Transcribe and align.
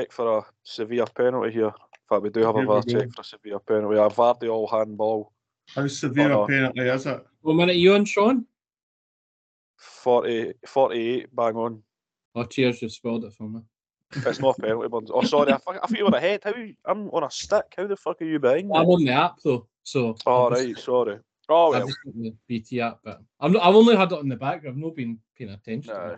check 0.00 0.12
for 0.12 0.38
a 0.38 0.42
severe 0.62 1.04
penalty 1.14 1.52
here. 1.52 1.66
In 1.66 1.72
fact, 2.08 2.22
we 2.22 2.30
do 2.30 2.40
have 2.40 2.56
a 2.56 2.60
Here 2.60 2.68
we 2.68 2.74
VAR 2.74 2.82
check 2.82 3.12
for 3.12 3.20
a 3.20 3.24
severe 3.24 3.58
penalty. 3.60 3.98
A 3.98 4.08
VAR 4.08 4.34
all 4.48 4.66
handball. 4.66 5.32
How 5.74 5.86
severe 5.86 6.32
a 6.32 6.40
uh, 6.42 6.46
penalty 6.46 6.80
is 6.80 7.06
it? 7.06 7.26
One 7.42 7.56
minute 7.56 7.76
you 7.76 7.94
on, 7.94 8.04
Sean? 8.04 8.46
40, 9.76 10.54
48, 10.66 11.34
bang 11.34 11.56
on. 11.56 11.82
Oh, 12.34 12.44
cheers, 12.44 12.82
you 12.82 12.88
spelled 12.88 13.24
it 13.24 13.32
for 13.32 13.48
me. 13.48 13.60
It's 14.12 14.40
not 14.40 14.58
a 14.58 14.62
penalty, 14.62 14.88
Burns. 14.88 15.10
Oh, 15.12 15.22
sorry, 15.22 15.52
I, 15.52 15.58
fuck- 15.58 15.76
I 15.82 15.86
thought 15.86 15.98
you 15.98 16.04
were 16.04 16.16
ahead. 16.16 16.40
How 16.44 16.54
you, 16.54 16.74
I'm 16.84 17.08
on 17.10 17.24
a 17.24 17.30
stick. 17.30 17.74
How 17.76 17.86
the 17.86 17.96
fuck 17.96 18.20
are 18.20 18.24
you 18.24 18.38
behind? 18.38 18.70
I'm 18.74 18.86
on 18.88 19.04
the 19.04 19.12
app 19.12 19.38
though, 19.44 19.66
so. 19.84 20.16
Oh, 20.26 20.46
I've 20.46 20.52
just- 20.54 20.66
right, 20.66 20.78
sorry. 20.78 21.18
Oh, 21.50 21.72
I've 21.72 21.80
well. 21.80 21.86
just 21.88 21.98
got 22.04 22.14
the 22.14 22.34
BT 22.46 22.80
app, 22.80 22.98
but 23.04 23.20
I'm 23.40 23.52
not, 23.52 23.64
I've 23.64 23.74
only 23.74 23.96
had 23.96 24.12
it 24.12 24.18
on 24.18 24.28
the 24.28 24.36
background. 24.36 24.76
I've 24.76 24.82
not 24.82 24.94
been 24.94 25.18
paying 25.36 25.50
attention. 25.50 25.92
No, 25.92 26.16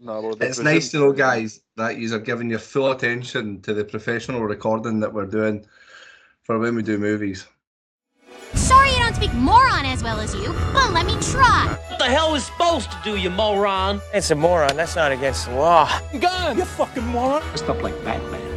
no, 0.00 0.20
well, 0.20 0.36
It's 0.40 0.58
nice 0.58 0.90
to 0.90 0.98
know, 0.98 1.12
guys, 1.12 1.60
that 1.76 1.98
you 1.98 2.12
are 2.14 2.18
giving 2.18 2.50
your 2.50 2.58
full 2.58 2.90
attention 2.90 3.60
to 3.62 3.74
the 3.74 3.84
professional 3.84 4.42
recording 4.42 5.00
that 5.00 5.12
we're 5.12 5.26
doing 5.26 5.64
for 6.42 6.58
when 6.58 6.74
we 6.74 6.82
do 6.82 6.98
movies. 6.98 7.46
Sorry 8.54 8.90
I 8.90 8.98
don't 8.98 9.14
speak 9.14 9.32
moron 9.34 9.86
as 9.86 10.02
well 10.02 10.18
as 10.18 10.34
you, 10.34 10.52
but 10.72 10.92
let 10.92 11.06
me 11.06 11.14
try. 11.20 11.76
What 11.88 11.98
the 11.98 12.06
hell 12.06 12.34
is 12.34 12.44
supposed 12.44 12.90
to 12.90 12.98
do, 13.04 13.16
you 13.16 13.30
moron? 13.30 14.00
It's 14.12 14.30
a 14.30 14.34
moron. 14.34 14.76
That's 14.76 14.96
not 14.96 15.12
against 15.12 15.46
the 15.46 15.54
law. 15.54 15.88
Gun! 16.18 16.58
You 16.58 16.64
fucking 16.64 17.06
moron! 17.06 17.42
Stop 17.56 17.82
like 17.82 18.04
Batman 18.04 18.52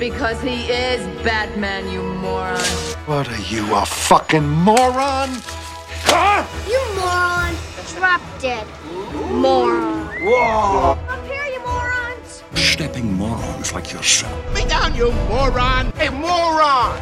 because 0.00 0.40
he 0.40 0.64
is 0.72 1.06
Batman, 1.22 1.86
you 1.92 2.02
moron. 2.02 2.58
What 3.04 3.28
are 3.28 3.42
you, 3.42 3.74
a 3.74 3.84
fucking 3.84 4.48
moron? 4.48 5.28
You 6.68 6.80
moron. 6.96 7.54
Drop 7.94 8.20
dead. 8.40 8.66
Moron. 9.30 10.06
Whoa! 10.22 10.92
Up 11.08 11.26
here, 11.26 11.44
you 11.46 11.60
morons. 11.60 12.42
Stepping 12.54 13.12
morons 13.14 13.72
like 13.72 13.92
yourself. 13.92 14.54
Me 14.54 14.64
down, 14.66 14.94
you 14.94 15.12
moron! 15.28 15.92
Hey, 15.92 16.08
moron! 16.08 17.00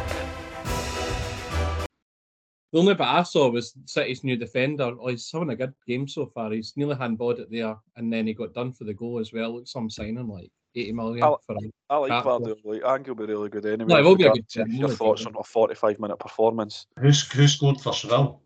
The 2.71 2.79
only 2.79 2.93
bit 2.93 3.07
I 3.07 3.23
saw 3.23 3.49
was 3.49 3.73
City's 3.85 4.23
new 4.23 4.37
defender. 4.37 4.93
Oh, 5.01 5.07
he's 5.07 5.31
having 5.31 5.49
a 5.49 5.55
good 5.55 5.73
game 5.87 6.07
so 6.07 6.27
far. 6.27 6.51
He's 6.51 6.73
nearly 6.75 6.95
handballed 6.95 7.39
it 7.39 7.49
there, 7.49 7.75
and 7.95 8.13
then 8.13 8.27
he 8.27 8.33
got 8.33 8.53
done 8.53 8.71
for 8.71 8.83
the 8.83 8.93
goal 8.93 9.19
as 9.19 9.33
well. 9.33 9.55
Looks 9.55 9.71
some 9.71 9.89
signing 9.89 10.27
like 10.27 10.51
80 10.75 10.91
million 10.91 11.23
I'll- 11.23 11.41
for 11.47 11.55
him. 11.55 11.71
I 11.89 11.97
like 11.97 12.11
Vardy. 12.23 12.55
Like, 12.63 12.83
I 12.83 12.93
think 12.95 13.07
he'll 13.07 13.15
be 13.15 13.25
really 13.25 13.49
good 13.49 13.65
anyway. 13.65 13.87
No, 13.87 13.97
he 13.97 14.03
will 14.03 14.15
be 14.15 14.25
a 14.25 14.31
good 14.31 14.47
team, 14.47 14.67
Your 14.67 14.89
thoughts 14.89 15.25
on 15.25 15.33
a 15.39 15.43
45 15.43 15.99
minute 15.99 16.19
performance? 16.19 16.85
Who's 16.99 17.27
who 17.31 17.47
scored 17.47 17.81
for 17.81 17.93
Seville? 17.93 18.39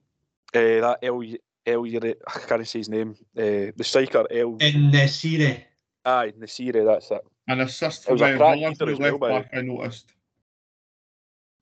Uh, 0.55 0.81
that 0.81 0.99
El, 1.01 1.23
El, 1.65 1.85
Yere- 1.87 2.15
I 2.27 2.39
can't 2.39 2.67
say 2.67 2.79
his 2.79 2.89
name. 2.89 3.15
Uh, 3.37 3.71
the 3.75 3.83
striker 3.83 4.25
El. 4.29 4.57
En-Nesyri. 4.59 5.63
Aye, 6.05 6.33
Nasiri, 6.37 6.85
that's 6.85 7.11
it. 7.11 7.21
An 7.47 7.61
assist 7.61 8.03
It 8.03 8.05
from 8.05 8.13
was 8.13 8.21
a 8.21 8.37
crack 8.37 8.57
Villa's 8.59 8.81
either 8.81 8.85
new 8.85 8.91
as 8.91 8.99
well, 8.99 9.11
left 9.11 9.19
by 9.21 9.29
back, 9.29 9.49
I 9.53 9.61
noticed. 9.61 10.11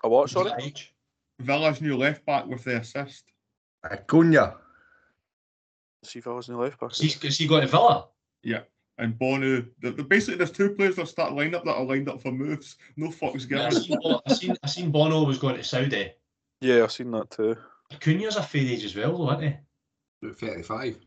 A 0.03 0.09
what, 0.09 0.29
sorry? 0.29 0.73
Villa's 1.39 1.81
new 1.81 1.95
left 1.95 2.25
back 2.25 2.47
with 2.47 2.63
the 2.63 2.77
assist. 2.77 3.25
Acuna. 3.83 4.55
See 6.03 6.19
if 6.19 6.27
I 6.27 6.31
was 6.31 6.49
in 6.49 6.57
left 6.57 6.79
back. 6.79 6.89
Has 6.89 6.99
he, 6.99 7.27
has 7.27 7.37
he 7.37 7.47
got 7.47 7.59
to 7.59 7.67
Villa? 7.67 8.07
Yeah. 8.43 8.61
And 8.97 9.17
Bono. 9.17 9.63
The, 9.81 9.91
the, 9.91 10.03
basically, 10.03 10.37
there's 10.37 10.51
two 10.51 10.71
players 10.71 10.95
that 10.95 11.07
start 11.07 11.33
lineup 11.33 11.63
that 11.65 11.75
are 11.75 11.83
lined 11.83 12.09
up 12.09 12.21
for 12.21 12.31
moves. 12.31 12.77
No 12.97 13.09
fucks 13.09 13.49
Yeah, 13.49 13.67
I 13.67 13.69
given. 13.69 13.83
seen, 13.83 13.99
Bono, 14.01 14.21
I, 14.25 14.33
seen, 14.33 14.55
I 14.63 14.67
seen 14.67 14.91
Bono 14.91 15.23
was 15.23 15.37
going 15.37 15.57
to 15.57 15.63
Saudi. 15.63 16.11
Yeah, 16.61 16.83
I've 16.83 16.91
seen 16.91 17.11
that 17.11 17.29
too. 17.29 17.55
Acuna's 17.91 18.35
a 18.35 18.43
fair 18.43 18.61
age 18.61 18.83
as 18.85 18.95
well, 18.95 19.17
though, 19.17 19.31
isn't 19.31 19.41
he? 20.21 20.27
About 20.27 20.37
35. 20.37 20.97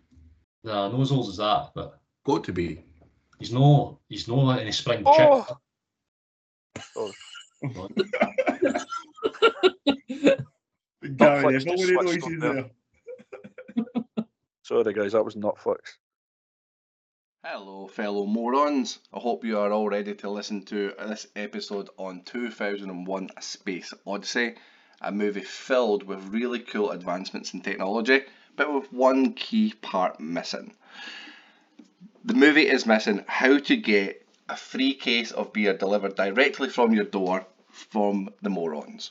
Nah, 0.64 0.88
not 0.88 1.00
as 1.00 1.12
old 1.12 1.28
as 1.28 1.36
that, 1.38 1.70
but 1.74 2.00
Got 2.24 2.44
to 2.44 2.52
be. 2.52 2.82
he's 3.38 3.52
no 3.52 4.00
he's 4.08 4.26
no 4.28 4.48
any 4.50 4.72
spring 4.72 5.02
Oh! 5.06 5.44
chick. 5.46 5.56
Oh, 6.96 7.12
Gary, 11.16 11.44
Netflix 11.44 11.52
Neville, 11.52 11.52
just 11.52 11.66
when 11.66 11.76
he 11.78 11.84
switched 11.84 12.02
knows 12.02 12.14
he's 12.14 12.24
on 12.24 12.38
there. 12.38 14.24
sorry, 14.62 14.92
guys, 14.94 15.12
that 15.12 15.24
was 15.24 15.34
Netflix. 15.34 15.78
Hello, 17.44 17.86
fellow 17.88 18.24
morons. 18.24 19.00
I 19.12 19.18
hope 19.18 19.44
you 19.44 19.58
are 19.58 19.70
all 19.70 19.88
ready 19.88 20.14
to 20.14 20.30
listen 20.30 20.64
to 20.66 20.94
this 21.06 21.26
episode 21.36 21.90
on 21.98 22.22
2001 22.24 23.28
A 23.36 23.42
Space 23.42 23.92
Odyssey, 24.06 24.54
a 25.00 25.12
movie 25.12 25.42
filled 25.42 26.02
with 26.02 26.28
really 26.28 26.58
cool 26.58 26.90
advancements 26.90 27.52
in 27.52 27.60
technology, 27.60 28.22
but 28.56 28.72
with 28.72 28.92
one 28.92 29.32
key 29.32 29.74
part 29.82 30.20
missing. 30.20 30.74
The 32.24 32.34
movie 32.34 32.68
is 32.68 32.86
missing 32.86 33.24
how 33.26 33.58
to 33.58 33.76
get 33.76 34.26
a 34.48 34.56
free 34.56 34.94
case 34.94 35.30
of 35.30 35.52
beer 35.52 35.76
delivered 35.76 36.14
directly 36.14 36.68
from 36.68 36.92
your 36.92 37.04
door 37.04 37.46
from 37.70 38.30
the 38.40 38.50
morons. 38.50 39.10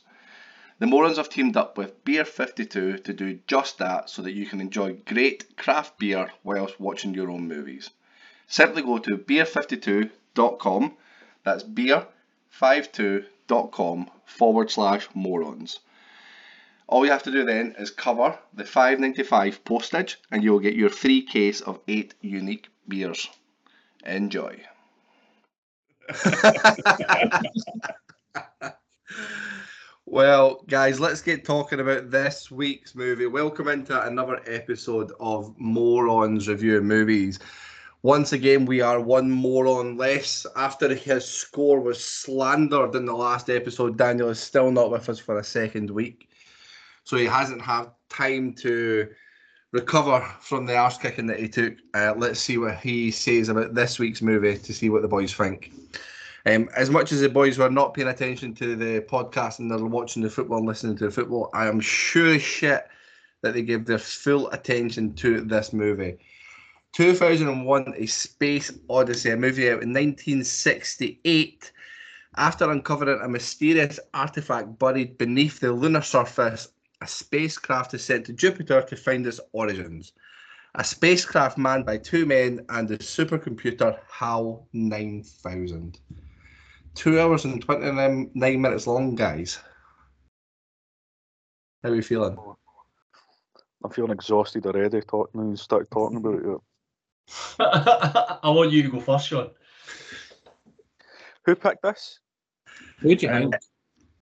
The 0.80 0.88
morons 0.88 1.18
have 1.18 1.30
teamed 1.30 1.58
up 1.58 1.78
with 1.78 2.04
Beer 2.04 2.26
52 2.26 3.00
to 3.00 3.14
do 3.14 3.40
just 3.48 3.78
that 3.78 4.10
so 4.10 4.22
that 4.22 4.34
you 4.34 4.46
can 4.46 4.62
enjoy 4.62 4.94
great 4.94 5.56
craft 5.58 6.00
beer 6.00 6.32
whilst 6.44 6.80
watching 6.80 7.14
your 7.14 7.30
own 7.30 7.48
movies. 7.48 7.90
Simply 8.48 8.82
go 8.82 8.98
to 8.98 9.18
beer52.com, 9.18 10.98
that's 11.44 11.64
beer52.com 11.64 13.26
forward 14.26 14.72
slash 14.72 15.08
morons. 15.14 15.80
All 16.88 17.06
you 17.06 17.12
have 17.12 17.24
to 17.24 17.32
do 17.32 17.46
then 17.46 17.76
is 17.78 17.92
cover 17.92 18.38
the 18.54 18.64
$5.95 18.64 19.64
postage 19.64 20.18
and 20.32 20.44
you'll 20.44 20.60
get 20.60 20.76
your 20.76 20.90
free 20.90 21.22
case 21.22 21.62
of 21.62 21.80
8 21.88 22.14
unique 22.22 22.68
beers. 22.88 23.30
Enjoy. 24.06 24.60
Well, 30.06 30.64
guys, 30.68 31.00
let's 31.00 31.22
get 31.22 31.44
talking 31.44 31.80
about 31.80 32.12
this 32.12 32.52
week's 32.52 32.94
movie. 32.94 33.26
Welcome 33.26 33.68
into 33.70 34.00
another 34.06 34.42
episode 34.46 35.12
of 35.20 35.56
Morons 35.58 36.48
Reviewing 36.48 36.86
Movies. 36.86 37.40
Once 38.04 38.34
again, 38.34 38.66
we 38.66 38.82
are 38.82 39.00
one 39.00 39.32
moron 39.32 39.96
less. 39.96 40.46
After 40.58 40.94
his 40.94 41.24
score 41.26 41.80
was 41.80 42.04
slandered 42.04 42.96
in 42.96 43.06
the 43.06 43.16
last 43.16 43.50
episode, 43.50 43.98
Daniel 43.98 44.28
is 44.28 44.42
still 44.42 44.72
not 44.72 44.92
with 44.92 45.08
us 45.08 45.20
for 45.20 45.40
a 45.40 45.44
second 45.44 45.90
week. 45.90 46.30
So 47.06 47.16
he 47.16 47.24
hasn't 47.24 47.62
had 47.62 47.86
time 48.10 48.56
to 48.56 49.08
recover 49.72 50.20
from 50.42 50.66
the 50.66 50.76
arse 50.76 50.98
kicking 50.98 51.28
that 51.28 51.40
he 51.40 51.48
took. 51.48 51.76
Uh, 51.94 52.14
let's 52.18 52.42
see 52.42 52.58
what 52.58 52.76
he 52.76 53.10
says 53.10 53.48
about 53.48 53.74
this 53.74 54.00
week's 54.00 54.22
movie 54.22 54.58
to 54.58 54.74
see 54.74 54.90
what 54.90 55.02
the 55.02 55.08
boys 55.08 55.34
think. 55.34 55.72
Um, 56.46 56.70
as 56.76 56.90
much 56.90 57.14
as 57.14 57.22
the 57.22 57.30
boys 57.30 57.58
were 57.58 57.70
not 57.70 57.94
paying 57.94 58.10
attention 58.10 58.54
to 58.56 58.76
the 58.76 59.00
podcast 59.00 59.60
and 59.60 59.72
they're 59.72 59.78
watching 59.78 60.22
the 60.22 60.30
football 60.30 60.58
and 60.58 60.68
listening 60.68 60.98
to 60.98 61.06
the 61.06 61.12
football, 61.12 61.50
I 61.54 61.68
am 61.68 61.80
sure 61.80 62.38
shit 62.38 62.86
that 63.44 63.54
they 63.54 63.62
gave 63.62 63.86
their 63.86 63.98
full 63.98 64.52
attention 64.52 65.14
to 65.16 65.40
this 65.40 65.72
movie. 65.72 66.18
2001 66.94 67.94
A 67.98 68.06
Space 68.06 68.72
Odyssey, 68.88 69.32
a 69.32 69.38
movie 69.38 69.68
out 69.68 69.82
in 69.82 69.90
1968. 69.90 71.72
After 72.38 72.70
uncovering 72.70 73.20
a 73.22 73.28
mysterious 73.28 74.00
artifact 74.14 74.78
buried 74.78 75.18
beneath 75.18 75.60
the 75.60 75.72
lunar 75.72 76.04
surface, 76.04 76.70
a 77.02 77.08
spacecraft 77.08 77.96
is 77.96 78.04
sent 78.04 78.28
to 78.28 78.34
Jupiter 78.34 78.84
to 78.84 78.96
find 78.96 79.26
its 79.26 79.40
origins. 79.54 80.14
A 80.76 80.84
spacecraft 80.84 81.58
manned 81.58 81.86
by 81.86 81.98
two 81.98 82.28
men 82.28 82.64
and 82.70 82.88
the 82.88 83.00
supercomputer 83.00 84.00
HAL 84.08 84.68
9000. 84.74 86.00
Two 86.94 87.20
hours 87.20 87.46
and 87.46 87.60
29 87.62 88.32
minutes 88.34 88.86
long, 88.86 89.16
guys. 89.16 89.60
How 91.84 91.90
are 91.90 91.96
you 91.96 92.04
feeling? 92.04 92.38
I'm 93.84 93.92
feeling 93.92 94.12
exhausted 94.12 94.66
already 94.68 95.02
talking 95.02 95.42
and 95.42 95.60
start 95.60 95.90
talking 95.90 96.18
about 96.18 96.36
it. 96.36 96.62
I 97.60 98.40
want 98.44 98.72
you 98.72 98.84
to 98.84 98.90
go 98.90 99.00
first, 99.00 99.28
Sean. 99.28 99.50
Who 101.46 101.56
picked 101.56 101.82
this? 101.82 102.20
Who'd 103.00 103.22
you 103.22 103.30
think? 103.30 103.56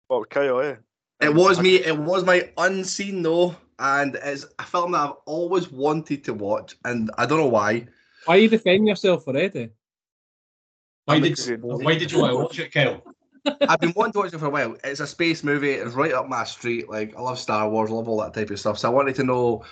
Well, 0.09 0.23
Kyle, 0.25 0.59
eh? 0.61 0.75
It 1.21 1.33
was 1.33 1.61
me. 1.61 1.75
It 1.75 1.97
was 1.97 2.23
my 2.25 2.49
unseen 2.57 3.21
though, 3.21 3.55
and 3.79 4.15
it's 4.15 4.45
a 4.59 4.63
film 4.63 4.91
that 4.91 4.99
I've 4.99 5.15
always 5.25 5.71
wanted 5.71 6.23
to 6.25 6.33
watch, 6.33 6.75
and 6.83 7.09
I 7.17 7.25
don't 7.25 7.39
know 7.39 7.47
why. 7.47 7.87
Why 8.25 8.35
are 8.35 8.39
you 8.39 8.49
defending 8.49 8.87
yourself 8.87 9.27
already? 9.27 9.69
Why 11.05 11.15
I'm 11.15 11.21
did, 11.21 11.61
why 11.61 11.95
did 11.95 12.11
you 12.11 12.19
want 12.19 12.33
to 12.33 12.37
watch 12.37 12.59
it, 12.59 12.73
Kyle? 12.73 13.01
I've 13.61 13.79
been 13.79 13.93
wanting 13.95 14.13
to 14.13 14.19
watch 14.19 14.33
it 14.33 14.39
for 14.39 14.47
a 14.47 14.49
while. 14.49 14.75
It's 14.83 14.99
a 14.99 15.07
space 15.07 15.43
movie. 15.43 15.71
It's 15.71 15.93
right 15.93 16.13
up 16.13 16.27
my 16.27 16.43
street. 16.43 16.89
Like 16.89 17.15
I 17.15 17.21
love 17.21 17.39
Star 17.39 17.69
Wars, 17.69 17.91
I 17.91 17.93
love 17.93 18.09
all 18.09 18.21
that 18.21 18.33
type 18.33 18.49
of 18.49 18.59
stuff. 18.59 18.79
So 18.79 18.89
I 18.89 18.91
wanted 18.91 19.15
to 19.15 19.23
know 19.23 19.63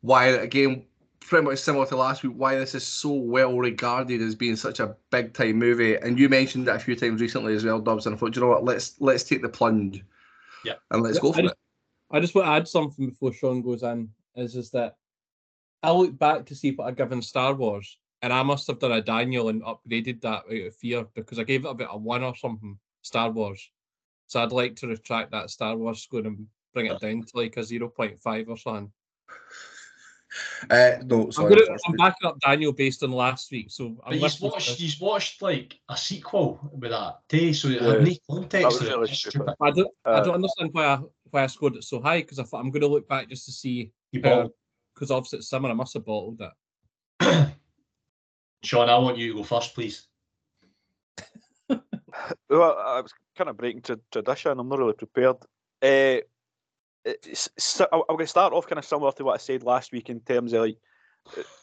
why, 0.00 0.26
again, 0.28 0.86
pretty 1.26 1.44
much 1.44 1.58
similar 1.58 1.86
to 1.86 1.96
last 1.96 2.22
week, 2.22 2.32
why 2.36 2.56
this 2.56 2.74
is 2.74 2.86
so 2.86 3.12
well 3.12 3.56
regarded 3.56 4.20
as 4.20 4.34
being 4.34 4.56
such 4.56 4.80
a 4.80 4.94
big 5.10 5.32
time 5.32 5.56
movie. 5.56 5.96
And 5.96 6.18
you 6.18 6.28
mentioned 6.28 6.68
it 6.68 6.74
a 6.74 6.78
few 6.78 6.94
times 6.94 7.20
recently 7.20 7.54
as 7.54 7.64
well, 7.64 7.80
Dobbs. 7.80 8.06
And 8.06 8.14
I 8.14 8.18
thought, 8.18 8.36
you 8.36 8.42
know 8.42 8.48
what? 8.48 8.64
Let's 8.64 9.00
let's 9.00 9.24
take 9.24 9.42
the 9.42 9.48
plunge. 9.48 10.04
Yeah. 10.64 10.74
And 10.90 11.02
let's 11.02 11.16
Yeah, 11.16 11.22
go 11.22 11.32
for 11.32 11.40
I 11.40 11.44
it. 11.46 11.54
I 12.10 12.20
just 12.20 12.34
want 12.34 12.46
to 12.46 12.52
add 12.52 12.68
something 12.68 13.08
before 13.08 13.32
Sean 13.32 13.62
goes 13.62 13.82
in. 13.82 14.10
Is 14.36 14.56
is 14.56 14.70
that 14.70 14.96
I 15.82 15.90
look 15.92 16.18
back 16.18 16.44
to 16.46 16.54
see 16.54 16.72
what 16.72 16.88
I 16.88 16.90
given 16.92 17.22
Star 17.22 17.54
Wars, 17.54 17.98
and 18.22 18.32
I 18.32 18.42
must 18.42 18.66
have 18.66 18.78
done 18.78 18.92
a 18.92 19.02
Daniel 19.02 19.48
and 19.48 19.62
upgraded 19.62 20.20
that 20.22 20.44
out 20.50 20.66
of 20.66 20.76
fear 20.76 21.06
because 21.14 21.38
I 21.38 21.44
gave 21.44 21.64
it 21.64 21.70
about 21.70 21.94
a 21.94 21.98
one 21.98 22.22
or 22.22 22.36
something. 22.36 22.78
Star 23.02 23.30
Wars, 23.30 23.70
so 24.26 24.42
I'd 24.42 24.52
like 24.52 24.76
to 24.76 24.86
retract 24.86 25.30
that 25.32 25.50
Star 25.50 25.76
Wars 25.76 26.02
score 26.02 26.20
and 26.20 26.46
bring 26.72 26.86
it 26.86 27.00
down 27.00 27.22
to 27.22 27.36
like 27.36 27.56
a 27.56 27.64
zero 27.64 27.88
point 27.88 28.18
five 28.18 28.48
or 28.48 28.56
something. 28.56 28.90
Uh, 30.70 30.92
no, 31.04 31.30
I'm, 31.36 31.48
gonna, 31.48 31.62
I'm 31.86 31.96
backing 31.96 32.26
up 32.28 32.40
Daniel 32.40 32.72
based 32.72 33.02
on 33.02 33.12
last 33.12 33.50
week, 33.50 33.70
so 33.70 33.96
I'm 34.04 34.10
But 34.10 34.18
he's 34.18 34.40
watched, 34.40 34.70
he's 34.70 35.00
watched 35.00 35.42
like 35.42 35.78
a 35.88 35.96
sequel 35.96 36.70
with 36.72 36.90
that, 36.90 37.20
too, 37.28 37.52
so 37.54 37.68
it 37.68 37.80
Yeah, 37.82 37.92
had 37.92 38.02
no 38.02 38.14
context. 38.30 38.64
was 38.66 38.78
to 38.78 38.86
it. 38.86 38.90
really 38.90 39.08
stupid. 39.08 39.54
I 39.60 39.70
don't, 39.70 39.90
I 40.04 40.10
Uh, 40.10 40.20
don't 40.24 40.34
understand 40.34 40.70
why 40.72 40.84
I 40.86 40.98
why 41.30 41.42
I 41.44 41.46
scored 41.48 41.76
it 41.76 41.84
so 41.84 42.00
high 42.00 42.20
because 42.20 42.38
I 42.38 42.44
thought 42.44 42.60
I'm 42.60 42.70
going 42.70 42.82
to 42.82 42.88
look 42.88 43.08
back 43.08 43.28
just 43.28 43.44
to 43.46 43.52
see 43.52 43.90
You 44.12 44.20
how 44.22 44.50
because 44.94 45.10
obviously 45.10 45.40
it's 45.40 45.48
summer 45.48 45.68
I 45.68 45.74
must 45.74 45.94
have 45.94 46.04
bottled 46.04 46.40
it. 46.40 46.52
Sean, 48.62 48.88
I 48.88 48.96
want 48.98 49.18
you 49.18 49.32
to 49.32 49.38
go 49.38 49.42
first, 49.44 49.74
please. 49.74 50.06
Well, 52.48 52.78
I 52.78 53.00
was 53.00 53.12
kind 53.36 53.50
of 53.50 53.56
breaking 53.56 53.82
to 53.82 54.00
tradition. 54.12 54.58
I'm 54.58 54.68
not 54.68 54.78
really 54.78 54.92
prepared. 54.92 55.36
Uh, 55.82 56.20
I'm 57.06 58.02
going 58.08 58.18
to 58.18 58.26
start 58.26 58.52
off 58.52 58.66
kind 58.66 58.78
of 58.78 58.84
similar 58.84 59.12
to 59.12 59.24
what 59.24 59.34
I 59.34 59.38
said 59.38 59.62
last 59.62 59.92
week 59.92 60.08
in 60.08 60.20
terms 60.20 60.52
of 60.52 60.62
like 60.62 60.78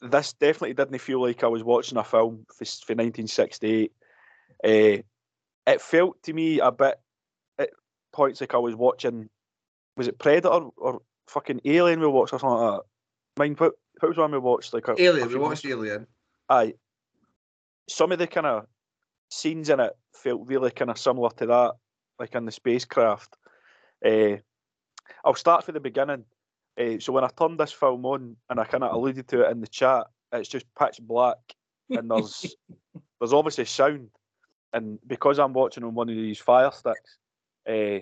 this 0.02 0.34
definitely 0.34 0.74
didn't 0.74 0.98
feel 1.00 1.22
like 1.22 1.44
I 1.44 1.48
was 1.48 1.64
watching 1.64 1.98
a 1.98 2.04
film 2.04 2.46
for, 2.50 2.66
for 2.66 2.94
1968. 2.96 3.92
Uh, 4.64 4.68
it 5.68 5.82
felt 5.82 6.22
to 6.24 6.34
me 6.34 6.60
a 6.60 6.72
bit 6.72 7.00
at 7.60 7.70
points 8.12 8.42
like 8.42 8.54
I 8.54 8.58
was 8.58 8.76
watching. 8.76 9.30
Was 9.98 10.08
it 10.08 10.20
Predator 10.20 10.50
or 10.78 11.02
fucking 11.28 11.62
Alien 11.66 12.00
we 12.00 12.08
watched 12.08 12.34
or 12.34 12.40
something 12.40 12.58
like 12.58 12.78
that? 12.80 12.84
Mind 13.40 13.60
what, 13.60 13.74
what 14.00 14.10
was 14.10 14.18
one 14.18 14.32
we 14.32 14.40
watched? 14.40 14.74
Like 14.74 14.88
a, 14.88 14.94
a 14.94 15.02
Alien. 15.02 15.28
We 15.28 15.34
few 15.34 15.40
watched 15.42 15.66
months- 15.66 15.66
Alien. 15.66 16.08
Aye. 16.50 16.74
Some 17.90 18.12
of 18.12 18.20
the 18.20 18.28
kind 18.28 18.48
of 18.48 18.66
scenes 19.30 19.70
in 19.70 19.80
it 19.80 19.94
felt 20.14 20.48
really 20.48 20.72
kind 20.72 20.92
of 20.92 20.98
similar 20.98 21.30
to 21.38 21.46
that, 21.48 21.74
like 22.20 22.36
in 22.36 22.46
the 22.46 22.52
spacecraft. 22.52 23.36
Uh, 24.06 24.38
I'll 25.24 25.36
start 25.36 25.64
from 25.66 25.74
the 25.74 25.80
beginning. 25.80 26.26
Uh, 26.80 27.00
so 27.00 27.14
when 27.14 27.24
I 27.24 27.30
turned 27.30 27.60
this 27.60 27.72
film 27.72 28.06
on, 28.06 28.36
and 28.50 28.60
I 28.60 28.66
kind 28.66 28.84
of 28.84 28.94
alluded 28.94 29.28
to 29.30 29.42
it 29.42 29.52
in 29.52 29.62
the 29.62 29.68
chat, 29.68 30.08
it's 30.32 30.50
just 30.50 30.66
pitch 30.80 31.00
black, 31.02 31.38
and 31.90 32.10
there's 32.10 32.56
there's 33.20 33.34
obviously 33.34 33.66
sound, 33.66 34.10
and 34.74 35.00
because 35.06 35.40
I'm 35.40 35.54
watching 35.54 35.84
on 35.84 35.94
one 35.94 36.10
of 36.10 36.16
these 36.16 36.40
fire 36.40 36.72
sticks, 36.72 37.18
uh, 37.68 38.00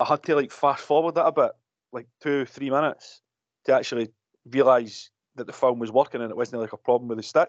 I 0.00 0.04
had 0.06 0.22
to 0.24 0.36
like 0.36 0.52
fast 0.52 0.82
forward 0.82 1.14
that 1.14 1.26
a 1.26 1.32
bit, 1.32 1.52
like 1.92 2.06
two 2.20 2.44
three 2.44 2.70
minutes, 2.70 3.22
to 3.64 3.74
actually 3.74 4.10
realise 4.50 5.10
that 5.36 5.46
the 5.46 5.52
film 5.52 5.78
was 5.78 5.90
working 5.90 6.20
and 6.20 6.30
it 6.30 6.36
wasn't 6.36 6.60
like 6.60 6.74
a 6.74 6.76
problem 6.76 7.08
with 7.08 7.18
the 7.18 7.22
stick. 7.22 7.48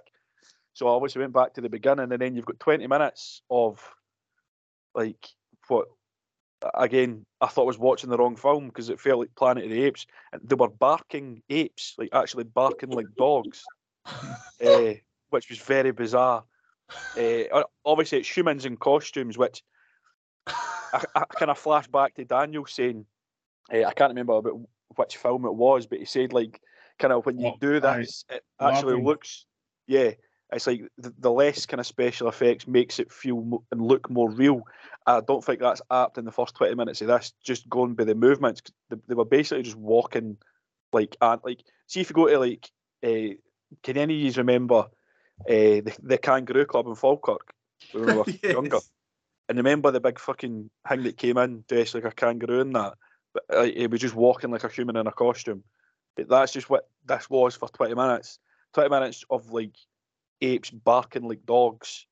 So 0.73 0.87
I 0.87 0.91
obviously 0.91 1.21
went 1.21 1.33
back 1.33 1.53
to 1.53 1.61
the 1.61 1.69
beginning, 1.69 2.11
and 2.11 2.21
then 2.21 2.35
you've 2.35 2.45
got 2.45 2.59
20 2.59 2.87
minutes 2.87 3.41
of 3.49 3.81
like 4.95 5.27
what 5.67 5.87
again 6.73 7.25
I 7.41 7.47
thought 7.47 7.63
I 7.63 7.67
was 7.67 7.79
watching 7.79 8.09
the 8.09 8.17
wrong 8.17 8.35
film 8.35 8.67
because 8.67 8.89
it 8.89 8.99
felt 8.99 9.19
like 9.19 9.35
Planet 9.35 9.65
of 9.65 9.69
the 9.69 9.83
Apes, 9.83 10.05
and 10.31 10.41
they 10.43 10.55
were 10.55 10.69
barking 10.69 11.41
apes, 11.49 11.93
like 11.97 12.09
actually 12.13 12.45
barking 12.45 12.89
like 12.89 13.07
dogs, 13.17 13.63
uh, 14.05 14.93
which 15.29 15.49
was 15.49 15.59
very 15.59 15.91
bizarre. 15.91 16.43
Uh, 17.17 17.63
obviously, 17.85 18.19
it's 18.19 18.37
humans 18.37 18.65
in 18.65 18.77
costumes, 18.77 19.37
which 19.37 19.63
I, 20.47 21.03
I 21.15 21.25
kind 21.25 21.51
of 21.51 21.57
flash 21.57 21.87
back 21.87 22.15
to 22.15 22.25
Daniel 22.25 22.65
saying, 22.65 23.05
uh, 23.73 23.83
I 23.85 23.93
can't 23.93 24.11
remember 24.11 24.33
about 24.33 24.59
which 24.95 25.17
film 25.17 25.45
it 25.45 25.55
was, 25.55 25.85
but 25.85 25.99
he 25.99 26.05
said 26.05 26.33
like 26.33 26.61
kind 26.99 27.13
of 27.13 27.25
when 27.25 27.39
you 27.39 27.53
do 27.59 27.79
this, 27.79 28.25
it 28.29 28.43
actually 28.59 29.01
looks, 29.01 29.45
yeah, 29.87 30.11
it's 30.53 30.67
like 30.67 30.81
the, 30.97 31.13
the 31.17 31.31
less 31.31 31.65
kind 31.65 31.79
of 31.79 31.87
special 31.87 32.27
effects 32.27 32.67
makes 32.67 32.99
it 32.99 33.11
feel 33.11 33.41
mo- 33.41 33.63
and 33.71 33.81
look 33.81 34.09
more 34.09 34.29
real. 34.29 34.61
I 35.05 35.21
don't 35.21 35.43
think 35.43 35.59
that's 35.59 35.81
apt 35.91 36.17
in 36.17 36.25
the 36.25 36.31
first 36.31 36.55
twenty 36.55 36.75
minutes 36.75 37.01
of 37.01 37.07
this. 37.07 37.33
Just 37.43 37.69
going 37.69 37.95
by 37.95 38.03
the 38.03 38.15
movements. 38.15 38.61
they, 38.89 38.97
they 39.07 39.15
were 39.15 39.25
basically 39.25 39.63
just 39.63 39.77
walking 39.77 40.37
like 40.91 41.15
and 41.21 41.41
like. 41.43 41.63
See 41.87 42.01
if 42.01 42.09
you 42.09 42.15
go 42.15 42.27
to 42.27 42.39
like, 42.39 42.71
uh, 43.05 43.35
can 43.83 43.97
any 43.97 44.15
of 44.15 44.21
you 44.21 44.31
remember 44.41 44.75
uh, 44.77 44.87
the 45.47 45.95
the 46.01 46.17
Kangaroo 46.17 46.65
Club 46.65 46.87
in 46.87 46.95
Falkirk 46.95 47.53
when 47.91 48.05
we 48.05 48.13
were 48.17 48.25
younger? 48.43 48.79
And 49.49 49.57
remember 49.57 49.91
the 49.91 49.99
big 49.99 50.19
fucking 50.19 50.69
thing 50.87 51.03
that 51.03 51.17
came 51.17 51.37
in 51.37 51.65
dressed 51.67 51.95
like 51.95 52.05
a 52.05 52.11
kangaroo 52.11 52.61
and 52.61 52.75
that, 52.75 52.93
but 53.33 53.43
uh, 53.49 53.63
he 53.63 53.87
was 53.87 53.99
just 53.99 54.15
walking 54.15 54.51
like 54.51 54.63
a 54.63 54.69
human 54.69 54.95
in 54.95 55.05
a 55.05 55.11
costume. 55.11 55.63
But 56.15 56.29
that's 56.29 56.53
just 56.53 56.69
what 56.69 56.87
this 57.05 57.29
was 57.29 57.55
for 57.55 57.67
twenty 57.69 57.95
minutes. 57.95 58.39
Twenty 58.73 58.89
minutes 58.89 59.25
of 59.29 59.51
like 59.51 59.75
apes 60.43 60.69
barking 60.69 61.27
like 61.27 61.45
dogs. 61.45 62.05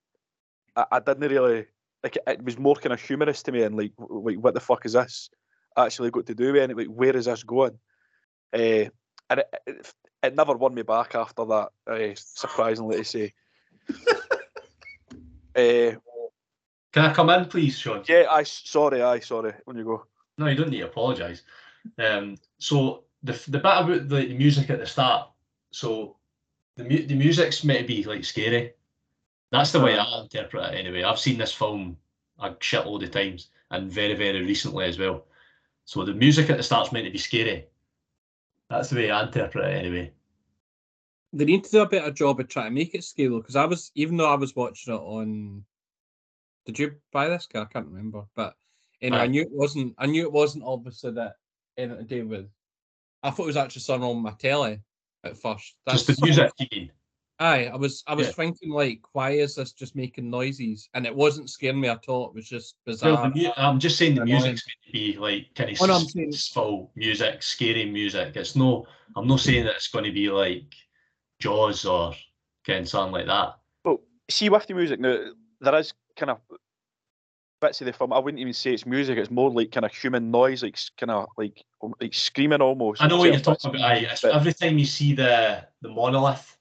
I, 0.75 0.85
I 0.93 0.99
didn't 0.99 1.29
really 1.29 1.65
like 2.03 2.15
it, 2.15 2.23
it 2.27 2.43
was 2.43 2.57
more 2.57 2.75
kind 2.75 2.93
of 2.93 3.01
humorous 3.01 3.43
to 3.43 3.51
me 3.51 3.63
and 3.63 3.75
like 3.75 3.91
like 3.97 4.37
what 4.37 4.53
the 4.53 4.59
fuck 4.59 4.85
is 4.85 4.93
this 4.93 5.29
actually 5.77 6.11
got 6.11 6.25
to 6.27 6.35
do 6.35 6.53
with 6.53 6.69
it? 6.69 6.77
Like 6.77 6.87
where 6.87 7.15
is 7.15 7.25
this 7.25 7.43
going? 7.43 7.77
Uh, 8.53 8.89
and 9.29 9.39
it, 9.39 9.47
it, 9.65 9.93
it 10.23 10.35
never 10.35 10.53
won 10.55 10.73
me 10.73 10.81
back 10.81 11.15
after 11.15 11.45
that. 11.45 11.69
Uh, 11.87 12.13
surprisingly 12.15 12.97
to 12.97 13.03
say. 13.05 13.33
uh, 15.55 15.95
Can 16.93 17.05
I 17.05 17.13
come 17.13 17.29
in, 17.29 17.45
please, 17.45 17.77
Sean? 17.79 18.03
yeah, 18.07 18.25
I 18.29 18.43
sorry, 18.43 19.01
I 19.01 19.19
sorry. 19.19 19.53
When 19.63 19.77
you 19.77 19.85
go, 19.85 20.05
No, 20.37 20.47
you 20.47 20.55
don't 20.55 20.69
need 20.69 20.79
to 20.79 20.87
apologise. 20.87 21.43
Um, 21.97 22.35
so 22.57 23.05
the 23.23 23.31
the 23.47 23.59
bit 23.59 23.59
about 23.59 24.09
the 24.09 24.33
music 24.33 24.69
at 24.69 24.79
the 24.79 24.85
start. 24.85 25.29
So 25.71 26.17
the 26.77 26.83
mu- 26.83 27.05
the 27.05 27.15
music's 27.15 27.63
meant 27.63 27.81
to 27.81 27.87
be 27.87 28.03
like 28.03 28.23
scary. 28.23 28.73
That's 29.51 29.71
the 29.71 29.79
way 29.79 29.97
uh-huh. 29.97 30.19
I 30.19 30.21
interpret 30.21 30.73
it 30.73 30.77
anyway. 30.77 31.03
I've 31.03 31.19
seen 31.19 31.37
this 31.37 31.53
film 31.53 31.97
a 32.39 32.51
shitload 32.51 33.03
of 33.03 33.11
times 33.11 33.49
and 33.71 33.91
very 33.91 34.13
very 34.15 34.41
recently 34.41 34.85
as 34.85 34.97
well. 34.97 35.25
So 35.85 36.05
the 36.05 36.13
music 36.13 36.49
at 36.49 36.57
the 36.57 36.63
start's 36.63 36.91
meant 36.91 37.05
to 37.05 37.11
be 37.11 37.17
scary. 37.17 37.65
That's 38.69 38.89
the 38.89 38.95
way 38.95 39.11
I 39.11 39.23
interpret 39.23 39.65
it 39.65 39.77
anyway. 39.77 40.13
They 41.33 41.45
need 41.45 41.63
to 41.65 41.71
do 41.71 41.81
a 41.81 41.89
better 41.89 42.11
job 42.11 42.39
of 42.39 42.47
trying 42.47 42.67
to 42.67 42.71
make 42.71 42.95
it 42.95 43.03
scary 43.03 43.37
because 43.37 43.55
I 43.55 43.65
was 43.65 43.91
even 43.95 44.17
though 44.17 44.31
I 44.31 44.35
was 44.35 44.55
watching 44.55 44.93
it 44.93 44.97
on. 44.97 45.65
Did 46.65 46.77
you 46.77 46.95
buy 47.11 47.27
this? 47.27 47.47
guy? 47.47 47.61
I 47.61 47.65
can't 47.65 47.87
remember, 47.87 48.23
but 48.35 48.53
anyway, 49.01 49.21
I 49.21 49.27
knew 49.27 49.41
it 49.41 49.51
wasn't. 49.51 49.95
I 49.97 50.05
knew 50.05 50.23
it 50.23 50.31
wasn't 50.31 50.63
obviously 50.63 51.11
that 51.13 51.37
anything 51.77 52.07
to 52.07 52.15
do 52.15 52.27
with. 52.27 52.49
I 53.23 53.31
thought 53.31 53.43
it 53.43 53.47
was 53.47 53.57
actually 53.57 53.81
something 53.81 54.09
on 54.09 54.21
my 54.21 54.31
telly 54.31 54.79
at 55.23 55.37
first. 55.37 55.75
Just 55.89 56.07
the 56.07 56.17
music. 56.21 56.51
Aye, 57.39 57.67
I 57.73 57.75
was 57.75 58.03
I 58.05 58.13
was 58.13 58.27
Yeah. 58.27 58.33
thinking 58.33 58.69
like, 58.69 59.01
why 59.13 59.31
is 59.31 59.55
this 59.55 59.73
just 59.73 59.95
making 59.95 60.29
noises? 60.29 60.89
And 60.93 61.07
it 61.07 61.15
wasn't 61.15 61.49
scaring 61.49 61.81
me 61.81 61.87
at 61.87 62.07
all. 62.07 62.27
It 62.27 62.35
was 62.35 62.47
just 62.47 62.75
bizarre. 62.85 63.13
Well, 63.13 63.31
mu- 63.33 63.49
I'm 63.57 63.79
just 63.79 63.97
saying 63.97 64.13
the 64.15 64.25
music's 64.25 64.61
going 64.61 64.85
to 64.85 64.91
be 64.91 65.17
like 65.17 65.47
kind 65.55 65.71
of 65.71 65.77
Oh, 65.81 65.85
no, 65.87 65.93
suspenseful 65.99 66.89
music, 66.95 67.41
scary 67.41 67.85
music. 67.85 68.35
It's 68.35 68.55
no, 68.55 68.85
I'm 69.15 69.27
not 69.27 69.39
saying 69.39 69.65
that 69.65 69.75
it's 69.75 69.87
going 69.87 70.05
to 70.05 70.11
be 70.11 70.29
like 70.29 70.75
Jaws 71.39 71.83
or 71.85 72.13
kind 72.65 72.81
of 72.81 72.89
something 72.89 73.13
like 73.13 73.25
that. 73.25 73.55
Well, 73.83 74.01
see 74.29 74.49
with 74.49 74.67
the 74.67 74.75
music 74.75 74.99
now, 74.99 75.31
there 75.61 75.75
is 75.79 75.93
kind 76.15 76.29
of 76.31 76.37
bits 77.61 77.79
of 77.79 77.85
the 77.85 77.93
film. 77.93 78.11
I 78.11 78.19
wouldn't 78.19 78.41
even 78.41 78.53
say 78.53 78.73
it's 78.73 78.85
music. 78.85 79.17
It's 79.17 79.31
more 79.31 79.49
like 79.49 79.71
kind 79.71 79.85
of 79.85 79.93
human 79.93 80.31
noise, 80.31 80.63
like 80.63 80.77
kind 80.97 81.11
of 81.11 81.29
like 81.37 81.63
um, 81.81 81.93
like 82.01 82.13
screaming 82.13 82.61
almost. 82.61 83.01
I 83.01 83.07
know 83.07 83.17
what 83.17 83.31
you're 83.31 83.39
talking 83.39 83.71
bits. 83.71 83.81
about. 83.81 83.91
Aye, 83.97 84.15
But- 84.21 84.35
every 84.35 84.53
time 84.53 84.77
you 84.77 84.85
see 84.85 85.13
the 85.13 85.65
the 85.81 85.89
monolith, 85.89 86.57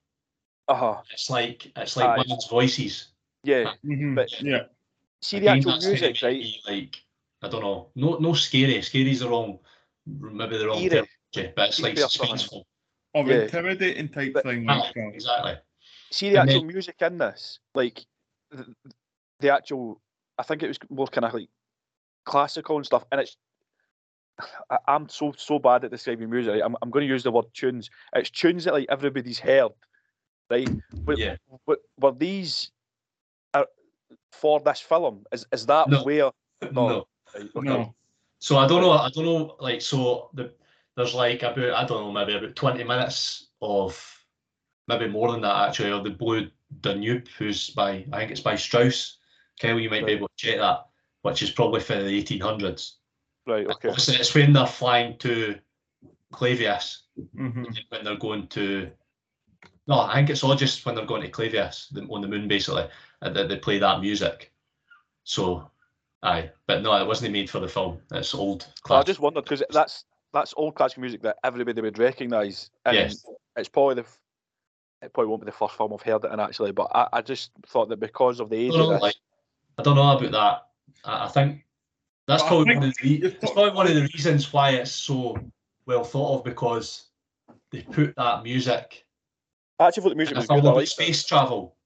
Uh-huh. 0.68 1.00
it's 1.10 1.28
like 1.30 1.72
it's 1.74 1.96
like 1.96 2.06
Aye. 2.06 2.18
women's 2.18 2.46
voices. 2.46 3.08
Yeah, 3.42 3.72
Mhm, 3.84 4.14
but 4.14 4.30
Yeah. 4.42 4.64
see 5.22 5.38
the 5.40 5.46
Again, 5.46 5.56
actual 5.58 5.72
that's 5.72 5.84
kinda 5.86 6.00
music, 6.00 6.22
right? 6.22 6.46
Like 6.68 7.02
I 7.42 7.48
don't 7.48 7.62
know, 7.62 7.88
no 7.96 8.18
no 8.18 8.34
scary. 8.34 8.80
Scary's 8.82 9.20
the 9.20 9.28
wrong, 9.28 9.58
maybe 10.06 10.58
the 10.58 10.66
wrong 10.68 10.78
Eerie. 10.78 11.06
term, 11.32 11.52
but 11.56 11.68
it's 11.70 11.80
like 11.80 11.94
Eerie 11.96 12.04
or 12.04 12.08
suspenseful. 12.08 12.64
Of 13.14 13.26
Yeah. 13.26 13.42
intimidating 13.42 14.08
type 14.10 14.34
But- 14.34 14.44
thing 14.44 14.68
Aye, 14.68 14.78
like 14.78 15.14
exactly. 15.14 15.56
See 16.12 16.30
the 16.30 16.40
And 16.40 16.50
actual 16.50 16.64
music 16.64 17.00
in 17.02 17.18
this, 17.18 17.58
like 17.74 18.04
the, 18.50 18.74
the 19.40 19.50
actual. 19.52 20.00
I 20.40 20.42
think 20.42 20.62
it 20.62 20.68
was 20.68 20.78
more 20.88 21.06
kind 21.06 21.26
of 21.26 21.34
like 21.34 21.48
classical 22.24 22.76
and 22.76 22.86
stuff, 22.86 23.04
and 23.12 23.20
it's. 23.20 23.36
I, 24.70 24.78
I'm 24.88 25.06
so 25.10 25.34
so 25.36 25.58
bad 25.58 25.84
at 25.84 25.90
describing 25.90 26.30
music. 26.30 26.52
right? 26.54 26.62
I'm 26.64 26.74
I'm 26.80 26.90
going 26.90 27.06
to 27.06 27.12
use 27.12 27.22
the 27.22 27.30
word 27.30 27.44
tunes. 27.52 27.90
It's 28.14 28.30
tunes 28.30 28.64
that 28.64 28.72
like 28.72 28.86
everybody's 28.88 29.38
heard, 29.38 29.72
right? 30.48 30.68
But, 31.04 31.18
Yeah. 31.18 31.36
but 31.66 31.80
were 31.98 32.12
these 32.12 32.70
uh, 33.52 33.64
for 34.32 34.58
this 34.60 34.80
film? 34.80 35.24
Is 35.30 35.44
is 35.52 35.66
that 35.66 35.88
No. 35.90 36.02
where? 36.04 36.30
No. 36.72 37.06
Right, 37.34 37.48
okay. 37.54 37.68
No. 37.68 37.94
So 38.38 38.56
I 38.56 38.66
don't 38.66 38.80
know. 38.80 38.92
I 38.92 39.10
don't 39.10 39.26
know. 39.26 39.56
Like 39.60 39.82
so, 39.82 40.30
the 40.32 40.54
there's 40.96 41.14
like 41.14 41.42
about 41.42 41.74
I 41.74 41.84
don't 41.84 42.02
know 42.04 42.12
maybe 42.12 42.34
about 42.34 42.56
twenty 42.56 42.82
minutes 42.82 43.48
of 43.60 43.92
maybe 44.88 45.06
more 45.06 45.30
than 45.32 45.42
that 45.42 45.68
actually 45.68 45.92
of 45.92 46.04
the 46.04 46.10
Blue 46.10 46.48
Danube, 46.80 47.28
who's 47.36 47.68
by 47.70 48.06
I 48.10 48.20
think 48.20 48.30
it's 48.30 48.40
by 48.40 48.56
Strauss. 48.56 49.18
Kyle, 49.60 49.78
you 49.78 49.90
might 49.90 50.06
be 50.06 50.12
able 50.12 50.28
to 50.28 50.34
check 50.36 50.58
that, 50.58 50.86
which 51.22 51.42
is 51.42 51.50
probably 51.50 51.80
for 51.80 51.94
the 51.94 52.08
eighteen 52.08 52.40
hundreds. 52.40 52.96
Right. 53.46 53.66
Okay. 53.66 53.88
Obviously, 53.88 54.16
it's 54.16 54.34
when 54.34 54.52
they're 54.52 54.66
flying 54.66 55.18
to 55.18 55.58
Clavius 56.32 57.02
Mhm. 57.34 57.76
when 57.90 58.04
they're 58.04 58.16
going 58.16 58.46
to 58.48 58.90
No, 59.86 60.00
I 60.00 60.14
think 60.14 60.30
it's 60.30 60.44
all 60.44 60.54
just 60.54 60.86
when 60.86 60.94
they're 60.94 61.04
going 61.04 61.22
to 61.22 61.28
Clavius 61.28 61.92
on 62.10 62.20
the 62.20 62.28
moon, 62.28 62.46
basically, 62.46 62.86
that 63.22 63.48
they 63.48 63.56
play 63.56 63.78
that 63.80 64.00
music. 64.00 64.52
So, 65.24 65.68
aye, 66.22 66.50
but 66.66 66.82
no, 66.82 66.94
it 66.94 67.06
wasn't 67.06 67.32
made 67.32 67.50
for 67.50 67.58
the 67.58 67.66
film. 67.68 68.00
It's 68.12 68.34
old. 68.34 68.68
Classic. 68.82 69.02
I 69.02 69.06
just 69.06 69.20
wondered 69.20 69.44
because 69.44 69.64
that's 69.70 70.04
that's 70.32 70.54
old 70.56 70.76
classical 70.76 71.00
music 71.00 71.22
that 71.22 71.38
everybody 71.42 71.80
would 71.80 71.98
recognise, 71.98 72.70
Yes. 72.86 73.26
it's 73.56 73.68
probably 73.68 73.96
the 73.96 74.06
it 75.02 75.12
probably 75.12 75.28
won't 75.28 75.42
be 75.42 75.46
the 75.46 75.52
first 75.52 75.74
film 75.74 75.92
I've 75.92 76.02
heard 76.02 76.24
it 76.24 76.32
in 76.32 76.38
actually, 76.38 76.72
but 76.72 76.88
I, 76.94 77.08
I 77.14 77.22
just 77.22 77.50
thought 77.66 77.88
that 77.88 77.98
because 77.98 78.38
of 78.38 78.48
the 78.48 78.56
age 78.56 78.74
of 78.74 78.90
this, 78.90 79.02
like, 79.02 79.16
I 79.80 79.82
don't 79.82 79.96
know 79.96 80.16
about 80.16 80.32
that. 80.32 81.08
I, 81.10 81.24
I 81.24 81.28
think 81.28 81.64
that's 82.26 82.42
I 82.42 82.48
probably 82.48 82.64
think 82.66 82.80
one 82.80 82.88
of 82.88 82.94
the 82.96 83.08
re- 83.08 83.22
it's 83.40 83.52
probably 83.52 83.70
one 83.72 83.86
of 83.88 83.94
the 83.94 84.02
reasons 84.14 84.52
why 84.52 84.70
it's 84.72 84.92
so 84.92 85.38
well 85.86 86.04
thought 86.04 86.38
of 86.38 86.44
because 86.44 87.04
they 87.72 87.82
put 87.82 88.14
that 88.16 88.42
music 88.42 89.06
I 89.78 89.86
actually 89.88 90.02
thought 90.02 90.08
the 90.10 90.16
music 90.16 90.32
in 90.32 90.38
was 90.38 90.46
good. 90.46 90.56
I 90.56 90.58
about 90.58 90.76
liked 90.76 90.88
it. 90.88 90.92
space 90.92 91.24
travel. 91.24 91.76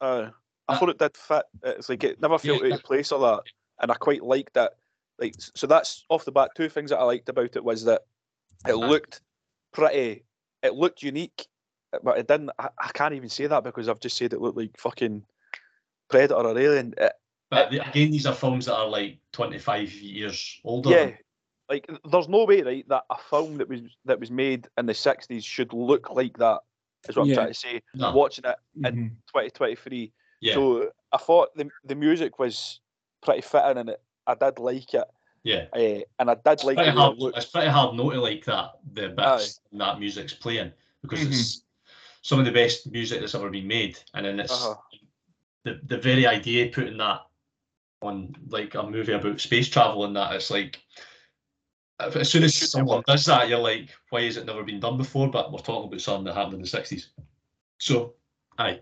Uh, 0.00 0.30
I 0.68 0.74
Uh, 0.74 0.78
thought 0.78 0.88
it 0.90 0.98
did 0.98 1.16
fit. 1.16 1.44
It's 1.62 1.88
like 1.88 2.02
it 2.02 2.20
never 2.20 2.38
felt 2.38 2.60
Yeah. 2.62 2.66
out 2.72 2.78
of 2.80 2.82
place 2.82 3.12
or 3.12 3.20
that, 3.20 3.44
and 3.80 3.92
I 3.92 3.94
quite 3.94 4.24
liked 4.24 4.54
that. 4.54 4.72
Like 5.20 5.34
so, 5.38 5.68
that's 5.68 6.04
off 6.10 6.24
the 6.24 6.32
bat. 6.32 6.50
Two 6.56 6.68
things 6.68 6.90
that 6.90 6.98
I 6.98 7.04
liked 7.04 7.28
about 7.28 7.54
it 7.54 7.62
was 7.64 7.84
that 7.84 8.02
it 8.66 8.74
looked 8.74 9.20
pretty. 9.72 10.24
It 10.64 10.74
looked 10.74 11.04
unique, 11.04 11.46
but 12.02 12.18
it 12.18 12.26
didn't. 12.26 12.50
I, 12.58 12.68
I 12.80 12.88
can't 12.92 13.14
even 13.14 13.28
say 13.28 13.46
that 13.46 13.62
because 13.62 13.88
I've 13.88 14.00
just 14.00 14.16
said 14.16 14.32
it 14.32 14.40
looked 14.40 14.58
like 14.58 14.76
fucking 14.76 15.24
Predator 16.10 16.34
or 16.34 16.58
Alien. 16.58 16.94
It, 16.98 17.12
But 17.50 17.70
the- 17.70 17.88
again, 17.88 18.10
these 18.10 18.26
are 18.26 18.34
films 18.34 18.66
that 18.66 18.74
are 18.76 18.88
like 18.88 19.18
25 19.32 19.92
years 19.94 20.60
older. 20.64 20.90
yeah, 20.90 21.10
like 21.68 21.88
there's 22.10 22.28
no 22.28 22.44
way, 22.44 22.62
right, 22.62 22.88
that 22.88 23.04
a 23.10 23.18
film 23.18 23.56
that 23.58 23.68
was 23.68 23.80
that 24.04 24.18
was 24.20 24.30
made 24.30 24.68
in 24.78 24.86
the 24.86 24.92
'60s 24.94 25.44
should 25.44 25.72
look 25.72 26.10
like 26.10 26.36
that. 26.38 26.60
Is 27.08 27.16
what 27.16 27.28
I'm 27.28 27.34
trying 27.34 27.48
to 27.48 27.54
say. 27.54 27.82
No. 27.94 28.12
Watching 28.12 28.44
it 28.46 28.56
Mhm. 28.78 28.88
in 28.88 29.10
2023. 29.32 30.12
Yeah. 30.40 30.54
So 30.54 30.90
I 31.12 31.18
thought 31.18 31.54
the 31.54 31.68
the 31.84 31.94
music 31.94 32.38
was 32.40 32.80
pretty 33.22 33.42
fitting 33.42 33.78
and 33.78 33.90
it, 33.90 34.02
I 34.26 34.34
did 34.34 34.58
like 34.58 34.92
it. 34.94 35.04
yeah. 35.44 35.66
Uh, 35.72 36.00
and 36.18 36.30
I 36.30 36.34
did 36.34 36.64
like 36.64 36.76
pretty 36.76 36.90
hard, 36.90 37.12
it 37.16 37.18
looked. 37.20 37.36
it's 37.38 37.46
pretty 37.46 37.68
hard 37.68 37.94
not 37.96 38.10
to 38.12 38.20
like 38.20 38.44
that 38.46 38.70
the 38.92 39.08
bits 39.10 39.60
that 39.72 40.00
music's 40.00 40.34
playing 40.34 40.72
because 41.02 41.22
it's 41.22 41.62
some 42.22 42.40
of 42.40 42.44
the 42.44 42.50
best 42.52 42.90
music 42.90 43.20
that's 43.20 43.36
ever 43.36 43.50
been 43.50 43.68
made, 43.68 43.96
and 44.14 44.26
then 44.26 44.40
it's 44.40 44.52
Uh-huh. 44.52 44.74
the 45.64 45.80
the 45.84 45.98
very 45.98 46.26
idea 46.26 46.70
putting 46.72 46.96
that 46.98 47.20
on 48.02 48.34
like 48.48 48.74
a 48.74 48.82
movie 48.82 49.12
about 49.12 49.40
space 49.40 49.68
travel 49.68 50.04
and 50.04 50.16
that 50.16 50.34
it's 50.34 50.50
like 50.50 50.80
as 51.98 52.30
soon 52.30 52.42
as 52.42 52.54
someone 52.54 53.02
does 53.06 53.24
that, 53.24 53.48
you're 53.48 53.58
like, 53.58 53.88
why 54.10 54.22
has 54.24 54.36
it 54.36 54.46
never 54.46 54.62
been 54.62 54.80
done 54.80 54.98
before? 54.98 55.30
But 55.30 55.50
we're 55.50 55.58
talking 55.58 55.88
about 55.88 56.00
something 56.00 56.24
that 56.24 56.34
happened 56.34 56.54
in 56.54 56.60
the 56.62 56.66
sixties, 56.66 57.10
so 57.78 58.14
aye. 58.58 58.80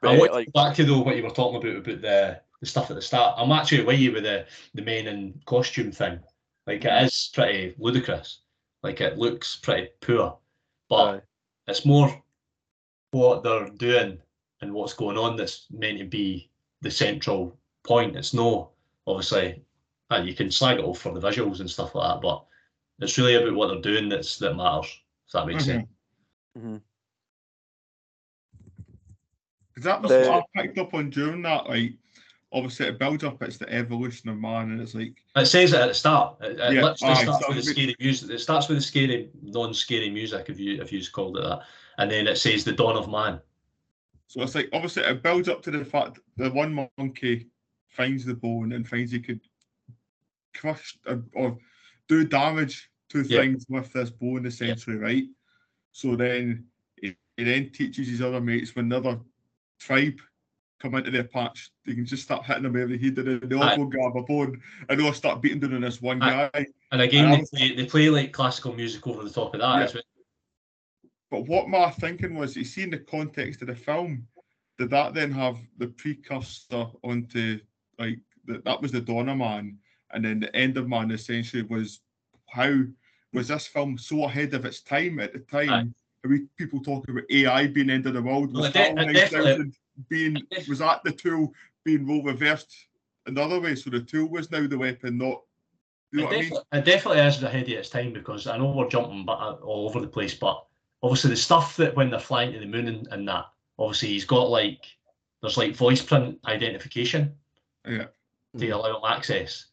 But, 0.00 0.12
I 0.12 0.18
want 0.18 0.30
to 0.30 0.36
like, 0.36 0.52
go 0.52 0.64
back 0.64 0.76
to 0.76 0.84
though 0.84 1.00
what 1.00 1.16
you 1.16 1.22
were 1.22 1.30
talking 1.30 1.56
about 1.56 1.78
about 1.78 2.02
the 2.02 2.40
the 2.60 2.66
stuff 2.66 2.90
at 2.90 2.96
the 2.96 3.02
start. 3.02 3.34
I'm 3.36 3.52
actually 3.52 3.84
with 3.84 3.98
you 3.98 4.12
with 4.12 4.22
the 4.22 4.46
the 4.74 4.82
men 4.82 5.08
in 5.08 5.40
costume 5.44 5.90
thing. 5.90 6.20
Like 6.66 6.84
it 6.84 7.02
is 7.02 7.30
pretty 7.34 7.74
ludicrous. 7.78 8.40
Like 8.82 9.00
it 9.00 9.18
looks 9.18 9.56
pretty 9.56 9.88
poor, 10.00 10.38
but 10.88 11.14
aye. 11.14 11.20
it's 11.66 11.84
more 11.84 12.22
what 13.10 13.42
they're 13.42 13.70
doing 13.70 14.18
and 14.60 14.72
what's 14.72 14.94
going 14.94 15.18
on 15.18 15.36
that's 15.36 15.66
meant 15.70 15.98
to 15.98 16.04
be 16.04 16.50
the 16.84 16.90
central 16.90 17.58
point. 17.82 18.14
It's 18.14 18.32
no 18.34 18.70
obviously 19.06 19.60
uh, 20.10 20.22
you 20.24 20.34
can 20.34 20.50
slag 20.50 20.78
it 20.78 20.84
off 20.84 20.98
for 21.00 21.12
the 21.12 21.20
visuals 21.28 21.60
and 21.60 21.68
stuff 21.68 21.94
like 21.94 22.14
that, 22.14 22.20
but 22.22 22.44
it's 23.00 23.18
really 23.18 23.34
about 23.34 23.54
what 23.54 23.68
they're 23.68 23.80
doing 23.80 24.08
that's 24.08 24.38
that 24.38 24.54
matters. 24.54 24.86
If 25.26 25.32
that 25.32 25.46
makes 25.46 25.64
Mhm. 25.64 25.66
sense. 25.66 25.88
Mhm. 26.56 26.80
Because 29.74 29.84
that 29.84 30.02
was 30.02 30.10
The- 30.12 30.30
what 30.30 30.44
I 30.56 30.62
picked 30.62 30.78
up 30.78 30.94
on 30.94 31.10
during 31.10 31.42
that. 31.42 31.66
Like, 31.66 31.94
obviously, 32.52 32.86
it 32.86 32.98
builds 32.98 33.24
up. 33.24 33.42
It's 33.42 33.56
the 33.56 33.72
evolution 33.72 34.28
of 34.30 34.36
man, 34.38 34.70
and 34.72 34.80
it's 34.80 34.94
like, 34.94 35.14
It 35.34 35.46
says 35.46 35.72
it 35.72 35.80
at 35.80 35.88
the 35.88 35.94
start. 35.94 36.36
It, 36.42 36.52
it 36.52 36.74
Yeah, 36.74 36.84
literally 36.84 37.14
aye, 37.14 37.22
starts 37.24 37.46
so 37.46 37.48
with 37.48 37.64
the 37.64 37.70
scary 37.72 37.96
music. 37.98 38.30
It 38.30 38.38
starts 38.40 38.68
with 38.68 38.78
the 38.78 38.82
scary, 38.82 39.30
non-scary 39.42 40.10
music, 40.10 40.46
if 40.48 40.60
you 40.60 40.80
if 40.80 40.92
you 40.92 41.02
called 41.10 41.38
it 41.38 41.42
that, 41.42 41.62
and 41.98 42.10
then 42.10 42.26
it 42.28 42.36
says 42.36 42.62
the 42.62 42.72
dawn 42.72 42.96
of 42.96 43.10
man. 43.10 43.40
So 44.26 44.42
it's 44.42 44.54
like 44.54 44.68
obviously 44.72 45.02
it 45.04 45.22
builds 45.22 45.48
up 45.48 45.62
to 45.62 45.70
the 45.70 45.84
fact 45.84 46.14
that 46.14 46.44
the 46.44 46.50
one 46.50 46.88
monkey 46.98 47.48
finds 47.88 48.24
the 48.24 48.34
bone 48.34 48.72
and 48.72 48.88
finds 48.88 49.12
he 49.12 49.20
could 49.20 49.40
crush 50.54 50.96
or, 51.06 51.22
or 51.34 51.58
do 52.08 52.24
damage 52.24 52.90
to 53.10 53.22
Yeah. 53.22 53.40
things 53.40 53.64
with 53.68 53.92
this 53.92 54.10
bone, 54.10 54.46
essentially, 54.46 54.96
right? 54.96 55.24
So 55.92 56.16
then 56.16 56.66
he, 57.00 57.16
he 57.36 57.44
then 57.44 57.70
teaches 57.70 58.08
his 58.08 58.22
other 58.22 58.40
mates 58.40 58.74
when 58.74 58.86
another 58.86 59.20
tribe 59.78 60.18
come 60.80 60.94
into 60.96 61.10
their 61.10 61.24
patch, 61.24 61.70
they 61.86 61.94
can 61.94 62.04
just 62.04 62.24
start 62.24 62.44
hitting 62.44 62.64
them 62.64 62.76
every 62.80 62.98
head 62.98 63.16
and 63.18 63.42
they 63.42 63.56
all 63.56 63.62
Aye. 63.62 63.76
go 63.76 63.86
grab 63.86 64.16
a 64.16 64.22
bone 64.22 64.60
and 64.88 64.98
they'll 65.00 65.12
start 65.12 65.40
beating 65.40 65.60
down 65.60 65.74
on 65.74 65.80
this 65.82 66.02
one 66.02 66.20
Aye. 66.22 66.50
guy. 66.52 66.66
And 66.92 67.00
again, 67.00 67.32
And 67.32 67.34
they 67.34 67.44
play, 67.56 67.74
they 67.76 67.86
play 67.86 68.10
like 68.10 68.32
classical 68.32 68.74
music 68.74 69.06
over 69.06 69.22
the 69.22 69.30
top 69.30 69.54
of 69.54 69.60
that. 69.60 69.76
Yeah. 69.76 69.84
as 69.84 69.94
well. 69.94 70.02
But 71.34 71.48
what 71.48 71.68
my 71.68 71.90
thinking 71.90 72.36
was, 72.36 72.54
you 72.54 72.62
see 72.62 72.84
in 72.84 72.90
the 72.90 72.98
context 72.98 73.60
of 73.60 73.66
the 73.66 73.74
film, 73.74 74.24
did 74.78 74.90
that 74.90 75.14
then 75.14 75.32
have 75.32 75.58
the 75.78 75.88
precursor 75.88 76.86
onto 77.02 77.58
like 77.98 78.20
the, 78.44 78.62
that 78.64 78.80
was 78.80 78.92
the 78.92 79.00
Dawn 79.00 79.28
of 79.28 79.38
Man, 79.38 79.76
and 80.12 80.24
then 80.24 80.38
the 80.38 80.54
End 80.54 80.76
of 80.76 80.88
Man 80.88 81.10
essentially 81.10 81.64
was 81.64 82.02
how 82.50 82.72
was 83.32 83.48
this 83.48 83.66
film 83.66 83.98
so 83.98 84.26
ahead 84.26 84.54
of 84.54 84.64
its 84.64 84.80
time 84.80 85.18
at 85.18 85.32
the 85.32 85.40
time? 85.40 85.92
Are 86.24 86.30
we 86.30 86.46
people 86.56 86.80
talking 86.80 87.16
about 87.16 87.28
AI 87.28 87.66
being 87.66 87.90
end 87.90 88.06
of 88.06 88.14
the 88.14 88.22
world? 88.22 88.52
Well, 88.52 88.62
Was 88.62 88.72
de- 88.72 88.90
it 88.90 88.94
9000 88.94 89.12
definitely- 89.12 89.72
being 90.08 90.40
was 90.68 90.78
that 90.78 91.02
the 91.02 91.10
tool 91.10 91.52
being 91.84 92.06
role 92.06 92.22
reversed 92.22 92.72
another 93.26 93.60
way? 93.60 93.74
So 93.74 93.90
the 93.90 94.02
tool 94.02 94.28
was 94.28 94.52
now 94.52 94.68
the 94.68 94.78
weapon, 94.78 95.18
not 95.18 95.42
you 96.12 96.20
know 96.20 96.26
It, 96.26 96.26
what 96.26 96.32
I 96.36 96.40
mean? 96.42 96.42
definitely, 96.50 96.78
it 96.78 96.84
definitely 96.84 97.20
is 97.22 97.42
ahead 97.42 97.62
of 97.64 97.68
its 97.70 97.90
time 97.90 98.12
because 98.12 98.46
I 98.46 98.56
know 98.56 98.70
we're 98.70 98.88
jumping 98.88 99.24
but 99.24 99.60
all 99.62 99.88
over 99.88 100.00
the 100.00 100.06
place, 100.06 100.34
but 100.34 100.64
obviously 101.04 101.30
the 101.30 101.36
stuff 101.36 101.76
that 101.76 101.94
when 101.94 102.08
they're 102.10 102.18
flying 102.18 102.52
to 102.52 102.58
the 102.58 102.66
moon 102.66 102.88
and, 102.88 103.06
and 103.10 103.28
that, 103.28 103.44
obviously 103.78 104.08
he's 104.08 104.24
got 104.24 104.48
like 104.48 104.86
there's 105.42 105.58
like 105.58 105.76
voice 105.76 106.00
print 106.00 106.38
identification 106.46 107.34
Yeah. 107.86 108.06
to 108.58 108.68
allow 108.70 108.96
him 108.96 109.04
access. 109.06 109.66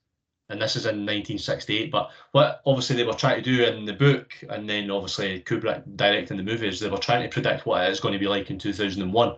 And 0.50 0.62
this 0.62 0.76
is 0.76 0.86
in 0.86 1.06
1968. 1.06 1.90
But 1.90 2.10
what 2.34 2.62
obviously 2.66 2.98
they 2.98 3.06
were 3.06 3.14
trying 3.14 3.42
to 3.42 3.50
do 3.58 3.64
in 3.64 3.86
the 3.86 3.94
book, 3.94 4.34
and 4.50 4.70
then 4.70 4.92
obviously 4.92 5.40
Kubrick 5.44 5.96
directing 5.96 6.36
the 6.36 6.44
movies, 6.44 6.82
they 6.82 6.90
were 6.90 6.98
trying 6.98 7.24
to 7.24 7.30
predict 7.30 7.66
what 7.66 7.88
it 7.88 7.92
is 7.92 8.02
going 8.02 8.12
to 8.12 8.20
be 8.20 8.28
like 8.28 8.50
in 8.50 8.60
2001. 8.60 9.36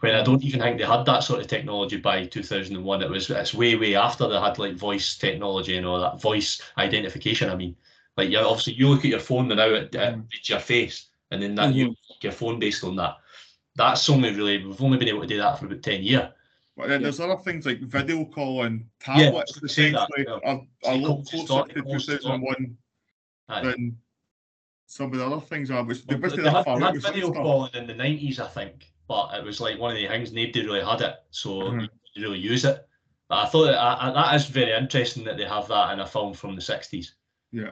When 0.00 0.14
I 0.14 0.22
don't 0.22 0.42
even 0.42 0.60
think 0.60 0.78
they 0.78 0.86
had 0.86 1.04
that 1.04 1.24
sort 1.24 1.40
of 1.40 1.46
technology 1.46 1.98
by 1.98 2.24
2001. 2.24 3.02
It 3.02 3.10
was 3.10 3.28
it's 3.28 3.52
way 3.52 3.76
way 3.76 3.94
after 3.96 4.26
they 4.26 4.40
had 4.40 4.58
like 4.58 4.76
voice 4.76 5.18
technology 5.18 5.76
and 5.76 5.84
all 5.86 6.00
that 6.00 6.22
voice 6.22 6.62
identification. 6.78 7.50
I 7.50 7.56
mean, 7.56 7.76
like 8.16 8.30
yeah, 8.30 8.44
obviously 8.44 8.74
you 8.74 8.88
look 8.88 9.00
at 9.04 9.10
your 9.10 9.20
phone 9.20 9.50
and 9.50 9.58
now, 9.58 9.66
it, 9.68 9.94
it 9.94 10.16
reads 10.32 10.48
your 10.48 10.60
face, 10.60 11.08
and 11.30 11.42
then 11.42 11.54
that 11.56 11.74
you 11.74 11.88
look 11.88 11.96
your 12.22 12.32
phone 12.32 12.58
based 12.58 12.84
on 12.84 12.96
that. 12.96 13.16
That's 13.76 14.08
only 14.08 14.32
really 14.34 14.64
we've 14.64 14.80
only 14.82 14.98
been 14.98 15.08
able 15.08 15.22
to 15.22 15.26
do 15.26 15.38
that 15.38 15.58
for 15.58 15.66
about 15.66 15.82
10 15.82 16.02
years. 16.02 16.28
But 16.76 16.88
then 16.88 17.02
there's 17.02 17.20
other 17.20 17.36
things 17.36 17.66
like 17.66 17.80
video 17.80 18.24
calling, 18.24 18.88
Yeah, 19.08 19.30
tablets, 19.30 19.34
I 19.34 19.60
was 19.60 19.60
gonna 19.60 19.68
say 19.68 19.90
that, 19.92 20.08
yeah. 20.16 20.24
are, 20.32 20.40
are 20.44 20.62
a 20.84 20.96
you 20.96 21.06
lot 21.08 21.26
closer 21.26 21.46
start- 21.46 21.74
to 21.74 21.82
close 21.82 22.06
to 22.06 22.18
2001 22.18 22.76
Aye. 23.48 23.62
than 23.62 23.98
some 24.86 25.12
of 25.12 25.18
the 25.18 25.26
other 25.26 25.40
things 25.40 25.70
are, 25.70 25.84
which 25.84 26.04
they 26.06 26.14
Well, 26.14 26.22
must 26.22 26.36
they 26.36 26.42
be 26.42 26.44
that 26.44 26.54
had, 26.56 26.64
far 26.64 26.78
they 26.78 26.84
had 26.86 27.02
video 27.02 27.32
calling 27.32 27.70
in 27.74 27.86
the 27.86 27.94
nineties, 27.94 28.38
I 28.40 28.48
think, 28.48 28.92
but 29.08 29.34
it 29.34 29.44
was 29.44 29.60
like 29.60 29.78
one 29.78 29.90
of 29.92 29.96
the 29.96 30.06
things 30.08 30.32
nobody 30.32 30.64
really 30.64 30.84
had 30.84 31.00
it, 31.00 31.14
so 31.30 31.48
Mhm. 31.50 31.82
you 31.82 31.88
didn't 32.14 32.22
really 32.30 32.38
use 32.40 32.64
it. 32.64 32.84
But 33.28 33.38
I 33.38 33.46
thought 33.46 33.64
that, 33.66 33.76
I, 33.78 34.08
I- 34.10 34.12
that 34.12 34.34
is 34.36 34.46
very 34.46 34.72
interesting 34.72 35.24
that 35.24 35.36
they 35.36 35.44
have 35.46 35.68
that 35.68 35.92
in 35.92 36.00
a 36.00 36.06
film 36.06 36.32
from 36.34 36.54
the 36.56 36.62
sixties. 36.62 37.14
Yeah. 37.52 37.70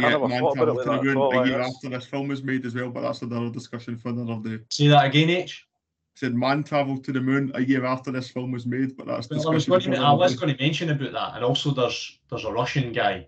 Like 0.00 0.20
the 0.20 0.84
that 0.84 0.98
at 0.98 1.04
Moon 1.04 1.16
all, 1.16 1.38
a 1.38 1.46
year 1.46 1.60
after 1.60 1.88
this 1.88 2.06
film 2.06 2.28
was 2.28 2.42
made 2.42 2.64
as 2.66 2.74
well, 2.74 2.90
but 2.90 3.02
that's 3.02 3.22
another 3.22 3.50
discussion 3.50 3.96
for 3.96 4.08
another 4.10 4.56
day. 4.56 4.64
See 4.70 4.88
that 4.88 5.06
again, 5.06 5.30
H? 5.30 5.66
Said 6.14 6.34
Man 6.34 6.62
travelled 6.62 7.04
to 7.04 7.12
the 7.12 7.20
Moon 7.20 7.52
a 7.54 7.60
year 7.62 7.84
after 7.84 8.10
this 8.12 8.28
film 8.28 8.52
was 8.52 8.66
made, 8.66 8.96
but 8.96 9.06
that's 9.06 9.30
Well, 9.30 9.48
I 9.48 9.54
was 9.54 9.66
going 9.66 9.80
to, 9.82 9.98
I 9.98 10.12
was 10.12 10.36
going 10.36 10.54
to 10.54 10.62
mention 10.62 10.90
about 10.90 11.12
that, 11.12 11.36
and 11.36 11.44
also 11.44 11.70
there's 11.70 12.18
there's 12.28 12.44
a 12.44 12.52
Russian 12.52 12.92
guy 12.92 13.26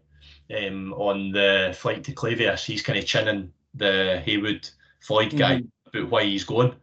um, 0.55 0.93
on 0.95 1.31
the 1.33 1.75
flight 1.79 2.05
to 2.05 2.13
Clavius. 2.13 2.65
He's 2.65 2.83
kind 2.83 2.99
of 2.99 3.07
chinning 3.07 3.53
the 3.75 4.23
Heywood 4.25 4.69
Floyd 5.01 5.37
guy 5.37 5.63
about 5.87 6.11
why 6.11 6.25
he's 6.25 6.45
going. 6.45 6.75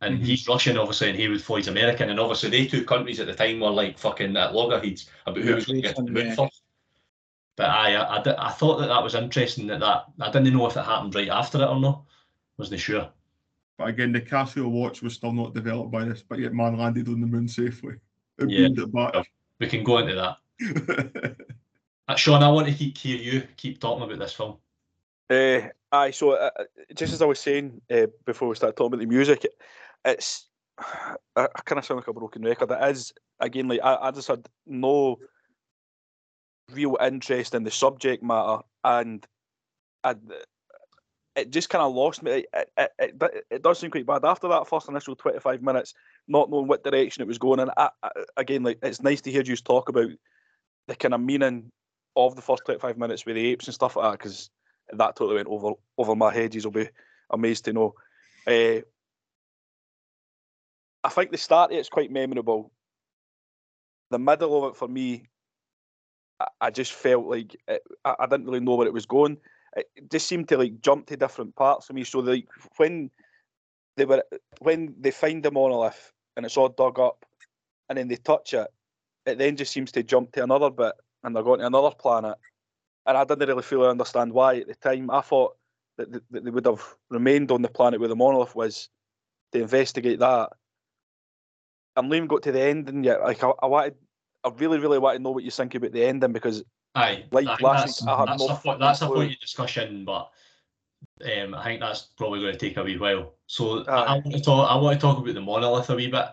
And 0.00 0.18
Mhm. 0.20 0.24
he's 0.24 0.46
Russian, 0.46 0.76
obviously, 0.76 1.08
and 1.10 1.18
Heywood 1.18 1.40
Floyd's 1.40 1.68
American. 1.68 2.10
And 2.10 2.20
obviously, 2.20 2.50
they 2.50 2.66
two 2.66 2.84
countries 2.84 3.20
at 3.20 3.26
the 3.26 3.34
time 3.34 3.60
were 3.60 3.70
like 3.70 3.98
fucking 3.98 4.36
at 4.36 4.54
loggerheads 4.54 5.08
about 5.24 5.42
who 5.42 5.48
Yeah. 5.50 5.54
was 5.54 5.64
going 5.64 5.80
to 5.80 5.82
get 5.82 5.96
to 5.96 6.02
the 6.02 6.10
moon 6.10 6.26
Yeah. 6.26 6.34
first. 6.34 6.62
But 7.56 7.70
I, 7.70 7.94
I, 7.94 8.48
I, 8.48 8.50
thought 8.50 8.78
that 8.78 8.88
that 8.88 9.02
was 9.02 9.14
interesting. 9.14 9.68
That, 9.68 9.80
that 9.80 10.06
I 10.20 10.30
didn't 10.30 10.52
know 10.52 10.66
if 10.66 10.76
it 10.76 10.84
happened 10.84 11.14
right 11.14 11.28
after 11.28 11.58
it 11.62 11.68
or 11.68 11.78
not. 11.78 12.02
Wasn't 12.58 12.80
sure. 12.80 13.08
But 13.78 13.88
again, 13.88 14.12
the 14.12 14.20
Casio 14.20 14.68
watch 14.68 15.02
was 15.02 15.14
still 15.14 15.32
not 15.32 15.54
developed 15.54 15.90
by 15.90 16.04
this, 16.04 16.22
but 16.22 16.38
yet 16.38 16.52
man 16.52 16.78
landed 16.78 17.08
on 17.08 17.20
the 17.20 17.26
moon 17.26 17.48
safely. 17.48 17.94
It 18.38 18.50
Yeah. 18.50 18.68
beamed 18.68 18.78
it 18.80 18.92
back. 18.92 19.30
We 19.60 19.68
can 19.68 19.84
go 19.84 19.98
into 19.98 20.14
that. 20.14 21.36
Uh, 22.06 22.16
Sean, 22.16 22.42
I 22.42 22.50
want 22.50 22.68
to 22.68 22.74
keep 22.74 22.98
hear 22.98 23.16
you 23.16 23.48
keep 23.56 23.80
talking 23.80 24.04
about 24.04 24.18
this 24.18 24.34
film. 24.34 24.58
Uh, 25.30 25.68
aye, 25.90 26.10
so 26.10 26.32
uh, 26.32 26.50
just 26.94 27.14
as 27.14 27.22
I 27.22 27.24
was 27.24 27.40
saying 27.40 27.80
uh, 27.90 28.08
before 28.26 28.48
we 28.48 28.54
start 28.56 28.76
talking 28.76 28.92
about 28.92 29.00
the 29.00 29.06
music, 29.06 29.44
it, 29.46 29.54
it's 30.04 30.48
I, 30.78 31.16
I 31.36 31.60
kind 31.64 31.78
of 31.78 31.84
sound 31.86 32.00
like 32.00 32.08
a 32.08 32.12
broken 32.12 32.42
record. 32.42 32.70
It 32.70 32.90
is 32.90 33.14
again 33.40 33.68
like 33.68 33.80
I, 33.82 33.96
I 34.02 34.10
just 34.10 34.28
had 34.28 34.46
no 34.66 35.16
real 36.72 36.96
interest 37.00 37.54
in 37.54 37.64
the 37.64 37.70
subject 37.70 38.22
matter, 38.22 38.62
and 38.84 39.26
it 41.36 41.50
just 41.50 41.68
kind 41.68 41.82
of 41.82 41.94
lost 41.94 42.22
me. 42.22 42.30
It, 42.30 42.70
it, 42.76 42.92
it, 42.98 43.44
it, 43.50 43.62
does 43.62 43.78
seem 43.78 43.90
quite 43.90 44.06
bad 44.06 44.24
after 44.24 44.48
that 44.48 44.68
first 44.68 44.88
initial 44.88 45.16
twenty 45.16 45.40
five 45.40 45.62
minutes, 45.62 45.94
not 46.28 46.50
knowing 46.50 46.68
what 46.68 46.84
direction 46.84 47.22
it 47.22 47.28
was 47.28 47.38
going. 47.38 47.60
And 47.60 47.70
I, 47.76 47.90
I, 48.02 48.10
again, 48.36 48.62
like 48.62 48.78
it's 48.82 49.02
nice 49.02 49.20
to 49.22 49.30
hear 49.30 49.42
you 49.42 49.56
talk 49.56 49.88
about 49.88 50.10
the 50.86 50.94
kind 50.94 51.14
of 51.14 51.20
meaning 51.20 51.70
of 52.16 52.36
the 52.36 52.42
first 52.42 52.64
twenty 52.64 52.80
five 52.80 52.98
minutes 52.98 53.26
with 53.26 53.36
the 53.36 53.46
apes 53.46 53.66
and 53.66 53.74
stuff 53.74 53.96
like 53.96 54.12
that, 54.12 54.18
because 54.18 54.50
that 54.92 55.16
totally 55.16 55.36
went 55.36 55.48
over 55.48 55.72
over 55.98 56.14
my 56.14 56.32
head. 56.32 56.54
You'll 56.54 56.70
be 56.70 56.88
amazed 57.30 57.64
to 57.64 57.72
know. 57.72 57.94
Uh, 58.46 58.80
I 61.02 61.08
think 61.10 61.30
the 61.30 61.38
start 61.38 61.72
it's 61.72 61.88
quite 61.88 62.12
memorable. 62.12 62.72
The 64.10 64.18
middle 64.18 64.64
of 64.64 64.72
it 64.72 64.76
for 64.76 64.86
me, 64.86 65.28
I, 66.60 66.70
just 66.70 66.92
felt 66.92 67.26
like 67.26 67.56
eh, 67.68 67.74
it, 67.74 67.82
I, 68.04 68.26
didn't 68.26 68.46
really 68.46 68.60
know 68.60 68.74
where 68.74 68.86
it 68.86 68.92
was 68.92 69.06
going. 69.06 69.38
It 69.76 69.86
just 70.10 70.26
seemed 70.26 70.48
to 70.48 70.58
like 70.58 70.80
jump 70.80 71.06
to 71.06 71.16
different 71.16 71.54
parts 71.54 71.86
for 71.86 71.92
me. 71.92 72.04
So 72.04 72.20
like 72.20 72.46
when 72.76 73.10
they 73.96 74.04
were 74.04 74.24
when 74.58 74.94
they 74.98 75.10
find 75.10 75.42
the 75.42 75.50
monolith 75.50 76.12
and 76.36 76.44
it's 76.44 76.56
all 76.56 76.68
dug 76.68 76.98
up, 76.98 77.24
and 77.88 77.98
then 77.98 78.08
they 78.08 78.16
touch 78.16 78.54
it, 78.54 78.68
it 79.26 79.38
then 79.38 79.56
just 79.56 79.72
seems 79.72 79.92
to 79.92 80.02
jump 80.02 80.32
to 80.32 80.42
another 80.42 80.70
bit, 80.70 80.94
and 81.22 81.34
they're 81.34 81.42
going 81.42 81.60
to 81.60 81.66
another 81.66 81.94
planet. 81.94 82.36
And 83.06 83.16
I 83.16 83.24
didn't 83.24 83.48
really 83.48 83.62
fully 83.62 83.88
understand 83.88 84.32
why 84.32 84.56
at 84.56 84.66
the 84.66 84.74
time. 84.74 85.10
I 85.10 85.20
thought 85.20 85.56
that, 85.98 86.12
that 86.12 86.44
they 86.44 86.50
would 86.50 86.66
have 86.66 86.82
remained 87.10 87.50
on 87.50 87.62
the 87.62 87.68
planet 87.68 88.00
where 88.00 88.08
the 88.08 88.16
monolith 88.16 88.56
was 88.56 88.88
to 89.52 89.60
investigate 89.60 90.18
that 90.20 90.50
I'm 91.96 92.12
even 92.12 92.26
got 92.26 92.42
to 92.42 92.52
the 92.52 92.60
end, 92.60 92.88
and 92.88 93.04
yet. 93.04 93.20
Like 93.22 93.42
I, 93.42 93.52
I 93.62 93.66
wanted, 93.66 93.94
I 94.44 94.50
really, 94.56 94.78
really 94.78 94.98
want 94.98 95.16
to 95.16 95.22
know 95.22 95.30
what 95.30 95.44
you 95.44 95.50
think 95.50 95.74
about 95.74 95.92
the 95.92 96.04
ending 96.04 96.32
because, 96.32 96.62
aye, 96.94 97.24
like 97.30 97.46
I 97.46 97.56
last 97.60 97.84
that's, 97.84 98.02
week, 98.02 98.10
I 98.10 98.18
had 98.18 98.28
that's, 98.28 98.40
no 98.40 98.48
a, 98.48 98.56
point, 98.56 98.80
that's 98.80 99.02
a 99.02 99.06
point 99.06 99.32
of 99.32 99.40
discussion, 99.40 100.04
but 100.04 100.30
um, 101.24 101.54
I 101.54 101.64
think 101.64 101.80
that's 101.80 102.02
probably 102.16 102.40
going 102.40 102.52
to 102.52 102.58
take 102.58 102.76
a 102.76 102.84
wee 102.84 102.98
while. 102.98 103.34
So 103.46 103.84
I, 103.84 104.02
I, 104.02 104.12
want 104.14 104.32
to 104.32 104.40
talk. 104.40 104.70
I 104.70 104.76
want 104.76 105.00
to 105.00 105.00
talk 105.00 105.18
about 105.18 105.34
the 105.34 105.40
monolith 105.40 105.90
a 105.90 105.96
wee 105.96 106.10
bit 106.10 106.26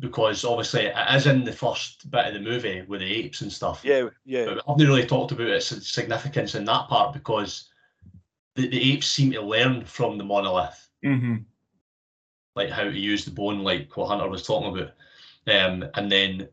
because 0.00 0.44
obviously 0.44 0.86
it 0.86 0.94
is 1.14 1.26
in 1.26 1.44
the 1.44 1.52
first 1.52 2.10
bit 2.10 2.26
of 2.26 2.34
the 2.34 2.40
movie 2.40 2.82
with 2.88 3.00
the 3.00 3.14
apes 3.14 3.42
and 3.42 3.52
stuff. 3.52 3.82
Yeah, 3.84 4.08
yeah. 4.24 4.46
But 4.46 4.54
we 4.54 4.60
haven't 4.66 4.86
really 4.86 5.06
talked 5.06 5.32
about 5.32 5.48
its 5.48 5.88
significance 5.88 6.54
in 6.54 6.64
that 6.64 6.88
part 6.88 7.12
because 7.12 7.68
the, 8.56 8.68
the 8.68 8.92
apes 8.92 9.06
seem 9.06 9.30
to 9.32 9.42
learn 9.42 9.84
from 9.84 10.18
the 10.18 10.24
monolith. 10.24 10.88
Mm-hmm 11.04 11.36
like 12.58 12.70
how 12.70 12.84
to 12.84 12.90
use 12.90 13.24
the 13.24 13.30
bone, 13.30 13.60
like 13.60 13.96
what 13.96 14.08
Hunter 14.08 14.28
was 14.28 14.42
talking 14.42 14.76
about. 14.76 14.92
Um, 15.46 15.88
and 15.94 16.12
then 16.12 16.48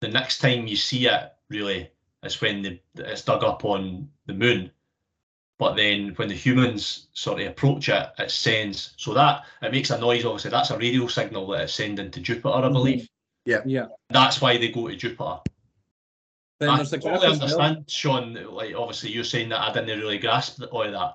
the 0.00 0.08
next 0.08 0.38
time 0.38 0.66
you 0.66 0.76
see 0.76 1.06
it, 1.06 1.32
really, 1.48 1.90
is 2.22 2.40
when 2.40 2.62
the, 2.62 2.80
it's 2.96 3.22
dug 3.22 3.44
up 3.44 3.64
on 3.64 4.08
the 4.26 4.34
moon. 4.34 4.70
But 5.58 5.74
then 5.74 6.12
when 6.16 6.28
the 6.28 6.34
humans 6.34 7.08
sort 7.14 7.40
of 7.40 7.46
approach 7.46 7.88
it, 7.88 8.08
it 8.18 8.30
sends 8.30 8.92
so 8.98 9.14
that 9.14 9.44
it 9.62 9.72
makes 9.72 9.90
a 9.90 9.98
noise. 9.98 10.24
Obviously, 10.24 10.50
that's 10.50 10.70
a 10.70 10.78
radio 10.78 11.06
signal 11.06 11.46
that 11.48 11.62
it's 11.62 11.74
sending 11.74 12.10
to 12.10 12.20
Jupiter, 12.20 12.48
I 12.50 12.60
mm-hmm. 12.60 12.72
believe. 12.72 13.08
Yeah, 13.46 13.62
yeah. 13.64 13.86
That's 14.10 14.40
why 14.40 14.58
they 14.58 14.68
go 14.68 14.88
to 14.88 14.96
Jupiter. 14.96 15.38
Then 16.58 16.70
I 16.70 16.76
there's 16.76 16.90
the 16.90 16.98
totally 16.98 17.32
understand, 17.32 17.88
Sean. 17.88 18.34
Like 18.34 18.74
obviously, 18.74 19.10
you're 19.12 19.24
saying 19.24 19.48
that 19.50 19.60
I 19.60 19.72
didn't 19.72 19.98
really 19.98 20.18
grasp 20.18 20.62
all 20.70 20.82
of 20.82 20.92
that. 20.92 21.14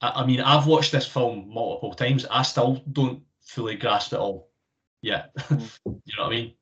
I, 0.00 0.22
I 0.22 0.26
mean, 0.26 0.40
I've 0.40 0.66
watched 0.66 0.92
this 0.92 1.06
film 1.06 1.50
multiple 1.52 1.94
times. 1.94 2.24
I 2.30 2.42
still 2.42 2.82
don't 2.90 3.22
fully 3.42 3.76
grasp 3.76 4.14
it 4.14 4.18
all 4.18 4.48
yet. 5.02 5.32
Mm-hmm. 5.52 5.90
you 6.06 6.16
know 6.16 6.24
what 6.24 6.32
I 6.32 6.36
mean? 6.36 6.52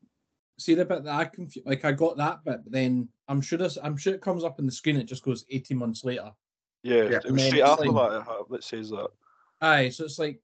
See 0.60 0.74
the 0.74 0.84
bit 0.84 1.04
that 1.04 1.14
I 1.14 1.24
confused, 1.24 1.66
like 1.66 1.86
I 1.86 1.92
got 1.92 2.18
that 2.18 2.44
bit, 2.44 2.60
but 2.64 2.72
then 2.72 3.08
I'm 3.28 3.40
sure 3.40 3.58
this, 3.58 3.78
I'm 3.82 3.96
sure 3.96 4.12
it 4.12 4.20
comes 4.20 4.44
up 4.44 4.58
on 4.58 4.66
the 4.66 4.72
screen. 4.72 4.96
It 4.96 5.04
just 5.04 5.24
goes 5.24 5.46
18 5.48 5.76
months 5.76 6.04
later. 6.04 6.30
Yeah, 6.82 7.04
yeah. 7.04 7.20
it 7.24 7.32
was 7.32 7.44
straight 7.44 7.62
after 7.62 7.86
like, 7.86 8.10
that 8.10 8.30
uh, 8.30 8.42
that 8.50 8.64
says 8.64 8.90
that. 8.90 9.08
Aye, 9.62 9.88
so 9.88 10.04
it's 10.04 10.18
like 10.18 10.40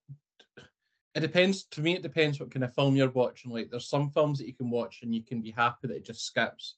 it 1.14 1.20
depends. 1.20 1.64
To 1.64 1.82
me, 1.82 1.94
it 1.94 2.02
depends 2.02 2.40
what 2.40 2.50
kind 2.50 2.64
of 2.64 2.74
film 2.74 2.96
you're 2.96 3.10
watching. 3.10 3.50
Like, 3.50 3.70
there's 3.70 3.88
some 3.88 4.10
films 4.10 4.38
that 4.38 4.46
you 4.46 4.54
can 4.54 4.70
watch 4.70 5.00
and 5.02 5.14
you 5.14 5.22
can 5.22 5.42
be 5.42 5.50
happy 5.50 5.88
that 5.88 5.96
it 5.96 6.06
just 6.06 6.24
skips, 6.24 6.76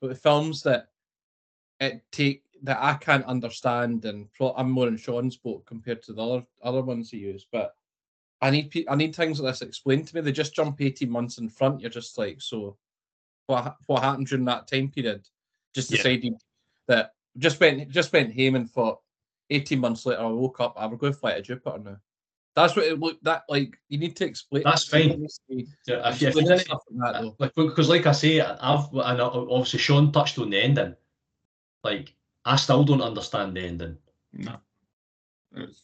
but 0.00 0.08
the 0.08 0.14
films 0.14 0.62
that 0.62 0.88
it 1.80 2.02
take 2.12 2.42
that 2.62 2.78
I 2.80 2.94
can't 2.94 3.24
understand, 3.26 4.04
and 4.04 4.28
I'm 4.56 4.70
more 4.70 4.88
in 4.88 4.96
Sean's 4.96 5.36
boat 5.36 5.66
compared 5.66 6.02
to 6.04 6.12
the 6.12 6.22
other 6.22 6.46
other 6.62 6.82
ones 6.82 7.10
he 7.10 7.18
used, 7.18 7.46
but 7.50 7.74
I 8.40 8.50
need 8.50 8.86
I 8.88 8.94
need 8.96 9.14
things 9.14 9.40
like 9.40 9.52
this 9.52 9.62
explained 9.62 10.08
to 10.08 10.16
me. 10.16 10.20
They 10.20 10.32
just 10.32 10.54
jump 10.54 10.80
eighteen 10.80 11.10
months 11.10 11.38
in 11.38 11.48
front. 11.48 11.80
You're 11.80 11.90
just 11.90 12.18
like, 12.18 12.40
so 12.40 12.76
what? 13.46 13.76
What 13.86 14.02
happened 14.02 14.26
during 14.26 14.44
that 14.46 14.68
time 14.68 14.90
period? 14.90 15.26
Just 15.74 15.90
Yeah. 15.90 15.98
decided 15.98 16.34
that 16.86 17.12
just 17.38 17.60
went 17.60 17.88
just 17.90 18.12
went 18.12 18.34
home 18.38 18.56
and 18.56 18.70
thought. 18.70 19.00
Eighteen 19.48 19.78
months 19.78 20.04
later, 20.04 20.22
I 20.22 20.26
woke 20.26 20.60
up. 20.60 20.74
I 20.76 20.86
will 20.86 20.96
go 20.96 21.12
fly 21.12 21.34
to 21.34 21.42
Jupiter 21.42 21.78
now. 21.78 21.96
That's 22.56 22.74
what 22.74 22.86
it 22.86 22.98
looked. 22.98 23.22
That 23.22 23.44
like 23.48 23.78
you 23.88 23.98
need 23.98 24.16
to 24.16 24.24
explain. 24.24 24.64
That's 24.64 24.88
fine. 24.88 25.24
Yeah, 25.48 26.08
if 26.08 26.22
if 26.22 26.34
you 26.34 26.42
like 26.42 26.66
that, 26.66 27.34
like 27.38 27.54
because 27.54 27.88
like 27.88 28.06
I 28.06 28.12
say, 28.12 28.40
I've 28.40 28.92
and 28.92 29.20
obviously 29.20 29.78
Sean 29.78 30.10
touched 30.10 30.38
on 30.38 30.50
the 30.50 30.60
ending. 30.60 30.96
Like 31.84 32.14
I 32.44 32.56
still 32.56 32.82
don't 32.82 33.02
understand 33.02 33.56
the 33.56 33.60
ending. 33.60 33.98
No. 34.32 34.56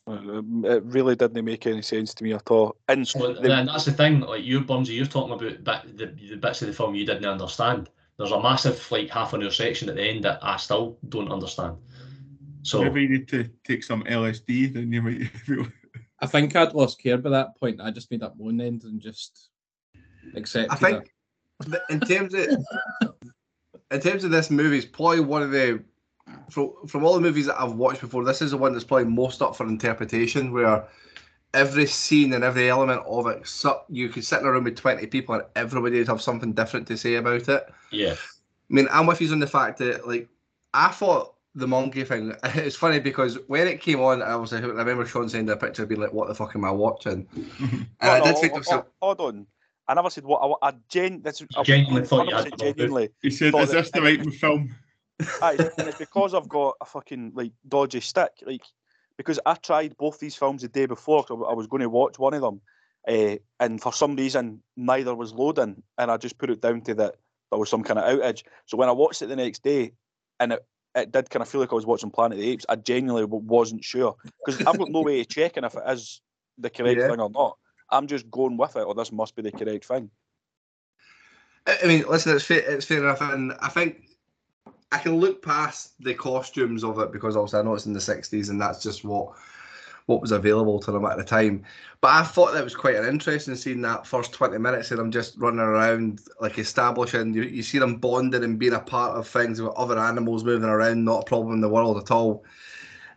Um, 0.06 0.64
It 0.66 0.82
really 0.84 1.16
didn't 1.16 1.44
make 1.44 1.66
any 1.66 1.82
sense 1.82 2.14
to 2.14 2.24
me 2.24 2.32
at 2.32 2.50
all. 2.50 2.76
And 2.88 3.06
So, 3.06 3.32
the- 3.34 3.52
and 3.52 3.68
that's 3.68 3.84
the 3.84 3.92
thing. 3.92 4.20
Like 4.20 4.44
you, 4.44 4.60
Bumsy, 4.60 4.94
you're 4.94 5.06
talking 5.06 5.32
about 5.32 5.64
bit, 5.64 5.96
the, 5.96 6.06
the 6.06 6.36
bits 6.36 6.62
of 6.62 6.68
the 6.68 6.74
film 6.74 6.94
you 6.94 7.06
didn't 7.06 7.24
understand. 7.24 7.90
There's 8.18 8.32
a 8.32 8.40
massive 8.40 8.90
like 8.90 9.08
half 9.08 9.32
an 9.32 9.42
hour 9.42 9.50
section 9.50 9.88
at 9.88 9.96
the 9.96 10.02
end 10.02 10.24
that 10.24 10.38
I 10.42 10.56
still 10.56 10.98
don't 11.08 11.32
understand. 11.32 11.76
So 12.62 12.82
maybe 12.84 13.02
you 13.02 13.08
need 13.08 13.28
to 13.28 13.48
take 13.64 13.82
some 13.82 14.04
LSD, 14.04 14.74
then 14.74 14.92
you 14.92 15.02
might. 15.02 15.30
I 16.20 16.26
think 16.26 16.54
I'd 16.54 16.74
lost 16.74 17.00
care 17.02 17.18
by 17.18 17.30
that 17.30 17.56
point. 17.58 17.80
I 17.80 17.90
just 17.90 18.10
made 18.10 18.22
up 18.22 18.36
one 18.36 18.60
end 18.60 18.84
and 18.84 19.00
just 19.00 19.48
accepted 20.36 20.70
I 20.72 20.76
think 20.76 21.10
it. 21.66 21.80
in 21.90 22.00
terms 22.00 22.34
of 22.34 22.46
in 23.90 24.00
terms 24.00 24.22
of 24.22 24.30
this 24.30 24.50
movie, 24.50 24.78
it's 24.78 24.86
probably 24.86 25.20
one 25.20 25.42
of 25.42 25.50
the 25.50 25.82
from 26.52 26.72
from 26.86 27.04
all 27.04 27.14
the 27.14 27.20
movies 27.20 27.46
that 27.46 27.60
I've 27.60 27.72
watched 27.72 28.00
before. 28.00 28.24
This 28.24 28.42
is 28.42 28.50
the 28.52 28.56
one 28.56 28.72
that's 28.72 28.84
probably 28.84 29.06
most 29.06 29.42
up 29.42 29.56
for 29.56 29.66
interpretation, 29.66 30.52
where 30.52 30.84
every 31.54 31.86
scene 31.86 32.32
and 32.32 32.44
every 32.44 32.70
element 32.70 33.02
of 33.06 33.26
it, 33.26 33.46
so 33.46 33.82
you 33.88 34.08
could 34.08 34.24
sit 34.24 34.40
in 34.40 34.46
a 34.46 34.52
room 34.52 34.64
with 34.64 34.76
twenty 34.76 35.06
people 35.06 35.34
and 35.34 35.44
everybody 35.56 35.98
would 35.98 36.08
have 36.08 36.22
something 36.22 36.52
different 36.52 36.86
to 36.88 36.96
say 36.96 37.14
about 37.16 37.48
it. 37.48 37.68
yeah, 37.90 38.14
I 38.14 38.74
mean, 38.74 38.88
I'm 38.90 39.06
with 39.06 39.20
you 39.20 39.30
on 39.32 39.38
the 39.40 39.46
fact 39.46 39.78
that 39.78 40.06
like 40.06 40.28
I 40.74 40.88
thought 40.88 41.34
the 41.54 41.66
monkey 41.66 42.04
thing. 42.04 42.34
It's 42.54 42.76
funny 42.76 42.98
because 43.00 43.38
when 43.46 43.66
it 43.68 43.80
came 43.80 44.00
on, 44.00 44.22
I 44.22 44.36
was 44.36 44.52
like, 44.52 44.62
I 44.64 44.66
remember 44.66 45.04
Sean 45.06 45.28
saying 45.28 45.46
the 45.46 45.56
picture, 45.56 45.84
being 45.86 46.00
like, 46.00 46.12
"What 46.12 46.28
the 46.28 46.34
fuck 46.34 46.54
am 46.54 46.64
I 46.64 46.70
watching?" 46.70 47.26
And 48.00 48.10
I 48.10 48.20
did 48.20 48.34
no, 48.34 48.40
think 48.40 48.42
to 48.42 48.48
hold- 48.48 48.66
myself, 48.66 48.86
hold 49.00 49.20
on. 49.20 49.46
I 49.88 49.94
never 49.94 50.10
said 50.10 50.24
what 50.24 50.38
I, 50.62 50.68
I 50.68 50.72
gen. 50.88 51.20
That's, 51.22 51.42
I 51.56 51.62
genuinely 51.64 52.06
thought 52.06 52.28
you 52.28 52.34
had 52.36 52.46
100% 52.46 52.50
to 52.50 52.50
know. 52.64 52.72
genuinely. 52.72 53.08
He 53.20 53.30
said, 53.30 53.52
thought 53.52 53.64
"Is 53.64 53.70
that- 53.70 53.82
this 53.82 53.90
the 53.90 54.00
right 54.00 54.34
film?" 54.34 54.74
Aye, 55.40 55.58
and 55.78 55.88
it's 55.88 55.98
because 55.98 56.34
I've 56.34 56.48
got 56.48 56.76
a 56.80 56.84
fucking 56.84 57.32
like 57.34 57.52
dodgy 57.68 58.00
stick. 58.00 58.32
Like 58.46 58.64
because 59.16 59.38
I 59.44 59.54
tried 59.54 59.96
both 59.96 60.18
these 60.18 60.36
films 60.36 60.62
the 60.62 60.68
day 60.68 60.86
before. 60.86 61.24
'cause 61.24 61.44
I 61.48 61.52
was 61.52 61.66
going 61.66 61.82
to 61.82 61.88
watch 61.88 62.18
one 62.18 62.34
of 62.34 62.40
them, 62.42 62.60
uh, 63.08 63.36
and 63.60 63.80
for 63.80 63.92
some 63.92 64.16
reason 64.16 64.62
neither 64.76 65.14
was 65.14 65.32
loading, 65.32 65.82
and 65.98 66.10
I 66.10 66.16
just 66.16 66.38
put 66.38 66.50
it 66.50 66.60
down 66.60 66.80
to 66.82 66.94
that 66.94 67.16
there 67.50 67.58
was 67.58 67.68
some 67.68 67.82
kind 67.82 67.98
of 67.98 68.04
outage. 68.18 68.44
So 68.66 68.76
when 68.76 68.88
I 68.88 68.92
watched 68.92 69.20
it 69.22 69.26
the 69.26 69.36
next 69.36 69.62
day, 69.62 69.92
and 70.40 70.52
it, 70.54 70.66
it 70.94 71.12
did 71.12 71.28
kind 71.30 71.42
of 71.42 71.48
feel 71.48 71.60
like 71.60 71.72
I 71.72 71.76
was 71.76 71.86
watching 71.86 72.10
Planet 72.10 72.38
of 72.38 72.42
the 72.42 72.50
Apes, 72.50 72.66
I 72.68 72.76
genuinely 72.76 73.24
wasn't 73.24 73.84
sure 73.84 74.16
because 74.44 74.60
I've 74.66 74.78
got 74.78 74.90
no 74.90 75.02
way 75.02 75.20
of 75.20 75.28
checking 75.28 75.64
if 75.64 75.74
it 75.74 75.82
is 75.88 76.20
the 76.58 76.70
correct 76.70 77.00
Yeah. 77.00 77.08
thing 77.08 77.20
or 77.20 77.30
not. 77.30 77.58
I'm 77.90 78.06
just 78.06 78.30
going 78.30 78.56
with 78.56 78.76
it, 78.76 78.86
or 78.86 78.94
this 78.94 79.12
must 79.12 79.34
be 79.36 79.42
the 79.42 79.52
correct 79.52 79.84
thing. 79.84 80.10
I 81.66 81.78
I 81.82 81.86
mean, 81.86 82.04
listen, 82.08 82.34
it's 82.34 82.44
fair, 82.46 82.58
it's 82.60 82.86
fair 82.86 82.98
enough, 82.98 83.20
and 83.20 83.52
I 83.60 83.68
think 83.68 84.08
I 84.92 84.98
can 84.98 85.16
look 85.16 85.42
past 85.42 85.94
the 86.00 86.14
costumes 86.14 86.84
of 86.84 86.98
it 87.00 87.12
because 87.12 87.34
obviously 87.34 87.60
I 87.60 87.62
know 87.62 87.74
it's 87.74 87.86
in 87.86 87.94
the 87.94 87.98
'60s, 87.98 88.50
and 88.50 88.60
that's 88.60 88.82
just 88.82 89.04
what 89.04 89.32
what 90.06 90.20
was 90.20 90.32
available 90.32 90.80
to 90.80 90.92
them 90.92 91.04
at 91.04 91.16
the 91.16 91.24
time. 91.24 91.64
But 92.00 92.08
I 92.08 92.22
thought 92.24 92.52
that 92.52 92.64
was 92.64 92.74
quite 92.74 92.96
an 92.96 93.06
interesting 93.06 93.54
scene 93.54 93.80
that 93.82 94.06
first 94.06 94.32
20 94.32 94.58
minutes 94.58 94.90
of 94.90 94.98
them 94.98 95.12
just 95.12 95.38
running 95.38 95.60
around, 95.60 96.20
like 96.40 96.58
establishing. 96.58 97.32
You, 97.32 97.44
you 97.44 97.62
see 97.62 97.78
them 97.78 97.96
bonding 97.96 98.44
and 98.44 98.58
being 98.58 98.72
a 98.74 98.80
part 98.80 99.16
of 99.16 99.28
things 99.28 99.62
with 99.62 99.72
other 99.74 99.98
animals 99.98 100.44
moving 100.44 100.68
around, 100.68 101.04
not 101.04 101.22
a 101.22 101.26
problem 101.26 101.54
in 101.54 101.60
the 101.60 101.68
world 101.68 101.98
at 101.98 102.10
all. 102.10 102.44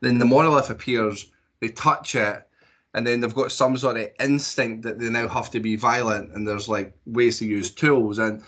Then 0.01 0.19
the 0.19 0.25
monolith 0.25 0.69
appears, 0.69 1.31
they 1.59 1.69
touch 1.69 2.15
it, 2.15 2.47
and 2.93 3.05
then 3.05 3.19
they've 3.19 3.33
got 3.33 3.51
some 3.51 3.75
sort 3.77 3.97
of 3.97 4.09
instinct 4.19 4.83
that 4.83 4.99
they 4.99 5.09
now 5.09 5.27
have 5.27 5.49
to 5.51 5.59
be 5.59 5.75
violent, 5.75 6.31
and 6.33 6.47
there's 6.47 6.69
like 6.69 6.93
ways 7.05 7.39
to 7.39 7.45
use 7.45 7.71
tools. 7.71 8.19
And 8.19 8.43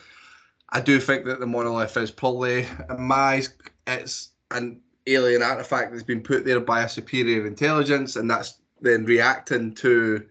I 0.69 0.81
do 0.81 0.99
think 0.99 1.25
that 1.25 1.39
the 1.39 1.47
monolith 1.47 1.95
is 1.97 2.11
probably, 2.11 2.67
in 2.89 3.01
my 3.01 3.15
eyes, 3.15 3.53
it's 3.87 4.31
an 4.51 4.81
alien 5.07 5.41
artifact 5.41 5.91
that's 5.91 6.03
been 6.03 6.21
put 6.21 6.43
there 6.45 6.59
by 6.59 6.83
a 6.83 6.89
superior 6.89 7.45
intelligence, 7.47 8.15
and 8.15 8.29
that's 8.29 8.59
then 8.81 9.05
reacting 9.05 9.73
to 9.75 10.25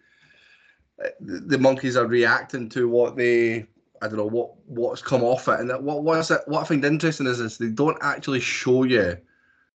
the 1.20 1.58
monkeys 1.58 1.96
are 1.96 2.06
reacting 2.06 2.68
to 2.70 2.88
what 2.88 3.16
they 3.16 3.66
I 4.02 4.08
don't 4.08 4.16
know 4.16 4.26
what 4.26 4.52
what's 4.66 5.02
come 5.02 5.22
off 5.22 5.48
it, 5.48 5.60
and 5.60 5.70
that, 5.70 5.82
what 5.82 6.02
what's 6.04 6.30
it, 6.30 6.40
what 6.46 6.62
I 6.62 6.64
find 6.64 6.84
interesting 6.84 7.26
is 7.26 7.40
is 7.40 7.58
they 7.58 7.68
don't 7.68 7.98
actually 8.02 8.40
show 8.40 8.84
you 8.84 9.16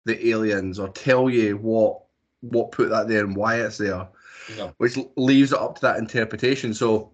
the 0.06 0.30
aliens 0.30 0.80
or 0.80 0.89
tell 0.89 1.30
you 1.30 1.58
what 1.58 2.02
what 2.41 2.72
put 2.72 2.89
that 2.89 3.08
there 3.08 3.24
and 3.24 3.36
why 3.36 3.62
it's 3.62 3.78
there, 3.78 4.08
No. 4.58 4.74
which 4.78 4.98
leaves 5.17 5.52
it 5.52 5.60
up 5.60 5.76
to 5.76 5.82
that 5.82 5.98
interpretation. 5.98 6.74
So 6.74 7.12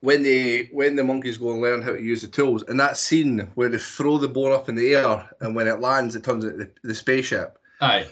when 0.00 0.22
they 0.22 0.68
when 0.72 0.96
the 0.96 1.04
monkeys 1.04 1.36
go 1.36 1.52
and 1.52 1.60
learn 1.60 1.82
how 1.82 1.92
to 1.92 2.02
use 2.02 2.22
the 2.22 2.28
tools, 2.28 2.62
and 2.68 2.80
that 2.80 2.96
scene 2.96 3.50
where 3.54 3.68
they 3.68 3.78
throw 3.78 4.18
the 4.18 4.28
bone 4.28 4.52
up 4.52 4.68
in 4.68 4.74
the 4.74 4.94
air, 4.94 5.28
and 5.40 5.54
when 5.54 5.68
it 5.68 5.80
lands, 5.80 6.16
it 6.16 6.24
turns 6.24 6.44
into 6.44 6.56
the, 6.56 6.70
the 6.82 6.94
spaceship, 6.94 7.58
Aye. 7.80 8.06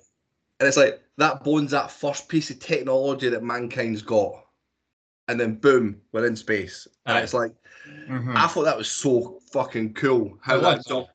and 0.60 0.66
it's 0.68 0.76
like 0.76 1.00
that 1.16 1.42
bone's 1.42 1.70
that 1.70 1.90
first 1.90 2.28
piece 2.28 2.50
of 2.50 2.58
technology 2.58 3.28
that 3.28 3.42
mankind's 3.42 4.02
got, 4.02 4.44
and 5.28 5.40
then 5.40 5.54
boom, 5.54 6.00
we're 6.12 6.26
in 6.26 6.36
space, 6.36 6.86
and 7.06 7.18
it's 7.18 7.34
like 7.34 7.54
Mhm. 7.86 8.36
I 8.36 8.46
thought 8.48 8.64
that 8.64 8.76
was 8.76 8.90
so 8.90 9.40
fucking 9.50 9.94
cool 9.94 10.38
how 10.42 10.60
that 10.60 11.06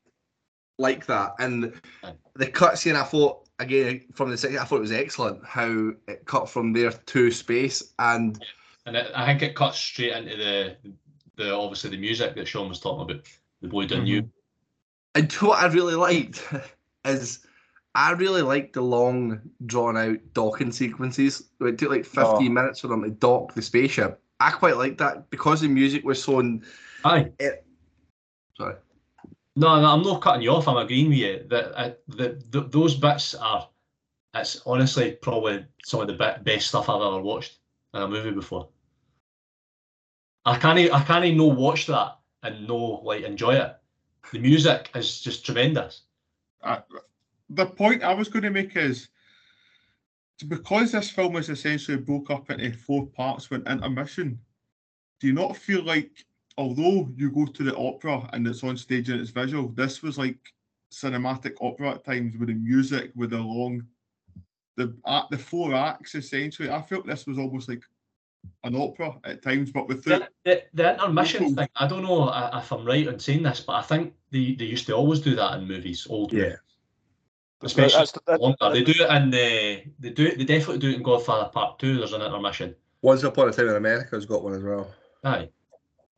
like 0.80 1.06
that, 1.06 1.36
and 1.38 1.80
Aye. 2.04 2.14
the 2.36 2.48
cutscene 2.48 2.96
I 2.96 3.04
thought 3.04 3.48
again 3.60 4.06
from 4.14 4.32
the 4.32 4.38
second, 4.38 4.58
I 4.58 4.64
thought 4.64 4.78
it 4.78 4.82
was 4.82 4.92
excellent 4.92 5.46
how 5.46 5.92
it 6.08 6.26
cut 6.26 6.50
from 6.50 6.74
there 6.74 6.92
to 6.92 7.32
space, 7.32 7.94
and 8.00 8.44
And 8.86 8.96
it, 8.98 9.12
I 9.16 9.26
think 9.26 9.42
it 9.42 9.56
cuts 9.56 9.78
straight 9.80 10.12
into 10.14 10.36
the 10.38 10.76
the 11.36 11.54
obviously 11.56 11.90
the 11.92 11.98
music 11.98 12.36
that 12.36 12.48
Sean 12.48 12.70
was 12.70 12.80
talking 12.80 13.10
about. 13.10 13.26
The 13.62 13.68
boy 13.70 13.88
done 13.88 14.06
you. 14.06 14.30
and 15.16 15.32
what 15.34 15.64
I 15.64 15.68
really 15.68 15.96
liked 15.96 16.44
is. 17.06 17.46
I 17.96 18.10
really 18.14 18.42
liked 18.42 18.74
the 18.74 18.82
long, 18.82 19.40
drawn 19.68 19.96
out 19.96 20.18
docking 20.34 20.72
sequences. 20.72 21.50
It 21.62 21.78
took 21.78 21.92
like 21.92 22.06
15 22.06 22.26
Oh. 22.26 22.40
minutes 22.50 22.80
for 22.80 22.88
them 22.88 23.04
to 23.04 23.12
dock 23.12 23.54
the 23.54 23.62
spaceship. 23.62 24.20
I 24.40 24.50
quite 24.50 24.78
liked 24.78 24.98
that 24.98 25.30
because 25.30 25.62
the 25.62 25.68
music 25.68 26.04
was 26.04 26.24
so. 26.24 26.40
in- 26.40 26.66
Aye. 27.06 27.32
It, 27.38 27.64
sorry. 28.58 28.78
No, 29.56 29.80
no, 29.80 29.88
I'm 29.94 30.02
not 30.02 30.24
cutting 30.24 30.42
you 30.42 30.50
off. 30.50 30.68
I'm 30.68 30.78
agreeing 30.78 31.10
with 31.10 31.20
you 31.20 31.46
that 31.52 31.80
uh, 31.80 31.92
the, 32.08 32.42
th 32.52 32.72
those 32.72 32.96
bits 32.96 33.36
are. 33.36 33.70
It's 34.34 34.60
honestly 34.66 35.12
probably 35.22 35.64
some 35.86 36.02
of 36.02 36.08
the 36.08 36.40
best 36.44 36.70
stuff 36.70 36.90
I've 36.90 37.00
ever 37.00 37.22
watched 37.22 37.60
in 37.94 38.02
a 38.02 38.08
movie 38.08 38.32
before. 38.32 38.70
I 40.46 40.58
can't 40.58 40.80
I 40.94 41.04
can't 41.04 41.26
even 41.26 41.38
no 41.38 41.46
watch 41.46 41.88
that 41.88 42.18
and 42.44 42.68
no 42.68 43.02
like 43.04 43.24
enjoy 43.24 43.56
it. 43.56 43.76
The 44.32 44.40
music 44.40 44.90
is 44.96 45.22
just 45.22 45.46
tremendous. 45.46 46.04
Uh, 46.62 46.80
the 47.50 47.66
point 47.66 48.04
I 48.04 48.14
was 48.14 48.30
going 48.30 48.44
to 48.44 48.50
make 48.50 48.76
is 48.76 49.10
because 50.48 50.92
this 50.92 51.10
film 51.10 51.36
is 51.38 51.50
essentially 51.50 51.98
broke 51.98 52.30
up 52.32 52.50
into 52.50 52.78
four 52.78 53.06
parts 53.08 53.50
with 53.50 53.68
intermission, 53.68 54.40
do 55.20 55.28
you 55.28 55.34
not 55.34 55.56
feel 55.56 55.84
like, 55.84 56.26
although 56.58 57.10
you 57.16 57.32
go 57.32 57.46
to 57.46 57.64
the 57.64 57.76
opera 57.78 58.30
and 58.34 58.48
it's 58.48 58.64
on 58.64 58.78
stage 58.78 59.10
and 59.10 59.22
it's 59.22 59.30
visual, 59.30 59.70
this 59.70 60.02
was 60.02 60.18
like 60.18 60.40
cinematic 60.92 61.54
opera 61.62 61.92
at 61.92 62.06
times 62.06 62.38
with 62.38 62.50
the 62.50 62.56
music, 62.56 63.12
with 63.16 63.32
the 63.32 63.38
long, 63.38 63.86
the 64.76 64.96
act, 65.06 65.32
the 65.32 65.38
four 65.38 65.74
acts 65.74 66.16
essentially. 66.16 66.70
I 66.70 66.82
felt 66.82 67.06
this 67.06 67.26
was 67.26 67.38
almost 67.38 67.70
like 67.70 67.84
an 68.64 68.76
opera 68.76 69.16
at 69.26 69.42
times, 69.42 69.72
but 69.72 69.88
with 69.88 70.04
the, 70.04 70.20
The, 70.20 70.30
the, 70.46 70.64
the 70.74 70.94
intermission 70.94 71.56
thing, 71.56 71.68
I 71.76 71.88
don't 71.88 72.04
know 72.04 72.26
uh, 72.30 72.60
if 72.62 72.72
I'm 72.72 72.86
right 72.86 73.08
in 73.08 73.20
saying 73.20 73.44
this, 73.44 73.60
but 73.60 73.74
I 73.74 73.82
think 73.82 74.14
they, 74.32 74.56
they 74.56 74.66
used 74.66 74.86
to 74.88 74.94
always 74.96 75.20
do 75.20 75.36
that 75.36 75.58
in 75.60 75.68
movies, 75.68 76.08
old 76.10 76.32
Yeah. 76.34 76.44
movies. 76.44 76.58
Especially 77.62 78.06
That's- 78.06 78.20
that- 78.28 78.42
longer. 78.42 78.72
They 78.74 78.84
do 78.84 78.94
it 79.04 79.10
in 79.12 79.30
the 79.30 79.84
they 80.00 80.10
do 80.10 80.26
it 80.26 80.38
they 80.38 80.44
definitely 80.46 80.80
do 80.80 80.90
it 80.90 80.96
in 80.96 81.04
Godfather 81.04 81.50
Part 81.50 81.80
Two, 81.80 81.98
there's 81.98 82.12
an 82.14 82.22
intermission. 82.22 82.76
Once 83.02 83.24
Upon 83.24 83.50
a 83.50 83.52
Time 83.54 83.70
in 83.70 83.76
America 83.76 84.16
has 84.16 84.26
got 84.26 84.44
one 84.44 84.54
as 84.54 84.64
well. 84.64 84.90
Aye. 85.24 85.50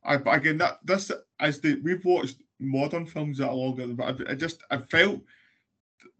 I, 0.04 0.18
but 0.18 0.36
again, 0.36 0.58
that 0.60 0.80
this 0.84 1.12
as 1.40 1.60
the 1.60 1.80
we've 1.84 2.04
watched 2.06 2.38
modern 2.60 3.06
films 3.06 3.38
that 3.40 3.50
are 3.50 3.54
longer, 3.56 3.88
but 3.88 4.22
I, 4.28 4.32
I 4.32 4.36
just 4.36 4.64
I 4.72 4.78
felt 4.78 5.22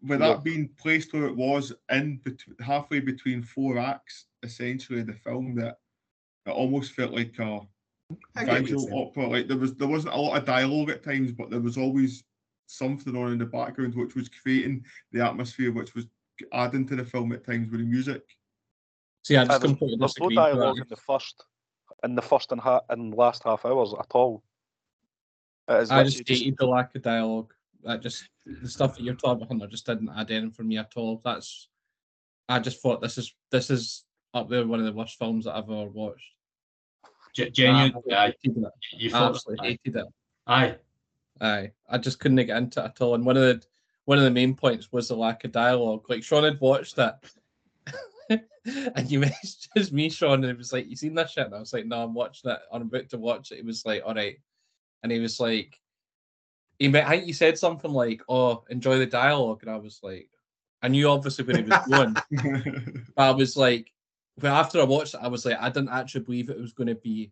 with 0.02 0.20
Yeah. 0.20 0.28
that 0.28 0.44
being 0.44 0.68
placed 0.76 1.12
where 1.12 1.26
it 1.26 1.34
was 1.36 1.72
in 1.90 2.18
bet- 2.18 2.44
halfway 2.60 3.00
between 3.00 3.42
four 3.42 3.78
acts, 3.78 4.26
essentially 4.44 5.02
the 5.02 5.14
film 5.14 5.54
that 5.56 5.78
it 6.46 6.50
almost 6.50 6.92
felt 6.92 7.12
like 7.12 7.38
a 7.38 7.60
I 8.36 8.44
get 8.44 8.62
visual 8.62 8.88
opera. 9.08 9.28
Like 9.28 9.48
there 9.48 9.56
was 9.56 9.74
there 9.74 9.88
wasn't 9.88 10.14
a 10.14 10.18
lot 10.18 10.36
of 10.38 10.44
dialogue 10.44 10.90
at 10.90 11.02
times, 11.04 11.32
but 11.32 11.50
there 11.50 11.60
was 11.60 11.76
always 11.76 12.24
something 12.66 13.16
on 13.16 13.32
in 13.32 13.38
the 13.38 13.46
background 13.46 13.94
which 13.94 14.14
was 14.14 14.28
creating 14.28 14.84
the 15.12 15.24
atmosphere, 15.24 15.72
which 15.72 15.94
was 15.94 16.06
adding 16.52 16.86
to 16.86 16.96
the 16.96 17.04
film 17.04 17.32
at 17.32 17.44
times 17.44 17.70
with 17.70 17.80
the 17.80 17.86
music. 17.86 18.22
See, 19.24 19.36
I 19.36 19.42
Uh, 19.42 19.46
just 19.46 19.60
there's, 19.60 19.70
completely 19.72 19.96
there's 19.98 20.00
no 20.00 20.06
disagree. 20.06 20.26
with 20.28 20.36
dialogue 20.36 20.78
in 20.78 20.88
the 20.88 20.96
first, 20.96 21.44
in 22.04 22.14
the 22.14 22.22
first 22.22 22.52
and 22.52 22.60
ha- 22.60 22.82
and 22.90 23.14
last 23.14 23.42
half 23.42 23.64
hours 23.64 23.92
at 23.98 24.10
all. 24.12 24.42
It 25.68 25.82
is 25.82 25.90
I 25.90 26.02
literally 26.04 26.24
just 26.24 26.42
hated 26.42 26.56
the 26.58 26.66
lack 26.66 26.94
of 26.94 27.02
dialogue. 27.02 27.52
That 27.82 28.02
just 28.02 28.28
the 28.44 28.68
stuff 28.68 28.96
that 28.96 29.02
you're 29.02 29.14
talking 29.14 29.42
about, 29.42 29.48
Hunter, 29.48 29.66
just 29.66 29.86
didn't 29.86 30.10
add 30.16 30.30
anything 30.30 30.52
for 30.52 30.62
me 30.62 30.78
at 30.78 30.92
all. 30.96 31.20
That's 31.24 31.68
I 32.48 32.60
just 32.60 32.80
thought 32.80 33.00
this 33.00 33.18
is 33.18 33.34
this 33.50 33.70
is 33.70 34.04
up 34.34 34.48
there 34.48 34.66
one 34.66 34.78
of 34.78 34.86
the 34.86 34.92
worst 34.92 35.18
films 35.18 35.44
that 35.46 35.56
I've 35.56 35.64
ever 35.70 35.86
watched. 35.88 36.35
Ge- 37.36 37.52
Genuinely, 37.52 38.02
ah, 38.12 38.22
I 38.22 38.26
hated 38.42 38.64
it. 38.64 38.72
You 38.92 39.14
Absolutely 39.14 39.68
hated 39.68 39.96
it. 39.96 40.06
aye. 40.46 40.76
Aye, 41.40 41.70
I 41.90 41.98
just 41.98 42.18
couldn't 42.18 42.36
get 42.46 42.56
into 42.56 42.80
it 42.80 42.84
at 42.86 43.00
all. 43.02 43.14
And 43.14 43.26
one 43.26 43.36
of 43.36 43.42
the 43.42 43.62
one 44.06 44.16
of 44.16 44.24
the 44.24 44.30
main 44.30 44.54
points 44.54 44.90
was 44.90 45.08
the 45.08 45.16
lack 45.16 45.44
of 45.44 45.52
dialogue. 45.52 46.08
Like 46.08 46.22
Sean 46.22 46.44
had 46.44 46.58
watched 46.60 46.96
it, 46.96 47.14
and 48.94 49.10
you 49.10 49.20
messaged 49.76 49.92
me, 49.92 50.08
Sean, 50.08 50.44
and 50.44 50.50
it 50.50 50.56
was 50.56 50.72
like, 50.72 50.88
"You 50.88 50.96
seen 50.96 51.14
this 51.14 51.32
shit?" 51.32 51.44
And 51.44 51.54
I 51.54 51.58
was 51.58 51.74
like, 51.74 51.84
"No, 51.84 52.02
I'm 52.02 52.14
watching 52.14 52.50
it. 52.50 52.58
I'm 52.72 52.82
about 52.82 53.10
to 53.10 53.18
watch 53.18 53.52
it." 53.52 53.56
He 53.56 53.62
was 53.62 53.84
like, 53.84 54.02
"All 54.06 54.14
right," 54.14 54.38
and 55.02 55.12
he 55.12 55.18
was 55.18 55.38
like, 55.38 55.78
"He, 56.78 56.88
ma- 56.88 57.00
I 57.00 57.10
think 57.10 57.24
he 57.24 57.34
said 57.34 57.58
something 57.58 57.92
like, 57.92 58.22
oh, 58.30 58.64
enjoy 58.70 58.98
the 58.98 59.06
dialogue. 59.06 59.58
and 59.62 59.70
I 59.70 59.76
was 59.76 60.00
like, 60.02 60.30
I 60.82 60.88
knew 60.88 61.10
obviously 61.10 61.44
where 61.44 61.56
he 61.58 61.64
was 61.64 61.86
going, 61.86 62.16
but 63.14 63.22
I 63.22 63.30
was 63.32 63.58
like, 63.58 63.92
well, 64.42 64.54
after 64.54 64.80
I 64.80 64.84
watched 64.84 65.14
it, 65.14 65.20
I 65.22 65.28
was 65.28 65.44
like, 65.46 65.56
I 65.60 65.68
didn't 65.70 65.88
actually 65.90 66.24
believe 66.24 66.50
it 66.50 66.60
was 66.60 66.72
going 66.72 66.88
to 66.88 66.94
be 66.94 67.30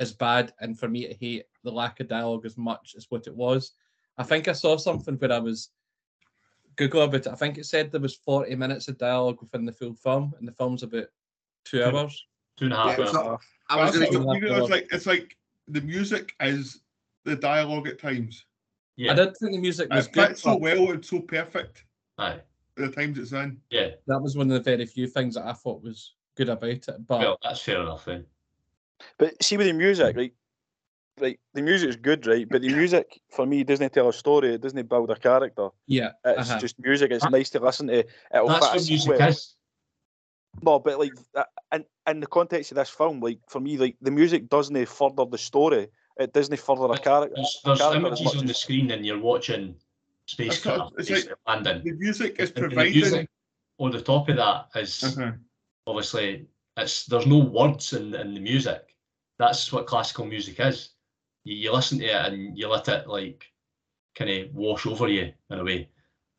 as 0.00 0.12
bad, 0.12 0.52
and 0.60 0.78
for 0.78 0.88
me 0.88 1.06
to 1.06 1.14
hate 1.14 1.44
the 1.64 1.70
lack 1.70 2.00
of 2.00 2.08
dialogue 2.08 2.44
as 2.44 2.56
much 2.58 2.94
as 2.96 3.06
what 3.10 3.26
it 3.26 3.34
was. 3.34 3.72
I 4.18 4.22
think 4.22 4.48
I 4.48 4.52
saw 4.52 4.76
something 4.76 5.14
where 5.16 5.32
I 5.32 5.38
was 5.38 5.70
Google 6.76 7.02
about 7.02 7.26
it. 7.26 7.28
I 7.28 7.34
think 7.34 7.56
it 7.58 7.66
said 7.66 7.90
there 7.90 8.00
was 8.00 8.16
40 8.16 8.54
minutes 8.56 8.88
of 8.88 8.98
dialogue 8.98 9.40
within 9.40 9.64
the 9.64 9.72
full 9.72 9.94
film, 9.94 10.34
and 10.38 10.46
the 10.48 10.52
film's 10.52 10.82
about 10.82 11.06
two 11.64 11.78
Two- 11.78 11.84
hours. 11.84 12.26
Two 12.58 12.66
and 12.66 12.74
a 12.74 12.76
half 12.76 12.98
Yeah, 12.98 13.04
it's 13.04 13.14
hours. 13.14 13.24
not- 13.26 13.40
I 13.70 13.76
was 13.84 13.98
That's 13.98 14.10
going 14.10 14.24
what 14.24 14.34
to 14.40 14.46
I 14.46 14.50
mean, 14.50 14.60
it's 14.62 14.70
like 14.70 14.88
it's 14.92 15.06
like 15.06 15.36
the 15.68 15.80
music 15.80 16.34
is 16.40 16.80
the 17.24 17.36
dialogue 17.36 17.86
at 17.88 17.98
times. 17.98 18.44
Yeah. 18.96 19.12
I 19.12 19.14
did 19.14 19.34
think 19.38 19.52
the 19.52 19.58
music 19.58 19.88
was 19.90 20.06
It 20.06 20.12
good. 20.12 20.28
fits 20.28 20.42
so 20.42 20.56
well 20.56 20.90
and 20.90 21.02
so 21.04 21.20
perfect 21.20 21.84
Aye. 22.18 22.40
the 22.76 22.90
times 22.90 23.16
it's 23.18 23.32
in. 23.32 23.58
Yeah. 23.70 23.92
That 24.06 24.20
was 24.20 24.36
one 24.36 24.50
of 24.50 24.62
the 24.62 24.70
very 24.70 24.84
few 24.84 25.06
things 25.06 25.36
that 25.36 25.46
I 25.46 25.54
thought 25.54 25.82
was 25.82 26.14
good 26.36 26.48
about 26.48 26.70
it. 26.70 26.86
But 27.06 27.20
Well, 27.20 27.38
that's 27.42 27.60
fair 27.60 27.80
enough 27.80 28.04
then. 28.04 28.24
But 29.18 29.42
see 29.42 29.56
with 29.56 29.66
the 29.66 29.72
music, 29.72 30.16
right? 30.16 30.32
Like 31.20 31.40
the 31.54 31.62
music 31.62 31.90
is 31.90 31.96
good, 31.96 32.26
right? 32.26 32.48
But 32.48 32.62
the 32.62 32.68
music 32.72 33.20
for 33.30 33.44
me 33.46 33.64
doesn't 33.64 33.92
tell 33.92 34.08
a 34.08 34.12
story. 34.12 34.54
It 34.54 34.60
doesn't 34.62 34.88
build 34.88 35.10
a 35.10 35.16
character. 35.16 35.68
yeah, 35.86 36.12
It's 36.24 36.50
uh-huh. 36.50 36.60
just 36.60 36.78
music. 36.78 37.10
It's 37.10 37.28
nice 37.28 37.50
to 37.50 37.60
listen 37.60 37.88
to. 37.88 37.98
It'll 38.34 38.48
That's 38.48 38.66
fit 38.66 38.74
what 38.80 38.88
music 38.88 38.98
sequence. 39.12 39.36
is. 39.36 39.54
No, 40.62 40.78
but 40.78 40.98
like 40.98 41.12
uh, 41.34 41.44
in 41.74 41.84
in 42.08 42.20
the 42.20 42.26
context 42.26 42.72
of 42.72 42.76
this 42.76 42.90
film, 42.90 43.20
like 43.20 43.38
for 43.48 43.60
me, 43.60 43.76
like 43.76 43.96
the 44.00 44.10
music 44.10 44.48
doesn't 44.48 44.86
further 44.88 45.24
the 45.26 45.38
story. 45.38 45.88
It 46.18 46.32
doesn't 46.32 46.58
further 46.60 46.92
a 46.92 46.98
character. 46.98 47.34
There's, 47.36 47.60
a 47.64 47.68
there's 47.68 47.78
character 47.80 48.12
as 48.12 48.20
images 48.20 48.36
on 48.40 48.46
the 48.46 48.54
screen 48.54 48.90
and 48.90 49.04
you're 49.04 49.18
watching 49.18 49.74
spacecraft 50.26 50.92
it's 50.98 51.10
like- 51.10 51.28
landing. 51.46 51.82
The 51.84 51.92
music 51.92 52.36
is 52.38 52.50
And- 52.50 52.58
and 52.58 52.64
the 52.70 52.74
providing. 52.76 52.92
music 52.92 53.30
on 53.78 53.90
the 53.92 54.00
top 54.02 54.28
of 54.28 54.36
that 54.36 54.66
is 54.76 55.02
Uh-huh. 55.02 55.32
Obviously 55.86 56.46
it's 56.76 57.06
there's 57.06 57.26
no 57.26 57.38
words 57.38 57.92
in, 57.92 58.14
in 58.14 58.34
the 58.34 58.40
music. 58.40 58.94
That's 59.38 59.72
what 59.72 59.86
classical 59.86 60.24
music 60.24 60.60
is. 60.60 60.90
You, 61.44 61.56
you 61.56 61.72
listen 61.72 61.98
to 61.98 62.04
it 62.04 62.32
and 62.32 62.56
you 62.56 62.68
let 62.68 62.88
it 62.88 63.08
like 63.08 63.46
kind 64.14 64.30
of 64.30 64.54
wash 64.54 64.86
over 64.86 65.08
you 65.08 65.32
in 65.50 65.58
a 65.58 65.64
way, 65.64 65.88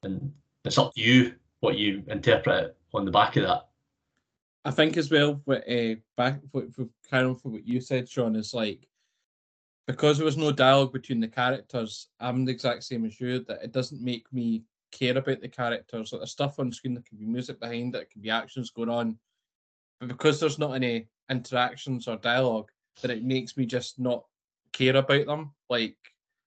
and 0.03 0.31
it's 0.65 0.77
up 0.77 0.93
to 0.95 1.01
you 1.01 1.35
what 1.59 1.77
you 1.77 2.03
interpret 2.07 2.75
on 2.93 3.05
the 3.05 3.11
back 3.11 3.35
of 3.37 3.43
that. 3.43 3.67
I 4.65 4.71
think 4.71 4.95
as 4.95 5.11
well, 5.11 5.41
uh, 5.47 5.95
back 6.15 6.39
with 6.53 6.75
carrying 7.09 7.31
on 7.31 7.35
from 7.35 7.53
what 7.53 7.67
you 7.67 7.81
said, 7.81 8.07
Sean, 8.07 8.35
is 8.35 8.53
like 8.53 8.87
because 9.87 10.17
there 10.17 10.25
was 10.25 10.37
no 10.37 10.51
dialogue 10.51 10.93
between 10.93 11.19
the 11.19 11.27
characters. 11.27 12.07
I'm 12.19 12.45
the 12.45 12.53
exact 12.53 12.83
same 12.83 13.05
as 13.05 13.19
you. 13.19 13.39
That 13.39 13.63
it 13.63 13.73
doesn't 13.73 14.01
make 14.01 14.31
me 14.31 14.63
care 14.91 15.17
about 15.17 15.41
the 15.41 15.49
characters. 15.49 16.13
Like 16.13 16.21
there's 16.21 16.31
stuff 16.31 16.59
on 16.59 16.71
screen 16.71 16.93
that 16.93 17.05
can 17.05 17.17
be 17.17 17.25
music 17.25 17.59
behind 17.59 17.95
it, 17.95 18.03
it 18.03 18.09
can 18.11 18.21
be 18.21 18.29
actions 18.29 18.69
going 18.69 18.89
on, 18.89 19.17
but 20.03 20.17
because 20.17 20.39
there's 20.39 20.59
not 20.59 20.73
any 20.73 21.07
interactions 21.29 22.07
or 22.07 22.17
dialogue, 22.17 22.69
that 23.01 23.11
it 23.11 23.23
makes 23.23 23.57
me 23.57 23.65
just 23.65 23.99
not 23.99 24.25
care 24.71 24.95
about 24.95 25.25
them. 25.25 25.51
Like 25.69 25.95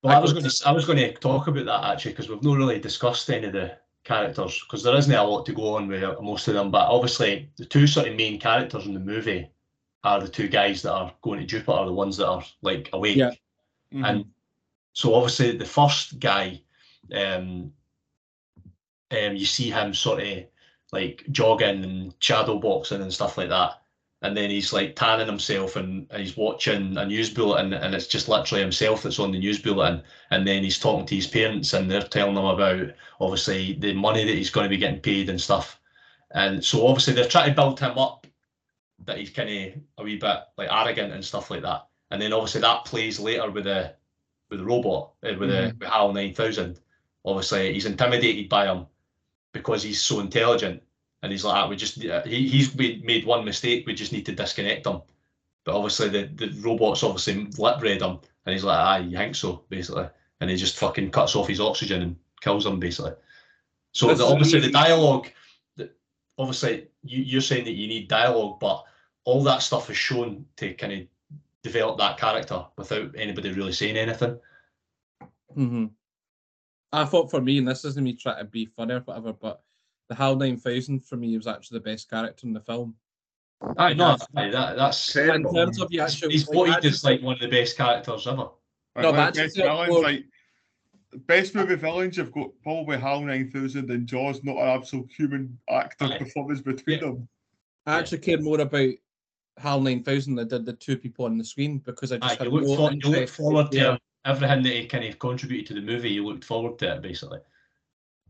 Well, 0.03 0.17
I 0.17 0.21
was 0.21 0.33
going 0.33 0.45
to 0.45 0.63
I 0.67 0.73
was 0.73 0.85
going 0.85 0.99
to 0.99 1.13
talk 1.15 1.47
about 1.47 1.67
that 1.67 1.85
actually 1.85 2.13
because 2.13 2.29
we've 2.29 2.43
not 2.43 2.57
really 2.59 2.79
discussed 2.79 3.31
any 3.31 3.47
of 3.47 3.53
the 3.53 3.77
characters 4.05 4.63
because 4.65 4.83
there 4.83 4.97
isn't 4.97 5.13
a 5.13 5.23
lot 5.25 5.47
to 5.47 5.53
go 5.53 5.77
on 5.77 5.89
with 5.89 6.21
most 6.21 6.49
of 6.49 6.55
them. 6.55 6.71
But 6.71 6.89
obviously, 6.89 7.51
the 7.57 7.65
two 7.65 7.87
sort 7.87 8.09
of 8.09 8.17
main 8.17 8.39
characters 8.39 8.87
in 8.87 8.95
the 8.95 9.01
movie 9.01 9.51
are 10.05 10.21
the 10.21 10.29
two 10.29 10.49
guys 10.49 10.83
that 10.83 10.93
are 10.93 11.13
going 11.23 11.41
to 11.41 11.47
Jupiter, 11.47 11.85
the 11.85 11.93
ones 11.93 12.17
that 12.19 12.29
are 12.29 12.45
like 12.63 12.91
awake. 12.93 13.17
Yeah. 13.17 13.33
And 13.93 14.27
so 14.93 15.15
obviously 15.15 15.57
the 15.57 15.65
first 15.65 16.19
guy, 16.21 16.63
um, 17.13 17.73
um, 19.11 19.37
you 19.37 19.47
see 19.47 19.71
him 19.71 19.95
sort 19.95 20.23
of 20.23 20.45
like 20.93 21.25
jogging 21.31 21.85
and 21.85 22.15
shadow 22.21 22.59
boxing 22.59 23.03
and 23.03 23.13
stuff 23.13 23.39
like 23.39 23.49
that. 23.49 23.83
And 24.23 24.37
then 24.37 24.51
he's 24.51 24.73
like 24.73 24.97
tanning 24.97 25.27
himself 25.27 25.77
and, 25.77 26.07
and 26.11 26.23
he's 26.23 26.37
watching 26.37 26.97
a 26.97 27.05
news 27.05 27.31
bulletin 27.31 27.75
and 27.75 27.95
it's 27.95 28.07
just 28.07 28.29
literally 28.29 28.63
himself 28.63 29.03
that's 29.03 29.19
on 29.19 29.31
the 29.31 29.39
news 29.39 29.59
bulletin. 29.59 30.03
And 30.31 30.47
then 30.47 30.63
he's 30.63 30.79
talking 30.79 31.07
to 31.07 31.15
his 31.15 31.27
parents 31.27 31.75
and 31.75 31.91
they're 31.91 32.03
telling 32.03 32.37
him 32.37 32.45
about 32.45 32.89
obviously 33.21 33.75
the 33.75 33.93
money 33.93 34.25
that 34.25 34.35
he's 34.35 34.51
going 34.51 34.65
to 34.65 34.71
be 34.71 34.79
getting 34.79 35.01
paid 35.01 35.29
and 35.29 35.41
stuff. 35.41 35.79
And 36.33 36.65
so 36.65 36.87
obviously 36.87 37.15
they're 37.15 37.29
trying 37.29 37.51
to 37.51 37.55
build 37.55 37.79
him 37.79 37.99
up 37.99 38.27
that 39.05 39.19
he's 39.19 39.31
kind 39.31 39.51
of 39.51 39.83
a 39.99 40.03
wee 40.03 40.17
bit 40.17 40.39
like 40.57 40.73
arrogant 40.73 41.13
and 41.13 41.25
stuff 41.25 41.51
like 41.51 41.63
that. 41.63 41.87
And 42.11 42.21
then 42.21 42.33
obviously 42.33 42.63
that 42.63 42.85
plays 42.85 43.21
later 43.21 43.51
with 43.51 43.65
the 43.65 43.95
with 44.49 44.61
the 44.61 44.65
robot 44.65 45.13
uh, 45.25 45.35
with 45.39 45.51
the 45.51 45.75
with 45.79 45.89
HAL 45.89 46.13
nine 46.13 46.35
thousand. 46.35 46.81
Obviously 47.25 47.75
he's 47.75 47.87
intimidated 47.87 48.49
by 48.49 48.67
him 48.67 48.87
because 49.57 49.83
he's 49.83 50.03
so 50.03 50.21
intelligent, 50.21 50.83
and 51.23 51.33
he's 51.33 51.45
like, 51.45 51.57
"Ah, 51.57 51.69
we 51.69 51.77
just 51.77 52.05
uh, 52.05 52.23
he, 52.23 52.49
he's 52.49 52.75
made, 52.75 53.25
one 53.25 53.45
mistake. 53.45 53.87
We 53.87 53.95
just 53.95 54.13
need 54.13 54.27
to 54.27 54.35
disconnect 54.35 54.87
him. 54.87 55.01
But 55.65 55.75
obviously 55.75 56.09
the 56.09 56.27
the 56.35 56.61
robot's 56.61 57.03
obviously 57.03 57.49
lip 57.59 57.81
read 57.81 58.03
him, 58.03 58.19
and 58.45 58.53
he's 58.53 58.65
like, 58.65 58.79
"Ah, 58.79 58.97
you 58.99 59.17
think 59.17 59.35
so?" 59.35 59.63
Basically, 59.69 60.09
and 60.41 60.51
he 60.51 60.57
just 60.57 60.79
fucking 60.79 61.11
cuts 61.11 61.37
off 61.37 61.49
his 61.49 61.61
oxygen 61.61 62.03
and 62.03 62.17
kills 62.41 62.67
him 62.67 62.79
basically. 62.79 63.13
So 63.93 64.13
the, 64.15 64.25
obviously 64.25 64.61
the 64.61 64.71
dialogue, 64.71 65.29
the, 65.77 65.91
obviously 66.37 66.89
you, 67.03 67.23
you're 67.23 67.41
saying 67.41 67.65
that 67.65 67.73
you 67.73 67.89
need 67.89 68.09
dialogue, 68.09 68.61
but 68.61 68.85
all 69.25 69.43
that 69.45 69.63
stuff 69.63 69.89
is 69.91 69.97
shown 69.97 70.45
to 70.57 70.75
kind 70.75 70.93
of 70.93 71.01
develop 71.63 71.99
that 71.99 72.19
character 72.19 72.65
without 72.77 73.11
anybody 73.17 73.53
really 73.53 73.73
saying 73.73 73.97
anything. 73.97 74.39
hmm 75.55 75.87
I 76.93 77.05
thought 77.05 77.31
for 77.31 77.41
me, 77.41 77.59
and 77.59 77.69
this 77.69 77.85
isn't 77.85 78.03
me 78.03 78.15
trying 78.15 78.39
to 78.39 78.45
be 78.45 78.67
funny 78.67 78.95
or 78.95 79.01
whatever, 79.01 79.33
but 79.33 79.63
the 80.09 80.15
HAL 80.15 80.37
9000 80.37 81.01
for 81.05 81.17
me 81.17 81.37
was 81.37 81.47
actually 81.47 81.79
the 81.79 81.85
best 81.85 82.09
character 82.09 82.47
in 82.47 82.53
the 82.53 82.61
film. 82.61 82.95
I 83.79 83.95
know 83.95 84.17
that, 84.35 84.77
that's 84.77 85.17
In 85.17 85.45
terms 85.53 85.81
of 85.81 85.89
the 85.89 85.95
he's, 85.97 86.01
actual. 86.01 86.31
he's 86.31 86.47
like, 86.49 86.55
voted 86.57 86.75
actual- 86.75 86.91
as 86.91 87.05
like 87.05 87.23
one 87.23 87.35
of 87.35 87.41
the 87.41 87.49
best 87.49 87.77
characters 87.77 88.27
ever. 88.27 88.49
Right, 88.95 89.03
No, 89.03 89.11
like, 89.11 89.17
but 89.17 89.35
best 89.35 89.57
villains, 89.57 89.91
well- 89.91 90.03
like 90.03 90.25
best 91.27 91.55
movie 91.55 91.75
villains, 91.77 92.17
you've 92.17 92.33
got 92.33 92.51
probably 92.63 92.99
HAL 92.99 93.23
9000 93.23 93.91
and 93.91 94.07
Jaws, 94.07 94.45
not 94.45 94.57
an 94.59 94.69
absolute 94.69 95.11
human 95.11 95.59
actor 95.71 96.05
Aye. 96.05 96.19
performance 96.19 96.61
between 96.61 97.01
them. 97.01 97.29
I 97.87 97.99
actually 97.99 98.19
cared 98.19 98.43
more 98.43 98.61
about 98.61 98.91
HAL 99.59 99.81
9000 99.81 100.35
than 100.37 100.45
I 100.47 100.49
did 100.49 100.67
the 100.67 100.73
two 100.75 100.97
people 100.97 101.25
on 101.25 101.39
the 101.39 101.45
screen 101.45 101.79
because 101.79 102.13
I 102.13 102.19
just 102.19 102.35
Aye, 102.35 102.45
had 102.45 102.53
you 102.53 102.59
look, 102.59 102.67
more 102.67 102.91
for, 102.91 102.95
you 102.95 103.11
look 103.11 103.29
forward 103.29 103.73
to 103.73 103.79
yeah. 103.79 103.97
Everything 104.27 104.63
that 104.65 104.73
he 104.73 104.87
kind 104.87 105.05
of 105.05 105.19
contributed 105.19 105.67
to 105.69 105.75
the 105.75 105.87
movie. 105.87 106.11
You 106.11 106.27
looked 106.27 106.45
forward 106.45 106.79
to 106.81 106.95
it 106.95 107.03
basically. 107.03 107.39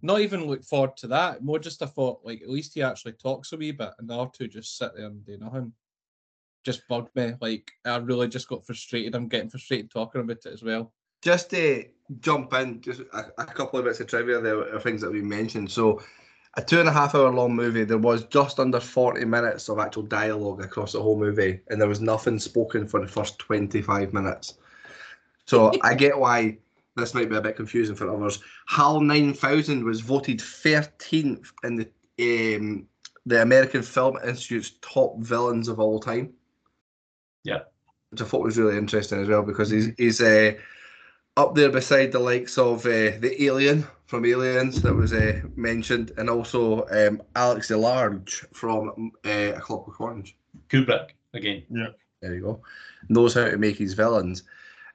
Not 0.03 0.21
even 0.21 0.47
look 0.47 0.63
forward 0.63 0.97
to 0.99 1.09
that. 1.09 1.43
More 1.43 1.59
just 1.59 1.83
I 1.83 1.87
thought, 1.87 2.21
like, 2.23 2.43
at 2.43 2.51
least 2.51 2.75
he 2.75 2.83
actually 2.83 3.13
talks 3.13 3.53
a 3.53 3.57
wee 3.57 3.73
bit, 3.73 3.91
and 3.99 4.09
the 4.09 4.15
other 4.15 4.31
two 4.33 4.47
just 4.47 4.77
sit 4.77 4.95
there 4.95 5.07
and 5.07 5.25
do 5.25 5.39
nothing. 5.39 5.73
Just 6.65 6.87
bugged 6.87 7.17
me. 7.17 7.33
Like, 7.41 7.73
I 7.85 7.97
really 7.97 8.29
just 8.29 8.49
got 8.49 8.67
frustrated. 8.67 9.15
I'm 9.15 9.29
getting 9.29 9.49
frustrated 9.49 9.91
talking 9.91 10.21
about 10.21 10.45
it 10.45 10.53
as 10.53 10.63
well. 10.63 10.93
Just 11.23 11.51
to 11.51 11.87
jump 12.21 12.53
in, 12.53 12.83
just 12.83 13.01
a, 13.15 13.33
a 13.39 13.47
couple 13.47 13.79
of 13.79 13.87
bits 13.87 14.01
of 14.01 14.07
trivia 14.07 14.41
there 14.41 14.75
are 14.75 14.81
things 14.81 15.01
that 15.01 15.11
we 15.11 15.23
mentioned. 15.23 15.71
So, 15.71 16.03
a 16.59 16.63
two 16.63 16.79
and 16.79 16.89
a 16.89 16.93
half 16.93 17.15
hour 17.15 17.33
long 17.33 17.57
movie, 17.57 17.85
there 17.85 17.97
was 17.97 18.25
just 18.25 18.61
under 18.61 18.81
40 18.81 19.25
minutes 19.25 19.69
of 19.71 19.79
actual 19.79 20.03
dialogue 20.03 20.63
across 20.63 20.93
the 20.93 21.03
whole 21.03 21.19
movie, 21.19 21.61
and 21.69 21.81
there 21.81 21.89
was 21.89 22.01
nothing 22.03 22.39
spoken 22.39 22.87
for 22.87 23.01
the 23.01 23.09
first 23.11 23.39
25 23.39 24.13
minutes. 24.13 24.59
So, 25.47 25.73
I 25.83 25.95
get 25.95 26.19
why 26.19 26.59
this 26.97 27.15
might 27.15 27.29
be 27.29 27.37
a 27.37 27.41
bit 27.41 27.57
confusing 27.57 27.95
for 27.95 28.11
others. 28.11 28.41
HAL 28.67 29.01
9000 29.01 29.85
was 29.85 30.01
voted 30.01 30.39
13th 30.39 31.47
in 31.65 31.77
the 31.77 32.57
um, 32.57 32.87
the 33.27 33.43
American 33.43 33.83
Film 33.83 34.17
Institute's 34.27 34.73
top 34.81 35.19
villains 35.19 35.69
of 35.69 35.79
all 35.81 35.99
time 36.01 36.33
Yeah. 37.45 37.61
which 38.11 38.23
I 38.23 38.25
thought 38.25 38.43
was 38.43 38.57
really 38.57 38.79
interesting 38.79 39.21
as 39.21 39.29
well 39.29 39.43
because 39.43 39.69
he's 39.69 39.91
he's 39.99 40.21
uh, 40.21 40.53
up 41.37 41.55
there 41.55 41.71
beside 41.71 42.13
the 42.13 42.19
likes 42.19 42.57
of 42.57 42.87
uh, 42.87 43.19
the 43.21 43.35
Alien 43.41 43.87
from 44.07 44.25
Aliens 44.25 44.81
that 44.83 44.95
was 44.95 45.13
uh, 45.13 45.43
mentioned, 45.57 46.13
and 46.17 46.31
also 46.31 46.87
um, 46.89 47.21
Alex 47.35 47.69
DeLarge 47.69 48.47
from 48.55 49.11
uh, 49.27 49.53
A 49.57 49.61
Clockwork 49.61 50.01
Orange. 50.01 50.37
Kubrick 50.71 51.11
again. 51.35 51.65
Yeah, 51.69 51.89
there 52.23 52.35
you 52.35 52.41
go. 52.41 52.63
Knows 53.09 53.35
how 53.35 53.45
to 53.45 53.59
make 53.59 53.77
his 53.77 53.95
villains. 53.95 54.45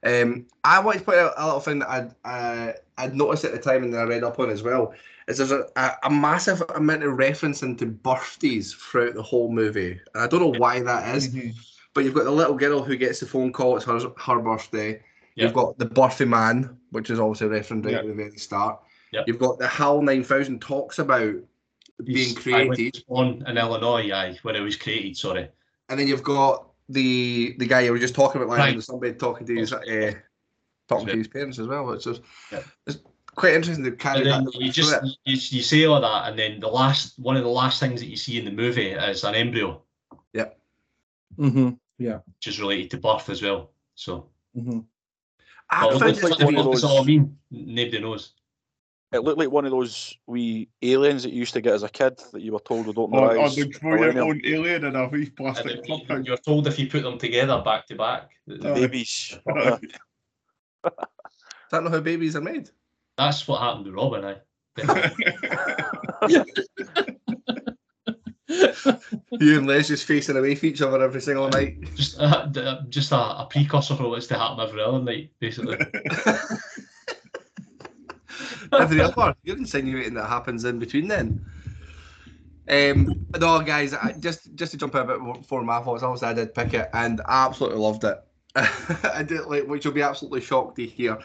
Um, 0.04 0.46
I 0.64 0.80
want 0.80 0.98
to 0.98 1.04
put 1.04 1.16
out 1.18 1.34
a 1.36 1.44
little 1.44 1.60
thing 1.60 1.78
that 1.80 1.88
I'd, 1.90 2.14
uh, 2.24 2.72
I'd 2.98 3.14
noticed 3.14 3.44
at 3.44 3.52
the 3.52 3.58
time 3.58 3.84
and 3.84 3.94
that 3.94 4.00
I 4.00 4.04
read 4.04 4.24
up 4.24 4.38
on 4.40 4.50
as 4.50 4.62
well. 4.62 4.94
Is 5.28 5.38
there's 5.38 5.52
a, 5.52 5.66
a, 5.76 5.92
a 6.04 6.10
massive 6.10 6.62
amount 6.74 7.04
of 7.04 7.12
referencing 7.12 7.78
to 7.78 7.86
birthdays 7.86 8.72
throughout 8.74 9.14
the 9.14 9.22
whole 9.22 9.52
movie. 9.52 10.00
And 10.14 10.22
I 10.24 10.26
don't 10.26 10.40
know 10.40 10.58
why 10.58 10.80
that 10.80 11.14
is, 11.14 11.28
but 11.94 12.04
you've 12.04 12.14
got 12.14 12.24
the 12.24 12.30
little 12.32 12.56
girl 12.56 12.82
who 12.82 12.96
gets 12.96 13.20
the 13.20 13.26
phone 13.26 13.52
call. 13.52 13.76
It's 13.76 13.84
her, 13.86 14.00
her 14.18 14.38
birthday. 14.40 15.00
Yeah. 15.36 15.44
You've 15.44 15.54
got 15.54 15.78
the 15.78 15.86
birthday 15.86 16.24
man, 16.24 16.76
which 16.90 17.08
is 17.08 17.20
obviously 17.20 17.46
referenced 17.46 17.86
right 17.86 17.92
Yeah. 17.92 17.98
at 18.00 18.06
the 18.08 18.14
very 18.14 18.36
start. 18.36 18.80
Yeah. 19.12 19.22
You've 19.26 19.38
got 19.38 19.58
the 19.58 19.68
HAL 19.68 20.02
9000 20.02 20.60
talks 20.60 20.98
about 20.98 21.34
being 22.02 22.36
He's- 22.36 22.46
aye, 22.48 22.50
when 22.50 22.62
he 22.62 22.66
created. 22.90 23.04
on 23.08 23.38
born 23.38 23.46
in 23.48 23.58
Illinois, 23.58 24.10
aye, 24.10 24.38
when 24.42 24.56
it 24.56 24.60
was 24.60 24.74
created. 24.76 25.16
Sorry. 25.16 25.48
And 25.88 26.00
then 26.00 26.08
you've 26.08 26.22
got 26.24 26.66
the 26.88 27.54
the 27.58 27.66
guy 27.66 27.80
you 27.82 27.92
were 27.92 27.98
just 27.98 28.14
talking 28.14 28.40
about, 28.42 28.50
like 28.50 28.58
Right. 28.74 28.82
somebody 28.82 29.12
talking 29.14 29.46
to 29.46 29.54
his 29.54 29.72
uh, 29.72 30.12
talking 30.88 31.06
to 31.08 31.16
his 31.16 31.28
parents 31.28 31.58
as 31.58 31.66
well. 31.66 31.90
It's 31.92 32.04
just 32.04 32.22
Yeah. 32.50 32.62
it's 32.86 32.98
quite 33.34 33.54
interesting 33.54 33.84
to 33.84 33.92
carry 33.92 34.18
And 34.20 34.26
then 34.30 34.44
that. 34.44 34.54
you 34.56 34.70
just 34.72 35.02
you, 35.24 35.36
you 35.56 35.62
say 35.62 35.84
all 35.84 36.00
that, 36.00 36.28
and 36.28 36.38
then 36.38 36.60
the 36.60 36.68
last 36.68 37.18
one 37.18 37.36
of 37.36 37.42
the 37.44 37.48
last 37.48 37.80
things 37.80 38.00
that 38.00 38.08
you 38.08 38.16
see 38.16 38.38
in 38.38 38.44
the 38.44 38.50
movie 38.50 38.90
is 38.90 39.24
an 39.24 39.34
embryo, 39.34 39.82
Mm-hmm. 41.38 41.70
Yeah. 41.98 42.18
which 42.26 42.46
is 42.46 42.60
related 42.60 42.90
to 42.90 42.98
birth 42.98 43.30
as 43.30 43.40
well. 43.42 43.70
So, 43.94 44.26
Mm-hmm. 44.56 44.80
I 45.70 45.80
but 45.88 45.90
found 45.92 46.00
what, 46.02 46.10
it 46.10 46.22
like 46.22 46.22
what, 46.30 46.38
to 46.40 46.44
one 46.44 46.56
of 46.56 46.66
what 46.66 46.72
does 46.72 46.84
it 46.84 46.86
those- 46.88 46.98
all 46.98 47.04
mean? 47.04 47.38
Nobody 47.50 48.00
knows. 48.00 48.32
It 49.12 49.22
looked 49.24 49.38
like 49.38 49.50
one 49.50 49.64
of 49.66 49.70
those 49.72 50.16
wee 50.26 50.68
aliens 50.80 51.22
that 51.22 51.32
you 51.32 51.40
used 51.40 51.52
to 51.52 51.60
get 51.60 51.74
as 51.74 51.82
a 51.82 51.88
kid 51.88 52.18
that 52.32 52.40
you 52.40 52.52
were 52.52 52.60
told 52.60 52.86
would 52.86 52.96
open 52.96 53.18
Or, 53.18 53.28
their 53.28 53.38
or 53.38 53.44
eyes. 53.44 53.56
the 53.56 53.66
grow 53.66 53.90
your 53.90 53.98
millennium. 54.12 54.28
own 54.28 54.40
alien 54.46 54.84
in 54.86 54.96
a 54.96 55.06
wee 55.08 55.24
And 55.26 55.36
plastic 55.36 55.66
then 55.66 55.98
you- 55.98 56.06
cup. 56.06 56.26
You're 56.26 56.36
told 56.38 56.66
if 56.66 56.78
you 56.78 56.86
put 56.88 57.02
them 57.02 57.18
together 57.18 57.60
back 57.62 57.86
to 57.88 57.94
back, 57.96 58.30
that- 58.46 58.62
babies. 58.74 59.38
Aye. 59.48 59.78
Is 60.84 60.90
that 61.70 61.82
not 61.84 61.92
how 61.92 62.00
babies 62.00 62.36
are 62.36 62.40
made? 62.40 62.70
that's 63.18 63.46
what 63.46 63.60
happened 63.60 63.84
to 63.84 63.92
Robin. 63.92 64.24
I. 64.24 64.36
You 69.40 69.58
and 69.58 69.66
Les 69.66 69.88
just 69.88 70.04
facing 70.04 70.36
away 70.36 70.54
from 70.54 70.68
each 70.68 70.82
other 70.82 71.02
every 71.02 71.20
single 71.22 71.48
night. 71.48 71.80
Just, 71.94 72.18
uh, 72.20 72.46
uh, 72.54 72.82
just 72.90 73.10
a, 73.12 73.16
a 73.16 73.46
precursor 73.50 73.96
for 73.96 74.08
what's 74.08 74.26
to 74.28 74.38
happen 74.38 74.60
every 74.60 74.82
other 74.82 75.00
night, 75.00 75.30
basically. 75.40 75.78
every 78.82 79.00
other. 79.00 79.34
You're 79.42 79.56
insinuating 79.56 80.14
that 80.14 80.28
happens 80.28 80.64
in 80.64 80.78
between 80.78 81.08
then. 81.08 81.44
Um, 82.68 83.26
no, 83.38 83.60
guys, 83.60 83.92
I, 83.92 84.12
just 84.12 84.54
just 84.54 84.72
to 84.72 84.78
jump 84.78 84.94
in 84.94 85.00
a 85.00 85.18
bit 85.18 85.46
for 85.46 85.62
my 85.62 85.80
thoughts, 85.80 86.02
obviously 86.02 86.28
I 86.28 86.32
did 86.32 86.54
pick 86.54 86.74
it 86.74 86.88
and 86.92 87.20
absolutely 87.28 87.78
loved 87.78 88.04
it. 88.04 88.22
I 88.54 89.22
did 89.22 89.46
like, 89.46 89.66
which 89.66 89.84
you'll 89.84 89.94
be 89.94 90.02
absolutely 90.02 90.40
shocked 90.40 90.76
to 90.76 90.86
hear. 90.86 91.18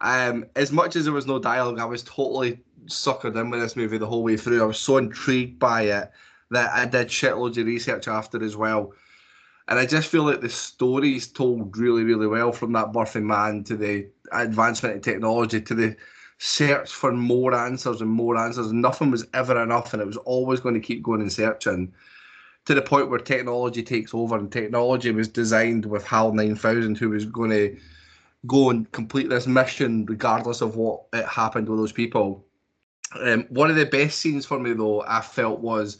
Um, 0.00 0.46
as 0.56 0.72
much 0.72 0.96
as 0.96 1.04
there 1.04 1.12
was 1.12 1.26
no 1.26 1.38
dialogue, 1.38 1.78
I 1.78 1.84
was 1.84 2.02
totally 2.02 2.60
suckered 2.86 3.40
in 3.40 3.50
with 3.50 3.60
this 3.60 3.76
movie 3.76 3.98
the 3.98 4.06
whole 4.06 4.24
way 4.24 4.36
through. 4.36 4.62
I 4.62 4.66
was 4.66 4.78
so 4.78 4.96
intrigued 4.96 5.58
by 5.58 5.82
it 5.82 6.10
that 6.50 6.72
I 6.72 6.84
did 6.86 7.08
shitloads 7.08 7.58
of 7.58 7.66
research 7.66 8.08
after 8.08 8.42
as 8.42 8.56
well. 8.56 8.92
And 9.68 9.78
I 9.78 9.86
just 9.86 10.08
feel 10.08 10.24
like 10.24 10.40
the 10.40 10.48
story's 10.48 11.28
told 11.28 11.76
really, 11.76 12.02
really 12.02 12.26
well 12.26 12.52
from 12.52 12.72
that 12.72 12.92
birthing 12.92 13.22
man 13.22 13.62
to 13.64 13.76
the 13.76 14.08
advancement 14.32 14.96
of 14.96 15.02
technology 15.02 15.60
to 15.60 15.74
the 15.74 15.96
search 16.44 16.90
for 16.90 17.12
more 17.12 17.54
answers 17.54 18.00
and 18.00 18.10
more 18.10 18.36
answers. 18.36 18.66
And 18.66 18.82
nothing 18.82 19.12
was 19.12 19.24
ever 19.32 19.62
enough, 19.62 19.92
and 19.92 20.02
it 20.02 20.06
was 20.06 20.16
always 20.18 20.58
going 20.58 20.74
to 20.74 20.80
keep 20.80 21.00
going 21.00 21.20
and 21.20 21.32
searching 21.32 21.92
to 22.64 22.74
the 22.74 22.82
point 22.82 23.08
where 23.08 23.20
technology 23.20 23.82
takes 23.82 24.12
over. 24.12 24.36
And 24.36 24.50
technology 24.50 25.12
was 25.12 25.28
designed 25.28 25.86
with 25.86 26.04
HAL 26.04 26.32
9000, 26.34 26.98
who 26.98 27.10
was 27.10 27.26
going 27.26 27.50
to 27.50 27.76
go 28.48 28.70
and 28.70 28.90
complete 28.90 29.28
this 29.28 29.46
mission 29.46 30.04
regardless 30.06 30.62
of 30.62 30.74
what 30.74 31.04
it 31.12 31.24
happened 31.26 31.68
with 31.68 31.78
those 31.78 31.92
people. 31.92 32.44
Um, 33.20 33.46
one 33.50 33.70
of 33.70 33.76
the 33.76 33.86
best 33.86 34.18
scenes 34.18 34.44
for 34.44 34.58
me, 34.58 34.72
though, 34.72 35.02
I 35.02 35.20
felt 35.20 35.60
was 35.60 35.98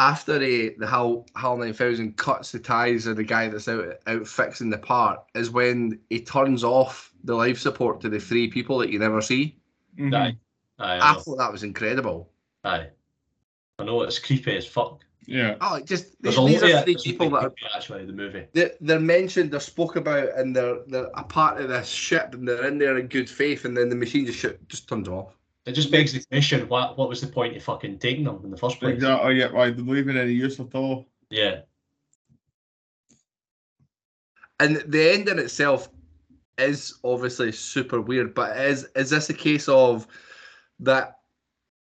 after 0.00 0.38
the 0.38 0.74
the 0.78 0.86
HAL, 0.86 1.26
HAL 1.36 1.58
9000 1.58 2.16
cuts 2.16 2.52
the 2.52 2.58
ties 2.58 3.06
of 3.06 3.16
the 3.16 3.22
guy 3.22 3.48
that's 3.48 3.68
out, 3.68 3.84
out 4.06 4.26
fixing 4.26 4.70
the 4.70 4.78
part, 4.78 5.20
is 5.34 5.50
when 5.50 6.00
he 6.08 6.20
turns 6.20 6.64
off 6.64 7.12
the 7.24 7.34
life 7.34 7.58
support 7.58 8.00
to 8.00 8.08
the 8.08 8.18
three 8.18 8.48
people 8.48 8.78
that 8.78 8.90
you 8.90 8.98
never 8.98 9.20
see. 9.20 9.56
Mhm. 9.98 10.16
Aye. 10.16 10.36
Aye, 10.78 10.96
I 10.96 11.10
I, 11.10 11.14
thought 11.14 11.36
that 11.36 11.52
was 11.52 11.62
incredible. 11.62 12.30
Aye. 12.64 12.88
I 13.78 13.84
know 13.84 14.00
it's 14.00 14.18
creepy 14.18 14.56
as 14.56 14.66
fuck. 14.66 15.04
Yeah. 15.26 15.56
Oh, 15.60 15.76
it 15.76 15.84
just 15.84 16.20
these, 16.22 16.36
these 16.36 16.62
are 16.62 16.82
three 16.82 16.94
it 16.94 17.02
people 17.04 17.28
that 17.30 17.44
are 17.44 17.50
creepy, 17.50 17.66
actually 17.76 18.06
the 18.06 18.12
movie. 18.14 18.46
they're, 18.54 18.72
they're 18.80 18.98
mentioned, 18.98 19.50
they're 19.50 19.60
spoke 19.60 19.96
about, 19.96 20.30
and 20.36 20.56
they're 20.56 20.78
they're 20.86 21.10
a 21.14 21.24
part 21.24 21.60
of 21.60 21.68
this 21.68 21.88
ship, 21.88 22.32
and 22.32 22.48
they're 22.48 22.66
in 22.66 22.78
there 22.78 22.96
in 22.96 23.06
good 23.06 23.28
faith, 23.28 23.66
and 23.66 23.76
then 23.76 23.90
the 23.90 23.96
machine 23.96 24.24
just 24.24 24.38
shit, 24.38 24.66
just 24.68 24.88
turns 24.88 25.08
off. 25.08 25.36
It 25.66 25.72
just 25.72 25.90
begs 25.90 26.12
the 26.12 26.24
question: 26.24 26.68
what 26.68 26.96
what 26.96 27.08
was 27.08 27.20
the 27.20 27.26
point 27.26 27.56
of 27.56 27.62
fucking 27.62 27.98
taking 27.98 28.24
them 28.24 28.40
in 28.44 28.50
the 28.50 28.56
first 28.56 28.80
place? 28.80 28.94
Exactly. 28.94 29.26
Oh, 29.26 29.30
yeah. 29.30 29.46
Right. 29.46 29.76
They're 29.76 29.84
not 29.84 29.96
even 29.96 30.16
any 30.16 30.32
use 30.32 30.58
at 30.58 30.74
all. 30.74 31.06
Yeah. 31.28 31.60
And 34.58 34.76
the 34.86 35.12
ending 35.12 35.38
itself 35.38 35.88
is 36.58 36.98
obviously 37.04 37.52
super 37.52 38.00
weird, 38.00 38.34
but 38.34 38.56
is 38.56 38.88
is 38.96 39.10
this 39.10 39.30
a 39.30 39.34
case 39.34 39.68
of 39.68 40.06
that 40.80 41.18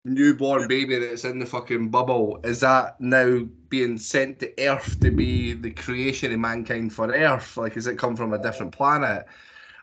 newborn 0.05 0.67
baby 0.67 0.99
that's 0.99 1.23
in 1.23 1.39
the 1.39 1.45
fucking 1.45 1.89
bubble? 1.89 2.39
Is 2.43 2.59
that 2.59 2.99
now 2.99 3.47
being 3.69 3.97
sent 3.97 4.39
to 4.39 4.53
Earth 4.61 4.99
to 4.99 5.11
be 5.11 5.53
the 5.53 5.71
creation 5.71 6.33
of 6.33 6.39
mankind 6.39 6.93
for 6.93 7.09
Earth? 7.09 7.55
Like, 7.55 7.75
has 7.75 7.87
it 7.87 7.97
come 7.97 8.15
from 8.15 8.33
a 8.33 8.41
different 8.41 8.73
planet? 8.73 9.25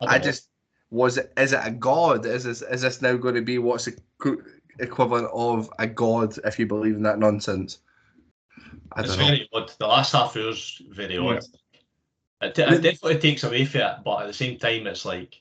I, 0.03 0.15
I 0.15 0.19
just 0.19 0.50
was 0.91 1.19
it 1.19 1.33
is 1.37 1.53
it 1.53 1.61
a 1.63 1.71
god? 1.71 2.27
Is 2.27 2.45
this 2.45 2.63
is 2.63 2.83
this 2.83 3.03
now 3.03 3.17
going 3.17 3.35
to 3.37 3.43
be 3.43 3.59
what's 3.59 3.85
the 3.87 3.97
equivalent 4.79 5.29
of 5.33 5.71
a 5.79 5.87
god 5.87 6.37
if 6.45 6.59
you 6.59 6.67
believe 6.67 6.95
in 6.97 7.03
that 7.05 7.19
nonsense? 7.19 7.79
I 8.93 9.01
it's 9.01 9.17
know. 9.17 9.25
very 9.25 9.49
odd. 9.53 9.73
The 9.79 9.87
last 9.87 10.13
half 10.13 10.37
hour's 10.37 10.83
very 10.91 11.15
Yeah. 11.15 11.21
odd. 11.21 11.45
It, 12.43 12.55
t- 12.55 12.63
it 12.63 12.83
definitely 12.83 13.19
takes 13.19 13.45
away 13.45 13.67
from 13.67 13.83
it, 13.83 13.97
but 14.05 14.23
at 14.23 14.27
the 14.27 14.33
same 14.33 14.59
time, 14.59 14.87
it's 14.87 15.05
like 15.05 15.41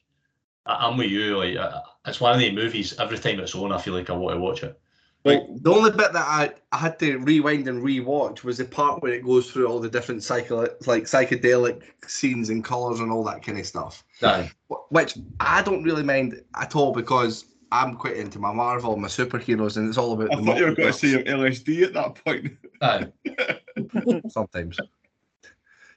I- 0.66 0.88
I'm 0.88 0.98
with 0.98 1.10
you. 1.10 1.38
Like 1.38 1.56
uh, 1.56 1.82
it's 2.06 2.20
one 2.22 2.34
of 2.34 2.40
the 2.40 2.52
movies. 2.52 2.98
Every 3.00 3.18
time 3.18 3.40
it's 3.40 3.56
on, 3.56 3.72
I 3.72 3.80
feel 3.82 3.94
like 3.94 4.10
I 4.10 4.14
want 4.14 4.36
to 4.36 4.42
watch 4.42 4.64
it. 4.64 4.80
Well, 5.26 5.48
the 5.62 5.72
only 5.72 5.92
bit 5.92 6.14
that 6.14 6.26
I, 6.28 6.52
I 6.72 6.78
had 6.78 6.98
to 7.00 7.18
rewind 7.18 7.68
and 7.68 7.84
rewatch 7.84 8.44
was 8.44 8.58
the 8.58 8.66
part 8.66 9.02
where 9.02 9.14
it 9.14 9.26
goes 9.26 9.52
through 9.52 9.68
all 9.68 9.80
the 9.80 9.90
different 9.90 10.24
psycho 10.24 10.62
like 10.86 11.04
psychedelic 11.04 11.84
scenes 12.08 12.50
and 12.50 12.64
colours 12.64 13.02
and 13.02 13.12
all 13.12 13.24
that 13.26 13.44
kind 13.44 13.60
of 13.60 13.66
stuff. 13.66 14.04
Aye. 14.24 14.50
Which 14.90 15.18
I 15.42 15.62
don't 15.62 15.84
really 15.84 16.04
mind 16.04 16.42
at 16.56 16.76
all 16.76 16.94
because 16.94 17.46
I'm 17.72 17.96
quite 17.96 18.16
into 18.16 18.40
my 18.40 18.54
Marvel, 18.54 18.96
my 18.96 19.08
superheroes, 19.10 19.78
and 19.78 19.90
it's 19.90 19.98
all 19.98 20.14
about. 20.14 20.32
I 20.34 20.38
the 20.38 20.44
thought 20.44 20.58
you 20.58 20.66
were 20.66 20.76
going 20.76 20.94
to 20.94 20.94
multiverse. 20.94 21.00
say 21.00 21.08
your 21.10 21.24
LSD 21.24 21.84
at 21.84 21.94
that 21.94 22.16
point. 22.24 22.58
Aye. 22.82 24.22
sometimes. 24.30 24.80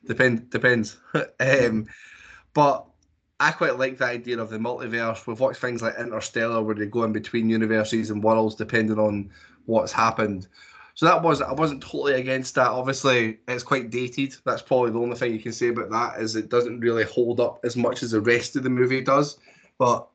Depend 0.06 0.50
depends. 0.50 0.98
um, 1.40 1.86
but 2.54 2.86
I 3.42 3.50
quite 3.50 3.76
like 3.76 3.98
the 3.98 4.04
idea 4.04 4.38
of 4.38 4.50
the 4.50 4.58
multiverse. 4.58 5.26
We've 5.26 5.40
watched 5.40 5.60
things 5.60 5.82
like 5.82 5.98
Interstellar 5.98 6.62
where 6.62 6.76
they 6.76 6.86
go 6.86 7.02
in 7.02 7.12
between 7.12 7.50
universes 7.50 8.10
and 8.10 8.22
worlds 8.22 8.54
depending 8.54 9.00
on 9.00 9.30
what's 9.66 9.90
happened. 9.90 10.46
So 10.94 11.06
that 11.06 11.24
was 11.24 11.42
I 11.42 11.52
wasn't 11.52 11.82
totally 11.82 12.14
against 12.14 12.54
that. 12.54 12.68
Obviously, 12.68 13.40
it's 13.48 13.64
quite 13.64 13.90
dated. 13.90 14.36
That's 14.44 14.62
probably 14.62 14.92
the 14.92 15.00
only 15.00 15.16
thing 15.16 15.32
you 15.32 15.40
can 15.40 15.52
say 15.52 15.68
about 15.68 15.90
that 15.90 16.20
is 16.20 16.36
it 16.36 16.50
doesn't 16.50 16.78
really 16.78 17.02
hold 17.02 17.40
up 17.40 17.58
as 17.64 17.76
much 17.76 18.04
as 18.04 18.12
the 18.12 18.20
rest 18.20 18.54
of 18.54 18.62
the 18.62 18.70
movie 18.70 19.00
does, 19.00 19.38
but 19.76 20.06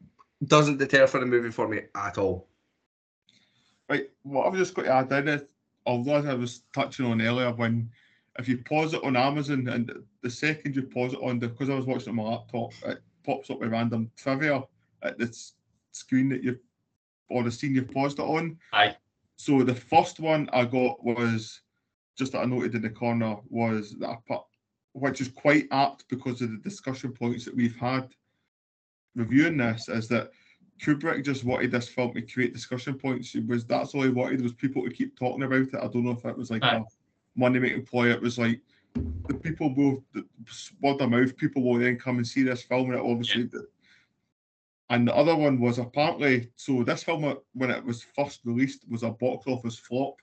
doesn't 0.45 0.77
deter 0.77 1.05
for 1.05 1.19
the 1.19 1.25
movie 1.25 1.51
for 1.51 1.67
me 1.67 1.81
at 1.95 2.17
all. 2.17 2.47
Right, 3.89 4.09
what 4.23 4.47
I've 4.47 4.55
just 4.55 4.73
got 4.73 4.83
to 4.83 4.93
add 4.93 5.11
in 5.11 5.27
is, 5.27 5.43
although 5.85 6.25
I 6.25 6.33
was 6.33 6.61
touching 6.73 7.05
on 7.05 7.21
earlier, 7.21 7.51
when 7.51 7.89
if 8.39 8.47
you 8.47 8.59
pause 8.59 8.93
it 8.93 9.03
on 9.03 9.17
Amazon 9.17 9.67
and 9.67 9.91
the 10.21 10.29
second 10.29 10.77
you 10.77 10.83
pause 10.83 11.11
it 11.11 11.19
on, 11.21 11.39
because 11.39 11.69
I 11.69 11.75
was 11.75 11.85
watching 11.85 12.09
on 12.09 12.15
my 12.15 12.23
laptop, 12.23 12.71
it 12.85 13.01
pops 13.27 13.51
up 13.51 13.59
with 13.59 13.71
random 13.71 14.09
trivia 14.17 14.63
at 15.03 15.19
the 15.19 15.37
screen 15.91 16.29
that 16.29 16.43
you've 16.43 16.59
or 17.29 17.43
the 17.43 17.51
scene 17.51 17.75
you've 17.75 17.91
paused 17.91 18.19
it 18.19 18.23
on. 18.23 18.57
Aye. 18.71 18.95
So 19.35 19.61
the 19.61 19.75
first 19.75 20.19
one 20.19 20.49
I 20.53 20.63
got 20.63 21.03
was 21.03 21.61
just 22.17 22.31
that 22.31 22.39
I 22.39 22.45
noted 22.45 22.73
in 22.73 22.81
the 22.81 22.89
corner 22.89 23.35
was 23.49 23.95
that 23.99 24.09
I 24.09 24.17
put, 24.27 24.41
which 24.93 25.19
is 25.21 25.27
quite 25.27 25.67
apt 25.71 26.07
because 26.07 26.41
of 26.41 26.51
the 26.51 26.57
discussion 26.57 27.11
points 27.11 27.43
that 27.45 27.55
we've 27.55 27.75
had 27.75 28.07
reviewing 29.13 29.57
this, 29.57 29.89
is 29.89 30.07
that 30.07 30.31
Kubrick 30.81 31.25
just 31.25 31.43
wanted 31.43 31.71
this 31.71 31.89
film 31.89 32.13
to 32.13 32.21
create 32.21 32.53
discussion 32.53 32.93
points. 32.97 33.35
It 33.35 33.45
was 33.45 33.65
that's 33.65 33.93
all 33.93 34.03
he 34.03 34.09
wanted 34.09 34.41
was 34.41 34.53
people 34.53 34.83
to 34.83 34.89
keep 34.89 35.19
talking 35.19 35.43
about 35.43 35.59
it. 35.59 35.75
I 35.75 35.87
don't 35.87 36.05
know 36.05 36.11
if 36.11 36.25
it 36.25 36.37
was 36.37 36.49
like 36.49 36.63
Aye. 36.63 36.77
a 36.77 36.83
money 37.35 37.59
making 37.59 37.85
ploy. 37.85 38.09
It 38.09 38.21
was 38.21 38.39
like 38.39 38.61
the 39.27 39.33
people 39.33 39.73
will 39.73 40.03
the 40.13 40.25
word 40.81 41.01
of 41.01 41.09
mouth. 41.09 41.35
People 41.37 41.63
will 41.63 41.79
then 41.79 41.97
come 41.97 42.17
and 42.17 42.27
see 42.27 42.43
this 42.43 42.63
film, 42.63 42.91
and 42.91 42.99
it 42.99 43.05
obviously. 43.05 43.49
And 44.89 45.05
the 45.05 45.15
other 45.15 45.35
one 45.35 45.59
was 45.59 45.79
apparently 45.79 46.49
so. 46.55 46.83
This 46.83 47.03
film, 47.03 47.25
uh, 47.25 47.35
when 47.53 47.71
it 47.71 47.83
was 47.83 48.05
first 48.15 48.41
released, 48.45 48.85
was 48.89 49.03
a 49.03 49.09
box 49.09 49.45
office 49.47 49.77
flop. 49.77 50.15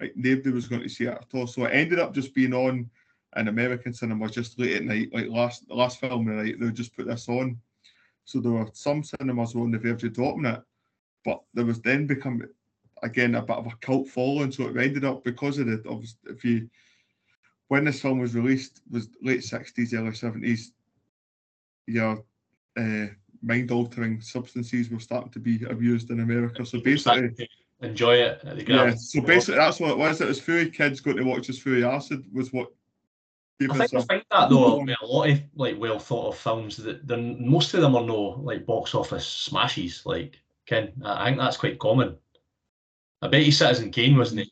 Like 0.00 0.14
nobody 0.16 0.50
was 0.50 0.68
going 0.68 0.82
to 0.82 0.88
see 0.88 1.04
it 1.04 1.10
at 1.10 1.26
all. 1.34 1.46
So 1.46 1.64
it 1.64 1.72
ended 1.72 1.98
up 1.98 2.14
just 2.14 2.34
being 2.34 2.54
on 2.54 2.88
in 3.36 3.48
American 3.48 3.92
cinema 3.92 4.28
just 4.28 4.58
late 4.58 4.76
at 4.76 4.84
night, 4.84 5.10
like 5.12 5.28
last 5.28 5.68
the 5.68 5.74
last 5.74 6.00
film 6.00 6.28
of 6.28 6.36
the 6.36 6.42
night. 6.42 6.58
They 6.58 6.66
would 6.66 6.74
just 6.74 6.96
put 6.96 7.06
this 7.06 7.28
on. 7.28 7.58
So 8.24 8.40
there 8.40 8.52
were 8.52 8.68
some 8.72 9.02
cinemas 9.02 9.54
on 9.54 9.70
the 9.70 9.78
verge 9.78 10.04
of 10.04 10.12
dropping 10.12 10.46
it, 10.46 10.62
but 11.24 11.42
there 11.54 11.64
was 11.64 11.80
then 11.80 12.06
become 12.06 12.42
again 13.02 13.34
a 13.34 13.42
bit 13.42 13.56
of 13.56 13.66
a 13.66 13.76
cult 13.80 14.08
following. 14.08 14.52
So 14.52 14.68
it 14.68 14.76
ended 14.76 15.04
up 15.04 15.24
because 15.24 15.58
of 15.58 15.68
it. 15.68 15.86
Obviously, 15.86 16.18
if 16.30 16.44
you 16.44 16.68
when 17.68 17.84
this 17.84 18.00
film 18.00 18.18
was 18.18 18.34
released 18.34 18.80
was 18.90 19.08
late 19.22 19.44
sixties, 19.44 19.94
early 19.94 20.14
seventies. 20.14 20.72
Your 21.86 22.24
uh, 22.78 23.06
mind 23.42 23.70
altering 23.70 24.20
substances 24.20 24.90
were 24.90 25.00
starting 25.00 25.30
to 25.32 25.38
be 25.38 25.64
abused 25.64 26.10
in 26.10 26.20
America. 26.20 26.66
So 26.66 26.80
basically, 26.80 27.48
enjoy 27.80 28.16
it. 28.16 28.66
Yeah. 28.66 28.94
So 28.94 29.20
basically, 29.20 29.58
that's 29.58 29.80
what 29.80 29.92
it 29.92 29.98
was. 29.98 30.20
It 30.20 30.28
was 30.28 30.40
Fury 30.40 30.70
kids 30.70 31.00
going 31.00 31.16
to 31.18 31.22
watch 31.24 31.46
this 31.46 31.58
Fury 31.58 31.84
acid 31.84 32.24
was 32.32 32.52
what. 32.52 32.68
gave 33.60 33.70
I 33.70 33.86
think 33.86 33.94
I 33.94 33.98
a- 33.98 34.02
think 34.02 34.24
that 34.30 34.50
though 34.50 34.80
with 34.80 34.96
a 35.02 35.06
lot 35.06 35.30
of 35.30 35.40
like 35.54 35.78
well 35.78 35.98
thought 35.98 36.28
of 36.28 36.38
films 36.38 36.76
that 36.78 37.06
they're 37.06 37.18
most 37.18 37.74
of 37.74 37.80
them 37.80 37.96
are 37.96 38.04
no 38.04 38.40
like 38.42 38.66
box 38.66 38.94
office 38.94 39.26
smashes. 39.26 40.04
Like 40.04 40.40
Ken, 40.66 40.92
I 41.04 41.26
think 41.26 41.38
that's 41.38 41.56
quite 41.56 41.78
common. 41.78 42.16
I 43.20 43.28
bet 43.28 43.44
you 43.44 43.52
Citizen 43.52 43.90
Kane 43.90 44.16
wasn't 44.16 44.42
it? 44.42 44.48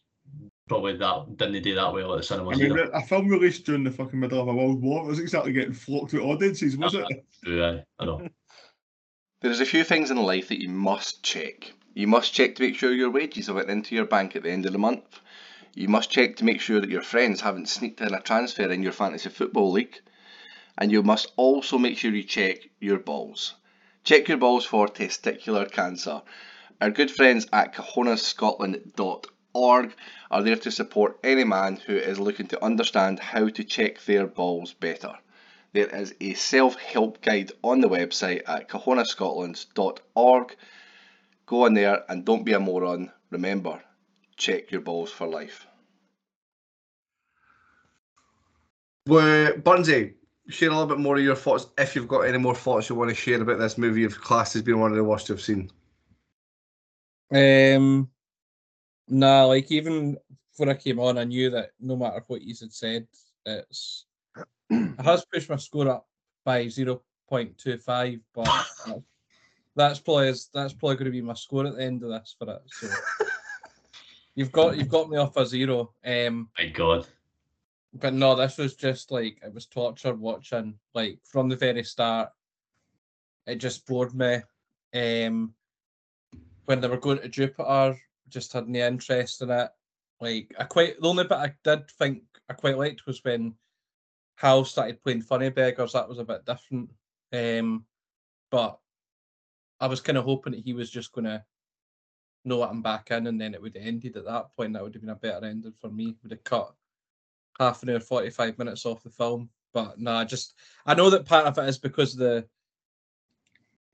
Probably 0.69 0.97
that 0.97 1.37
didn't 1.37 1.63
do 1.63 1.75
that 1.77 1.93
well 1.93 2.15
at 2.15 2.17
the 2.19 2.23
cinema. 2.25 2.51
I 2.51 2.55
cinemas 2.55 2.77
mean, 2.77 2.87
either. 2.87 2.91
a 2.93 3.03
film 3.03 3.29
released 3.29 3.65
during 3.67 3.85
the 3.85 3.91
fucking 3.91 4.19
middle 4.19 4.41
of 4.41 4.49
a 4.49 4.55
world 4.55 4.83
war 4.83 5.05
was 5.05 5.21
exactly 5.21 5.53
getting 5.53 5.73
flocked 5.73 6.13
with 6.13 6.23
audiences, 6.23 6.77
was 6.77 6.95
it? 6.95 7.07
Yeah, 7.47 7.83
I 8.01 8.05
know. 8.05 8.27
There's 9.41 9.61
a 9.61 9.67
few 9.67 9.85
things 9.85 10.11
in 10.11 10.17
life 10.17 10.49
that 10.49 10.61
you 10.61 10.69
must 10.69 11.23
check. 11.23 11.73
You 11.95 12.09
must 12.09 12.35
check 12.35 12.57
to 12.57 12.63
make 12.63 12.75
sure 12.75 12.93
your 12.93 13.11
wages 13.11 13.47
have 13.47 13.55
went 13.55 13.71
into 13.71 13.95
your 13.95 14.07
bank 14.07 14.35
at 14.35 14.43
the 14.43 14.51
end 14.51 14.67
of 14.67 14.73
the 14.73 14.79
month. 14.79 15.21
You 15.75 15.89
must 15.89 16.11
check 16.11 16.35
to 16.37 16.45
make 16.45 16.61
sure 16.61 16.81
that 16.81 16.91
your 16.91 17.03
friends 17.03 17.43
haven't 17.43 17.69
sneaked 17.69 18.01
in 18.01 18.13
a 18.13 18.21
transfer 18.21 18.69
in 18.73 18.83
your 18.83 18.91
fantasy 18.91 19.29
football 19.29 19.71
league. 19.71 20.01
And 20.77 20.91
you 20.91 21.05
must 21.05 21.31
also 21.37 21.79
make 21.79 21.97
sure 21.97 22.11
you 22.11 22.25
check 22.25 22.69
your 22.81 22.99
balls. 22.99 23.55
Check 24.03 24.27
your 24.27 24.39
balls 24.39 24.65
for 24.65 24.89
testicular 24.89 25.71
cancer. 25.71 26.23
Our 26.81 26.91
good 26.91 27.13
friends 27.13 27.47
at 27.53 27.75
CahonasScotland.org 29.57 29.95
are 30.31 30.43
there 30.43 30.57
to 30.57 30.71
support 30.71 31.19
any 31.25 31.45
man 31.45 31.77
who 31.77 31.97
is 31.97 32.19
looking 32.19 32.47
to 32.49 32.65
understand 32.65 33.19
how 33.19 33.49
to 33.49 33.65
check 33.65 34.05
their 34.05 34.27
balls 34.27 34.75
better. 34.75 35.15
There 35.73 35.89
is 35.95 36.15
a 36.21 36.35
self 36.35 36.77
help 36.77 37.21
guide 37.23 37.53
on 37.63 37.81
the 37.81 37.89
website 37.89 38.43
at 38.47 38.69
CahonasScotland.org. 38.69 40.57
Go 41.47 41.65
on 41.65 41.75
there 41.75 42.05
and 42.09 42.25
don't 42.25 42.45
be 42.45 42.53
a 42.53 42.61
moron. 42.61 43.13
Remember, 43.31 43.83
check 44.37 44.71
your 44.71 44.81
balls 44.81 45.11
for 45.11 45.27
life. 45.27 45.67
Well, 49.07 49.53
Bunzy, 49.53 50.15
share 50.49 50.71
a 50.71 50.73
little 50.73 50.87
bit 50.87 50.99
more 50.99 51.17
of 51.17 51.23
your 51.23 51.37
thoughts 51.37 51.69
if 51.79 51.95
you've 51.95 52.09
got 52.09 52.23
any 52.23 52.39
more 52.39 52.55
thoughts 52.55 52.89
you 52.89 52.97
want 52.97 53.11
to 53.11 53.15
share 53.15 53.41
about 53.41 53.59
this 53.59 53.79
movie 53.79 54.01
you've 54.01 54.21
classed 54.21 54.57
as 54.57 54.63
being 54.63 54.81
one 54.81 54.91
of 54.91 54.97
the 54.97 55.05
worst 55.05 55.29
you've 55.29 55.41
seen. 55.41 55.71
Um, 57.31 58.09
nah, 59.09 59.45
like 59.45 59.71
even 59.71 60.17
when 60.57 60.69
I 60.69 60.75
came 60.75 60.99
on, 60.99 61.19
I 61.19 61.25
knew 61.25 61.51
that 61.51 61.71
no 61.81 61.97
matter 61.97 62.23
what 62.27 62.43
you 62.43 62.55
had 62.59 62.73
said, 62.73 63.07
it's 63.45 64.07
it 64.71 65.05
has 65.05 65.25
pushed 65.33 65.49
my 65.51 65.57
score 65.57 65.89
up 65.89 66.07
by 66.45 66.69
zero 66.69 67.03
point 67.29 67.57
two 67.59 67.79
five, 67.79 68.21
but 68.35 68.45
that's- 68.45 69.01
that's 69.77 70.01
probably 70.01 70.33
that's 70.55 70.73
probably 70.73 70.97
going 70.97 71.05
to 71.05 71.11
be 71.11 71.21
my 71.23 71.35
score 71.35 71.67
at 71.67 71.77
the 71.77 71.83
end 71.85 72.03
of 72.03 72.09
this 72.11 72.35
for 72.39 72.51
it. 72.51 72.63
So 72.67 72.89
you've 74.35 74.53
got 74.53 74.77
you've 74.77 74.89
got 74.89 75.09
me 75.11 75.19
off 75.19 75.37
a 75.37 75.45
zero. 75.47 75.93
Um, 76.05 76.49
My 76.59 76.67
God. 76.67 77.07
but 77.95 78.15
no, 78.15 78.35
this 78.35 78.57
was 78.59 78.75
just 78.75 79.11
like 79.11 79.39
it 79.43 79.53
was 79.53 79.67
torture 79.67 80.15
watching. 80.15 80.79
Like 80.95 81.19
from 81.25 81.49
the 81.49 81.57
very 81.57 81.85
start, 81.85 82.31
it 83.47 83.57
just 83.57 83.87
bored 83.87 84.15
me. 84.15 84.39
Um, 84.95 85.53
when 86.65 86.81
they 86.81 86.89
were 86.89 86.97
going 86.97 87.19
to 87.19 87.29
Jupiter, 87.29 87.97
just 88.29 88.53
had 88.53 88.69
no 88.69 88.87
interest 88.87 89.43
in 89.43 89.51
it. 89.51 89.71
Like 90.21 90.55
I 90.59 90.65
quite 90.65 91.01
the 91.01 91.09
only 91.09 91.25
bit 91.25 91.33
I 91.33 91.55
did 91.65 91.91
think 91.91 92.23
I 92.49 92.55
quite 92.55 92.79
liked 92.79 93.07
was 93.07 93.23
when 93.23 93.55
Hal 94.37 94.65
started 94.65 95.03
playing 95.03 95.23
Funny 95.23 95.51
Beggars. 95.51 95.93
That 95.93 96.09
was 96.09 96.19
a 96.19 96.25
bit 96.25 96.45
different. 96.45 96.91
Um, 97.33 97.85
but 98.51 98.79
I 99.81 99.87
was 99.87 100.01
kind 100.01 100.19
of 100.19 100.25
hoping 100.25 100.53
that 100.53 100.65
he 100.65 100.73
was 100.73 100.91
just 100.91 101.13
gonna 101.13 101.45
know 102.45 102.59
what 102.59 102.71
I'm 102.71 102.83
back 102.83 103.11
in, 103.11 103.27
and 103.27 103.41
then 103.41 103.55
it 103.55 103.61
would 103.61 103.77
have 103.77 103.87
ended 103.87 104.17
at 104.17 104.25
that 104.25 104.55
point. 104.57 104.73
That 104.73 104.83
would 104.83 104.95
have 104.95 105.03
been 105.03 105.11
a 105.11 105.17
better 105.17 105.47
ending 105.47 105.75
for 105.81 105.91
me. 105.91 106.17
Would 106.23 106.33
have 106.33 106.45
cut 106.45 106.73
half 107.59 107.83
an 107.83 107.91
hour, 107.91 108.01
45 108.01 108.59
minutes 108.59 108.87
off 108.87 109.03
the 109.03 109.11
film. 109.11 109.51
But 109.73 109.99
no, 109.99 110.13
nah, 110.13 110.25
just 110.25 110.55
I 110.87 110.95
know 110.95 111.11
that 111.11 111.27
part 111.27 111.47
of 111.47 111.59
it 111.59 111.69
is 111.69 111.79
because 111.79 112.15
the 112.15 112.47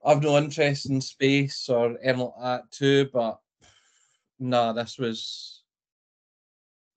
I've 0.05 0.23
no 0.23 0.37
interest 0.37 0.87
in 0.87 1.01
space 1.01 1.69
or 1.69 1.97
anything 2.03 2.27
like 2.27 2.43
that 2.43 2.71
too, 2.71 3.09
but 3.13 3.41
nah, 4.43 4.73
this 4.73 4.99
was 4.99 5.63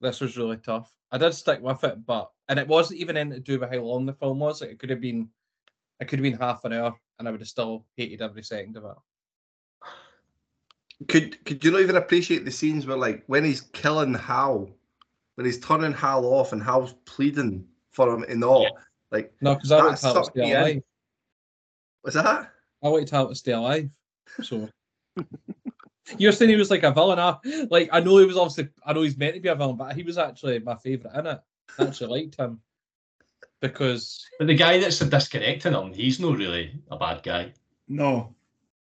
this 0.00 0.20
was 0.20 0.36
really 0.36 0.58
tough. 0.58 0.92
I 1.10 1.18
did 1.18 1.32
stick 1.32 1.62
with 1.62 1.82
it, 1.84 2.04
but 2.04 2.30
and 2.48 2.58
it 2.58 2.68
wasn't 2.68 3.00
even 3.00 3.16
anything 3.16 3.42
to 3.42 3.52
do 3.52 3.60
with 3.60 3.70
how 3.70 3.78
long 3.78 4.04
the 4.06 4.12
film 4.12 4.38
was. 4.40 4.60
Like, 4.60 4.70
it 4.70 4.78
could 4.78 4.90
have 4.90 5.00
been 5.00 5.28
it 6.00 6.08
could 6.08 6.18
have 6.18 6.24
been 6.24 6.38
half 6.38 6.64
an 6.64 6.72
hour 6.72 6.94
and 7.18 7.26
I 7.26 7.30
would 7.30 7.40
have 7.40 7.48
still 7.48 7.86
hated 7.96 8.20
every 8.20 8.42
second 8.42 8.76
of 8.76 8.84
it. 8.84 8.96
Could 11.08 11.44
could 11.44 11.64
you 11.64 11.70
not 11.70 11.80
even 11.80 11.96
appreciate 11.96 12.44
the 12.44 12.50
scenes 12.50 12.86
where 12.86 12.96
like 12.96 13.22
when 13.26 13.44
he's 13.44 13.60
killing 13.60 14.14
Hal, 14.14 14.68
when 15.36 15.46
he's 15.46 15.60
turning 15.60 15.92
Hal 15.92 16.24
off 16.26 16.52
and 16.52 16.62
Hal's 16.62 16.94
pleading 17.04 17.66
for 17.92 18.12
him 18.12 18.24
and 18.28 18.42
all? 18.44 18.78
Like 19.10 19.32
No, 19.40 19.54
because 19.54 19.72
I 19.72 19.76
that 19.76 19.84
wanted 19.84 20.00
Hal 20.02 20.14
to 20.14 20.24
sucked 20.24 20.36
stay 20.36 20.40
me 20.42 20.52
in. 20.52 20.56
alive. 20.56 20.82
Was 22.04 22.14
that? 22.14 22.50
I 22.82 22.88
wanted 22.88 23.10
Hal 23.10 23.28
to 23.28 23.34
stay 23.34 23.52
alive. 23.52 23.88
So 24.42 24.68
you're 26.18 26.32
saying 26.32 26.50
he 26.50 26.56
was 26.56 26.70
like 26.70 26.82
a 26.82 26.90
villain. 26.92 27.18
I, 27.18 27.36
like 27.70 27.88
I 27.92 28.00
know 28.00 28.18
he 28.18 28.24
was 28.26 28.36
obviously 28.36 28.68
I 28.84 28.92
know 28.92 29.02
he's 29.02 29.16
meant 29.16 29.34
to 29.34 29.40
be 29.40 29.48
a 29.48 29.54
villain, 29.54 29.76
but 29.76 29.94
he 29.96 30.02
was 30.02 30.18
actually 30.18 30.58
my 30.60 30.76
favourite 30.76 31.16
in 31.18 31.26
it. 31.26 31.40
I 31.78 31.82
actually 31.84 32.20
liked 32.22 32.36
him. 32.36 32.60
Because 33.60 34.24
But 34.38 34.48
the 34.48 34.54
guy 34.54 34.78
that's 34.78 34.98
disconnecting 34.98 35.72
him, 35.72 35.92
he's 35.92 36.20
not 36.20 36.36
really 36.36 36.78
a 36.90 36.96
bad 36.98 37.22
guy. 37.22 37.52
No. 37.88 38.34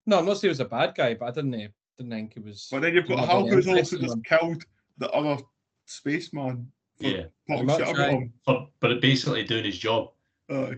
No, 0.07 0.19
I'm 0.19 0.27
not 0.27 0.35
saying 0.39 0.49
he 0.49 0.49
was 0.49 0.61
a 0.61 0.65
bad 0.67 0.95
guy, 0.95 1.15
but 1.15 1.27
I 1.27 1.31
didn't 1.31 1.55
uh, 1.55 1.69
didn't 1.97 2.11
think 2.13 2.35
he 2.35 2.41
was. 2.41 2.69
But 2.71 2.83
then 2.83 2.95
you've 2.95 3.09
got 3.09 3.17
didn't 3.17 3.21
have 3.21 3.29
Hal 3.31 3.47
any 3.47 3.55
who's 3.55 3.67
also 3.69 3.99
just 3.99 4.15
him. 4.15 4.23
killed 4.23 4.63
the 4.99 5.11
other 5.11 5.43
spaceman 5.87 6.71
Yeah. 6.99 7.25
talking 7.49 7.67
much, 7.67 7.79
shit 7.79 7.89
about 7.89 8.09
aye. 8.09 8.13
him. 8.13 8.33
For, 8.45 8.69
but 8.81 9.01
basically 9.01 9.45
doing 9.45 9.65
his 9.65 9.79
job. 9.79 10.11
Aye. 10.51 10.77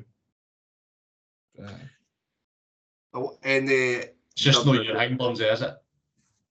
Oh, 3.13 3.37
and 3.43 3.69
uh, 3.69 3.73
It's 3.73 4.13
just 4.37 4.65
not 4.65 4.85
your 4.85 4.97
hang 4.99 5.17
buns, 5.17 5.41
is 5.41 5.63
it? 5.63 5.75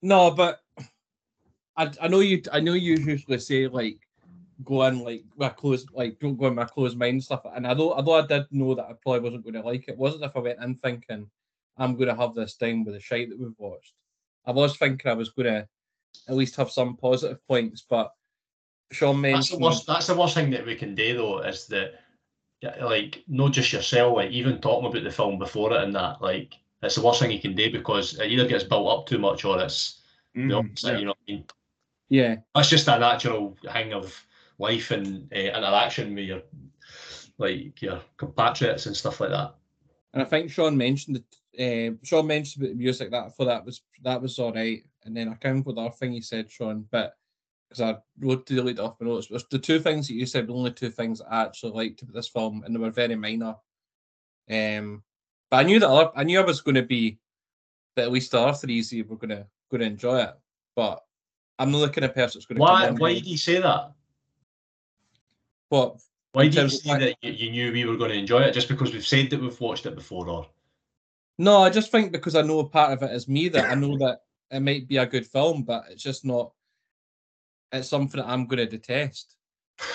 No, 0.02 0.32
but 0.32 0.60
I, 1.76 1.92
I 2.02 2.08
know 2.08 2.20
you 2.20 2.42
I 2.52 2.60
know 2.60 2.74
you 2.74 2.96
usually 2.96 3.40
say 3.40 3.68
like 3.68 4.00
go 4.64 4.84
in 4.84 5.00
like 5.00 5.24
with 5.38 5.56
close 5.56 5.86
like 5.94 6.20
don't 6.20 6.38
go 6.38 6.48
in 6.48 6.56
my 6.56 6.66
closed 6.66 6.98
mind 6.98 7.24
stuff. 7.24 7.46
and 7.56 7.66
although 7.66 7.94
although 7.94 8.16
I 8.16 8.28
did 8.28 8.46
know 8.52 8.76
that 8.76 8.86
I 8.86 8.94
probably 9.02 9.22
wasn't 9.22 9.44
going 9.44 9.54
to 9.56 9.62
like 9.62 9.88
it, 9.88 9.98
wasn't 9.98 10.24
if 10.24 10.36
I 10.36 10.40
went 10.40 10.60
in 10.62 10.76
thinking 10.76 11.30
I'm 11.78 11.96
going 11.96 12.10
to 12.10 12.16
have 12.16 12.36
this 12.36 12.56
time 12.56 12.84
with 12.84 12.96
the 12.96 13.00
shite 13.00 13.30
that 13.30 13.40
we've 13.40 13.54
watched. 13.58 13.94
I 14.46 14.52
was 14.52 14.78
thinking 14.78 15.10
I 15.10 15.16
was 15.16 15.30
going 15.30 15.48
to 15.48 15.68
at 16.28 16.36
least 16.36 16.56
have 16.58 16.72
some 16.72 16.98
positive 16.98 17.46
points, 17.48 17.86
but 17.90 18.12
Sean 18.92 19.22
That's 19.22 19.50
the 19.50 19.58
worst. 19.58 19.88
That's 19.88 20.08
the 20.08 20.16
worst 20.16 20.34
thing 20.34 20.50
that 20.52 20.66
we 20.66 20.76
can 20.76 20.96
do, 20.96 21.16
though, 21.16 21.40
is 21.40 21.68
that, 21.68 22.02
like, 22.82 23.24
not 23.28 23.54
just 23.54 23.72
yourself, 23.72 24.16
like 24.16 24.32
even 24.32 24.60
talking 24.60 24.90
about 24.90 25.04
the 25.04 25.12
film 25.12 25.38
before 25.38 25.72
it 25.74 25.84
and 25.84 25.96
that, 25.96 26.22
like, 26.22 26.56
it's 26.82 26.96
the 26.96 27.02
worst 27.02 27.20
thing 27.20 27.32
you 27.32 27.40
can 27.42 27.56
do 27.56 27.72
because 27.72 28.20
it 28.20 28.32
either 28.32 28.48
gets 28.48 28.64
built 28.64 28.88
up 28.88 29.06
too 29.06 29.18
much 29.20 29.46
or 29.46 29.62
it's 29.62 30.02
the 30.34 30.42
Mhm, 30.42 30.58
opposite. 30.58 30.92
yeah. 30.94 30.98
You 31.00 31.06
know 31.06 31.12
what 31.12 31.18
I 31.28 31.32
mean? 31.32 31.46
yeah. 32.10 32.36
That's 32.56 32.70
just 32.70 32.88
a 32.88 32.98
natural 33.00 33.58
hang 33.70 33.94
of 33.94 34.26
life 34.58 34.92
and 34.92 35.32
uh, 35.34 35.38
interaction 35.38 36.16
with 36.16 36.26
your, 36.26 36.42
like, 37.38 37.82
your 37.82 38.02
compatriots 38.18 38.86
and 38.86 38.96
stuff 38.96 39.20
like 39.20 39.30
that. 39.32 39.56
And 40.14 40.22
I 40.22 40.26
think 40.26 40.52
Sean 40.52 40.76
mentioned 40.78 41.18
it. 41.18 41.26
Uh, 41.60 41.96
Sean 42.04 42.26
mentioned 42.28 42.64
about 42.64 42.74
the 42.78 42.84
music 42.84 43.12
that 43.12 43.36
for 43.36 43.46
that 43.46 43.66
was 43.66 43.82
that 44.04 44.22
was 44.22 44.40
all 44.40 44.54
right. 44.54 44.84
And 45.04 45.16
then 45.16 45.28
I 45.28 45.32
can't 45.32 45.46
remember 45.46 45.74
the 45.74 45.82
other 45.82 45.96
thing 45.96 46.14
he 46.14 46.22
said, 46.22 46.50
Sean, 46.50 46.88
but 46.92 47.16
because 47.70 47.82
I 47.82 47.98
wrote 48.20 48.46
to 48.48 48.56
delete 48.56 48.80
it 48.80 48.82
off 48.82 49.00
my 49.00 49.08
notes. 49.08 49.28
But 49.28 49.50
the 49.50 49.60
two 49.60 49.80
things 49.80 50.08
that 50.08 50.16
you 50.16 50.26
said 50.26 50.48
were 50.48 50.54
the 50.54 50.60
only 50.60 50.72
two 50.72 50.90
things 50.90 51.22
I 51.22 51.44
actually 51.44 51.74
liked 51.74 52.02
about 52.02 52.16
this 52.16 52.28
film, 52.28 52.64
and 52.64 52.74
they 52.74 52.80
were 52.80 52.90
very 52.90 53.16
minor. 53.16 53.56
Um, 54.50 55.04
but 55.50 55.58
I 55.58 55.64
knew 55.64 55.80
that 55.80 56.12
I 56.16 56.24
knew 56.24 56.40
I 56.40 56.46
was 56.46 56.62
going 56.62 56.76
to 56.76 56.84
be 56.84 57.18
that 57.96 58.04
at 58.04 58.12
least 58.12 58.32
the 58.32 58.54
three 58.54 58.84
you 58.92 59.04
were 59.06 59.18
going 59.18 59.30
to 59.30 59.46
going 59.70 59.82
to 59.82 59.88
enjoy 59.88 60.22
it. 60.22 60.34
But 60.76 61.04
I'm 61.58 61.72
not 61.72 61.80
the 61.80 61.90
kind 61.90 62.06
of 62.06 62.16
person 62.16 62.40
that's 62.40 62.46
going 62.46 62.58
to. 62.58 62.62
Why? 62.62 62.92
Why 62.92 63.14
did 63.14 63.26
you 63.26 63.38
say 63.38 63.60
that? 63.62 63.92
What? 65.70 65.98
Why 66.32 66.44
did 66.44 66.56
you 66.56 66.70
say 66.70 66.98
that 67.00 67.16
you, 67.22 67.32
you 67.32 67.52
knew 67.52 67.72
we 67.72 67.86
were 67.86 67.98
going 67.98 68.12
to 68.12 68.18
enjoy 68.18 68.42
it? 68.42 68.54
Just 68.54 68.70
because 68.70 68.94
we've 68.94 69.06
said 69.06 69.30
that 69.30 69.42
we've 69.42 69.60
watched 69.60 69.86
it 69.86 69.96
before, 69.96 70.30
or 70.30 70.48
No, 71.38 71.64
I 71.64 71.70
just 71.70 71.92
think 71.92 72.12
because 72.12 72.36
I 72.36 72.42
know 72.42 72.60
a 72.60 72.70
part 72.70 72.94
of 72.94 73.04
it 73.04 73.14
is 73.14 73.28
me 73.28 73.50
that 73.50 73.72
I 73.72 73.76
know 73.76 73.98
that 73.98 74.22
it 74.52 74.62
might 74.62 74.88
be 74.88 74.98
a 74.98 75.06
good 75.06 75.26
film, 75.26 75.64
but 75.64 75.86
it's 75.90 76.04
just 76.04 76.26
not. 76.26 76.52
It's 77.72 77.90
something 77.90 78.20
that 78.20 78.30
I'm 78.30 78.48
going 78.48 78.58
to 78.58 78.66
detest. 78.68 79.36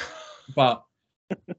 But 0.55 0.85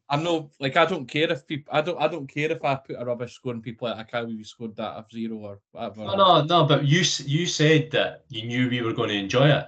I'm 0.10 0.24
no 0.24 0.50
like 0.60 0.78
I 0.78 0.86
don't 0.86 1.06
care 1.08 1.32
if 1.32 1.46
people. 1.48 1.74
I 1.74 1.82
don't. 1.82 2.00
I 2.02 2.08
don't 2.08 2.28
care 2.28 2.52
if 2.52 2.64
I 2.64 2.76
put 2.76 2.96
a 3.00 3.06
rubbish 3.06 3.34
score 3.34 3.54
on 3.54 3.62
people 3.62 3.88
like 3.88 3.98
I 3.98 4.04
can't 4.04 4.26
believe 4.26 4.40
you 4.40 4.46
scored 4.46 4.76
that 4.78 4.94
of 4.94 5.12
zero 5.12 5.36
or 5.38 5.60
whatever. 5.72 6.06
no, 6.06 6.16
no, 6.16 6.44
no. 6.44 6.66
But 6.66 6.86
you 6.86 7.04
you 7.26 7.46
said 7.46 7.92
that 7.92 8.26
you 8.30 8.46
knew 8.48 8.70
we 8.70 8.82
were 8.82 8.94
going 8.94 9.10
to 9.10 9.16
enjoy 9.16 9.50
it, 9.50 9.66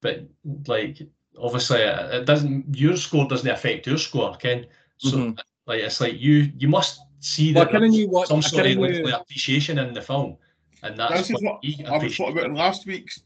but 0.00 0.24
like 0.66 1.00
obviously 1.40 1.80
it, 1.80 2.14
it 2.14 2.24
doesn't. 2.26 2.76
Your 2.76 2.96
score 2.96 3.26
doesn't 3.28 3.50
affect 3.50 3.86
your 3.86 3.98
score, 3.98 4.34
Ken. 4.36 4.66
So 4.98 5.16
Mhm. 5.16 5.38
like 5.66 5.80
it's 5.80 6.00
like 6.00 6.20
you 6.20 6.52
you 6.58 6.68
must 6.68 7.00
see 7.20 7.52
Well, 7.52 7.64
that 7.64 7.70
kinda 7.72 7.80
there's 7.88 7.92
knew 7.92 8.24
some 8.26 8.38
I 8.38 8.40
sort 8.42 8.64
kinda 8.64 8.84
of 8.84 8.90
knew- 9.04 9.14
appreciation 9.14 9.78
in 9.78 9.92
the 9.94 10.02
film, 10.02 10.36
and 10.82 10.96
that's 10.98 11.12
This 11.28 11.30
is 11.30 11.42
what 11.42 11.60
we 11.62 11.78
I 11.86 11.98
was 11.98 12.16
talking 12.16 12.32
about 12.38 12.46
in 12.50 12.54
last 12.54 12.86
week's 12.86 13.20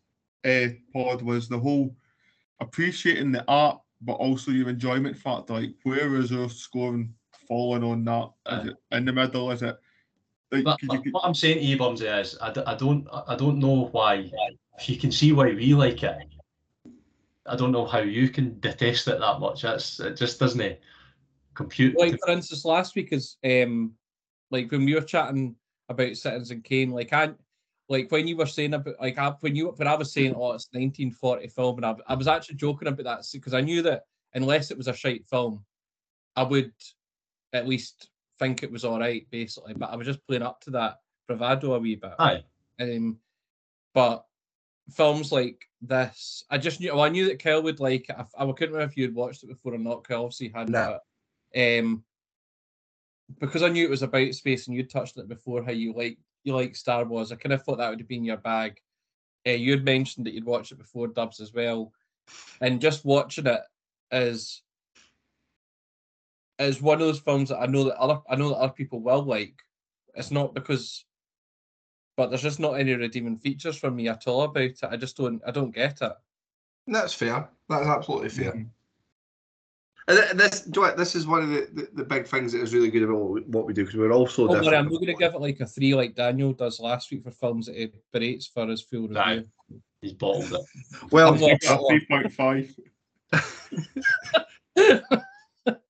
uh, 0.44 0.68
pod 0.92 1.20
was 1.22 1.48
the 1.48 1.58
whole 1.58 1.94
appreciating 2.60 3.32
the 3.32 3.44
art, 3.48 3.80
but 4.00 4.14
also 4.14 4.50
your 4.50 4.68
enjoyment 4.68 5.16
factor. 5.16 5.54
Like, 5.54 5.74
where 5.82 6.14
is 6.16 6.30
your 6.30 6.48
scoring 6.48 7.14
falling 7.48 7.82
on 7.82 8.04
that? 8.04 8.30
Is 8.50 8.68
it 8.68 8.76
in 8.92 9.04
the 9.04 9.12
middle? 9.12 9.50
Is 9.50 9.62
it? 9.62 9.76
Like, 10.50 10.64
But, 10.64 10.80
could 10.80 10.88
but 10.88 11.04
you, 11.04 11.12
what 11.12 11.24
I'm 11.24 11.34
saying 11.34 11.58
to 11.58 11.64
you, 11.64 11.76
Bumsy, 11.76 12.06
is 12.20 12.38
I, 12.40 12.52
d- 12.52 12.62
I 12.66 12.74
don't 12.74 13.06
I 13.26 13.36
don't 13.36 13.58
know 13.58 13.88
why. 13.92 14.30
If 14.78 14.88
you 14.88 14.96
can 14.96 15.12
see 15.12 15.32
why 15.32 15.46
we 15.46 15.74
like 15.74 16.02
it, 16.02 16.16
I 17.46 17.56
don't 17.56 17.72
know 17.72 17.86
how 17.86 17.98
you 17.98 18.28
can 18.28 18.58
detest 18.60 19.08
it 19.08 19.20
that 19.20 19.40
much. 19.40 19.62
That's 19.62 20.00
it. 20.00 20.16
Just 20.16 20.38
doesn't 20.38 20.60
it 20.60 20.80
compute. 21.54 21.98
like 21.98 22.18
for 22.24 22.30
instance, 22.30 22.64
last 22.64 22.94
week 22.94 23.12
is 23.12 23.36
um 23.44 23.92
like 24.50 24.70
when 24.70 24.84
we 24.84 24.94
were 24.94 25.02
chatting 25.02 25.56
about 25.88 26.16
Citizen 26.16 26.62
Kane, 26.62 26.90
like 26.92 27.12
I 27.12 27.30
like 27.88 28.10
when 28.10 28.28
you 28.28 28.36
were 28.36 28.46
saying 28.46 28.74
about 28.74 29.00
like 29.00 29.18
I, 29.18 29.30
when 29.40 29.56
you 29.56 29.68
when 29.76 29.88
I 29.88 29.94
was 29.94 30.12
saying 30.12 30.34
oh 30.34 30.52
it's 30.52 30.68
1940 30.72 31.48
film 31.48 31.76
and 31.76 31.86
I, 31.86 31.94
I 32.06 32.14
was 32.14 32.28
actually 32.28 32.56
joking 32.56 32.88
about 32.88 33.04
that 33.04 33.24
because 33.32 33.54
I 33.54 33.60
knew 33.60 33.82
that 33.82 34.02
unless 34.34 34.70
it 34.70 34.76
was 34.76 34.88
a 34.88 34.94
shite 34.94 35.26
film, 35.26 35.64
I 36.36 36.42
would 36.42 36.72
at 37.52 37.66
least 37.66 38.10
think 38.38 38.62
it 38.62 38.70
was 38.70 38.84
all 38.84 39.00
right 39.00 39.26
basically. 39.30 39.74
But 39.74 39.90
I 39.90 39.96
was 39.96 40.06
just 40.06 40.26
playing 40.26 40.42
up 40.42 40.60
to 40.62 40.70
that 40.72 40.98
bravado 41.26 41.74
a 41.74 41.78
wee 41.78 41.96
bit. 41.96 42.12
Aye. 42.18 42.44
Um, 42.80 43.18
but 43.94 44.24
films 44.90 45.32
like 45.32 45.64
this, 45.80 46.44
I 46.50 46.58
just 46.58 46.80
knew. 46.80 46.94
Well, 46.94 47.04
I 47.04 47.08
knew 47.08 47.26
that 47.26 47.42
Kyle 47.42 47.62
would 47.62 47.80
like 47.80 48.08
it. 48.10 48.16
I, 48.16 48.24
I 48.36 48.52
couldn't 48.52 48.74
remember 48.74 48.90
if 48.90 48.96
you 48.96 49.04
had 49.04 49.14
watched 49.14 49.42
it 49.42 49.48
before 49.48 49.74
or 49.74 49.78
not. 49.78 50.06
Kyle 50.06 50.24
obviously 50.24 50.48
hadn't. 50.48 50.72
No. 50.72 50.98
Um, 51.56 52.04
because 53.40 53.62
I 53.62 53.68
knew 53.68 53.84
it 53.84 53.90
was 53.90 54.02
about 54.02 54.32
space 54.34 54.66
and 54.66 54.76
you 54.76 54.84
touched 54.84 55.18
on 55.18 55.24
it 55.24 55.28
before, 55.28 55.62
how 55.62 55.72
you 55.72 55.92
like 55.92 56.18
you 56.44 56.54
like 56.54 56.76
Star 56.76 57.04
Wars. 57.04 57.32
I 57.32 57.36
kind 57.36 57.52
of 57.52 57.62
thought 57.62 57.78
that 57.78 57.90
would 57.90 58.00
have 58.00 58.08
been 58.08 58.24
your 58.24 58.36
bag. 58.36 58.80
Uh, 59.46 59.52
you 59.52 59.70
had 59.72 59.84
mentioned 59.84 60.26
that 60.26 60.34
you'd 60.34 60.44
watched 60.44 60.72
it 60.72 60.78
before, 60.78 61.08
Dubs 61.08 61.40
as 61.40 61.52
well, 61.52 61.92
and 62.60 62.80
just 62.80 63.04
watching 63.04 63.46
it 63.46 63.60
is 64.10 64.62
is 66.58 66.82
one 66.82 66.94
of 67.00 67.06
those 67.06 67.20
films 67.20 67.50
that 67.50 67.60
I 67.60 67.66
know 67.66 67.84
that 67.84 67.98
other 67.98 68.20
I 68.28 68.36
know 68.36 68.48
that 68.50 68.56
other 68.56 68.72
people 68.72 69.00
will 69.00 69.22
like. 69.22 69.54
It's 70.14 70.30
not 70.30 70.54
because, 70.54 71.04
but 72.16 72.28
there's 72.28 72.42
just 72.42 72.60
not 72.60 72.72
any 72.80 72.94
redeeming 72.94 73.38
features 73.38 73.76
for 73.76 73.90
me 73.90 74.08
at 74.08 74.26
all 74.26 74.42
about 74.42 74.62
it. 74.62 74.80
I 74.82 74.96
just 74.96 75.16
don't 75.16 75.40
I 75.46 75.50
don't 75.50 75.74
get 75.74 76.02
it. 76.02 76.12
That's 76.86 77.14
fair. 77.14 77.48
That's 77.68 77.86
absolutely 77.86 78.30
fair. 78.30 78.52
Mhm. 78.52 78.70
And 80.08 80.40
this, 80.40 80.62
do 80.62 80.68
you 80.68 80.72
know 80.82 80.88
what, 80.88 80.96
this 80.96 81.14
is 81.14 81.26
one 81.26 81.42
of 81.42 81.50
the, 81.50 81.68
the, 81.72 81.88
the 81.96 82.04
big 82.04 82.26
things 82.26 82.52
that 82.52 82.62
is 82.62 82.72
really 82.72 82.90
good 82.90 83.02
about 83.02 83.46
what 83.48 83.66
we, 83.66 83.74
do 83.74 83.84
because 83.84 83.98
we're 83.98 84.10
all 84.10 84.26
so 84.26 84.46
Don't 84.48 84.64
worry. 84.64 84.74
I'm 84.74 84.84
not 84.86 84.92
going 85.00 85.06
to 85.08 85.14
give 85.14 85.34
it 85.34 85.40
like 85.40 85.60
a 85.60 85.66
three 85.66 85.94
like 85.94 86.14
Daniel 86.14 86.54
does 86.54 86.80
last 86.80 87.10
week 87.10 87.24
for 87.24 87.30
films 87.30 87.66
that 87.66 87.76
he 87.76 87.92
berates 88.10 88.46
for 88.46 88.66
his 88.66 88.80
full 88.80 89.02
review. 89.02 89.18
Aye. 89.18 89.44
He's 90.00 90.14
bottled 90.14 90.50
it. 90.52 90.60
Well, 91.12 91.34
I'm 91.34 91.40
not- 91.40 91.62
uh, 91.66 91.74
At 91.74 91.80
three 91.88 92.06
point 92.06 92.32
five. 92.32 92.74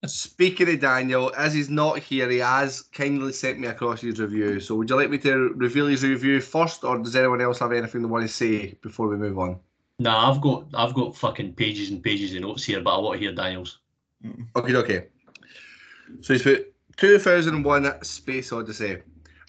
Speaking 0.06 0.68
of 0.70 0.80
Daniel, 0.80 1.32
as 1.36 1.54
he's 1.54 1.70
not 1.70 2.00
here, 2.00 2.28
he 2.28 2.38
has 2.38 2.82
kindly 2.82 3.32
sent 3.32 3.60
me 3.60 3.68
across 3.68 4.00
his 4.00 4.18
review. 4.18 4.58
So, 4.58 4.74
would 4.74 4.90
you 4.90 4.96
like 4.96 5.10
me 5.10 5.18
to 5.18 5.52
reveal 5.54 5.86
his 5.86 6.02
review 6.02 6.40
first, 6.40 6.82
or 6.82 6.98
does 6.98 7.14
anyone 7.14 7.40
else 7.40 7.60
have 7.60 7.70
anything 7.72 8.02
they 8.02 8.08
want 8.08 8.26
to 8.26 8.32
say 8.32 8.74
before 8.82 9.06
we 9.06 9.16
move 9.16 9.38
on? 9.38 9.60
Nah, 10.00 10.32
I've 10.32 10.40
got 10.40 10.64
I've 10.74 10.94
got 10.94 11.16
fucking 11.16 11.54
pages 11.54 11.90
and 11.90 12.02
pages 12.02 12.34
of 12.34 12.40
notes 12.40 12.64
here, 12.64 12.80
but 12.80 12.96
I 12.96 13.00
want 13.00 13.20
to 13.20 13.24
hear 13.24 13.32
Daniel's. 13.34 13.78
Okay, 14.56 14.74
okay. 14.74 15.06
So 16.20 16.32
he's 16.32 16.42
put 16.42 16.74
2001 16.96 18.04
Space 18.04 18.52
Odyssey. 18.52 18.98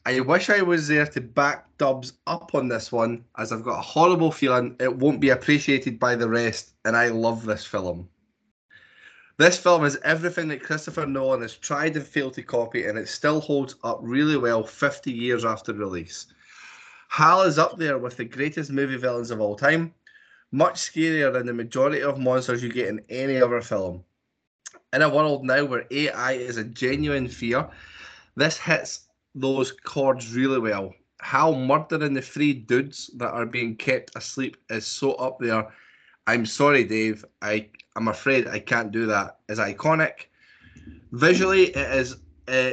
I 0.05 0.19
wish 0.21 0.49
I 0.49 0.61
was 0.61 0.87
there 0.87 1.05
to 1.07 1.21
back 1.21 1.65
Dubs 1.77 2.13
up 2.27 2.55
on 2.55 2.67
this 2.67 2.91
one, 2.91 3.23
as 3.37 3.51
I've 3.51 3.63
got 3.63 3.79
a 3.79 3.81
horrible 3.81 4.31
feeling 4.31 4.75
it 4.79 4.95
won't 4.95 5.19
be 5.19 5.29
appreciated 5.29 5.99
by 5.99 6.15
the 6.15 6.29
rest, 6.29 6.73
and 6.85 6.95
I 6.95 7.07
love 7.07 7.45
this 7.45 7.65
film. 7.65 8.07
This 9.37 9.57
film 9.57 9.85
is 9.85 9.97
everything 10.03 10.49
that 10.49 10.63
Christopher 10.63 11.05
Nolan 11.05 11.41
has 11.41 11.55
tried 11.55 11.95
and 11.95 12.05
failed 12.05 12.33
to 12.33 12.43
copy, 12.43 12.85
and 12.85 12.97
it 12.97 13.07
still 13.07 13.39
holds 13.39 13.75
up 13.83 13.99
really 14.01 14.37
well 14.37 14.63
50 14.63 15.11
years 15.11 15.45
after 15.45 15.73
release. 15.73 16.27
Hal 17.09 17.43
is 17.43 17.57
up 17.57 17.77
there 17.77 17.97
with 17.97 18.17
the 18.17 18.25
greatest 18.25 18.71
movie 18.71 18.97
villains 18.97 19.31
of 19.31 19.41
all 19.41 19.55
time, 19.55 19.93
much 20.51 20.75
scarier 20.75 21.31
than 21.31 21.45
the 21.45 21.53
majority 21.53 22.01
of 22.01 22.19
monsters 22.19 22.61
you 22.61 22.71
get 22.71 22.87
in 22.87 23.01
any 23.09 23.41
other 23.41 23.61
film. 23.61 24.03
In 24.91 25.03
a 25.03 25.09
world 25.09 25.45
now 25.45 25.65
where 25.65 25.85
AI 25.91 26.31
is 26.33 26.57
a 26.57 26.63
genuine 26.63 27.27
fear, 27.27 27.69
this 28.35 28.57
hits 28.57 29.01
those 29.35 29.71
chords 29.71 30.33
really 30.33 30.59
well. 30.59 30.93
Hal 31.21 31.53
murdering 31.53 32.13
the 32.13 32.21
three 32.21 32.53
dudes 32.53 33.11
that 33.17 33.31
are 33.31 33.45
being 33.45 33.75
kept 33.75 34.15
asleep 34.15 34.57
is 34.69 34.87
so 34.87 35.13
up 35.13 35.37
there. 35.39 35.67
I'm 36.25 36.45
sorry, 36.45 36.83
Dave. 36.83 37.23
I 37.41 37.69
I'm 37.95 38.07
afraid 38.07 38.47
I 38.47 38.59
can't 38.59 38.91
do 38.91 39.05
that. 39.07 39.39
Is 39.47 39.59
iconic. 39.59 40.27
Visually, 41.11 41.67
it 41.67 41.91
is. 41.93 42.17
Uh, 42.47 42.71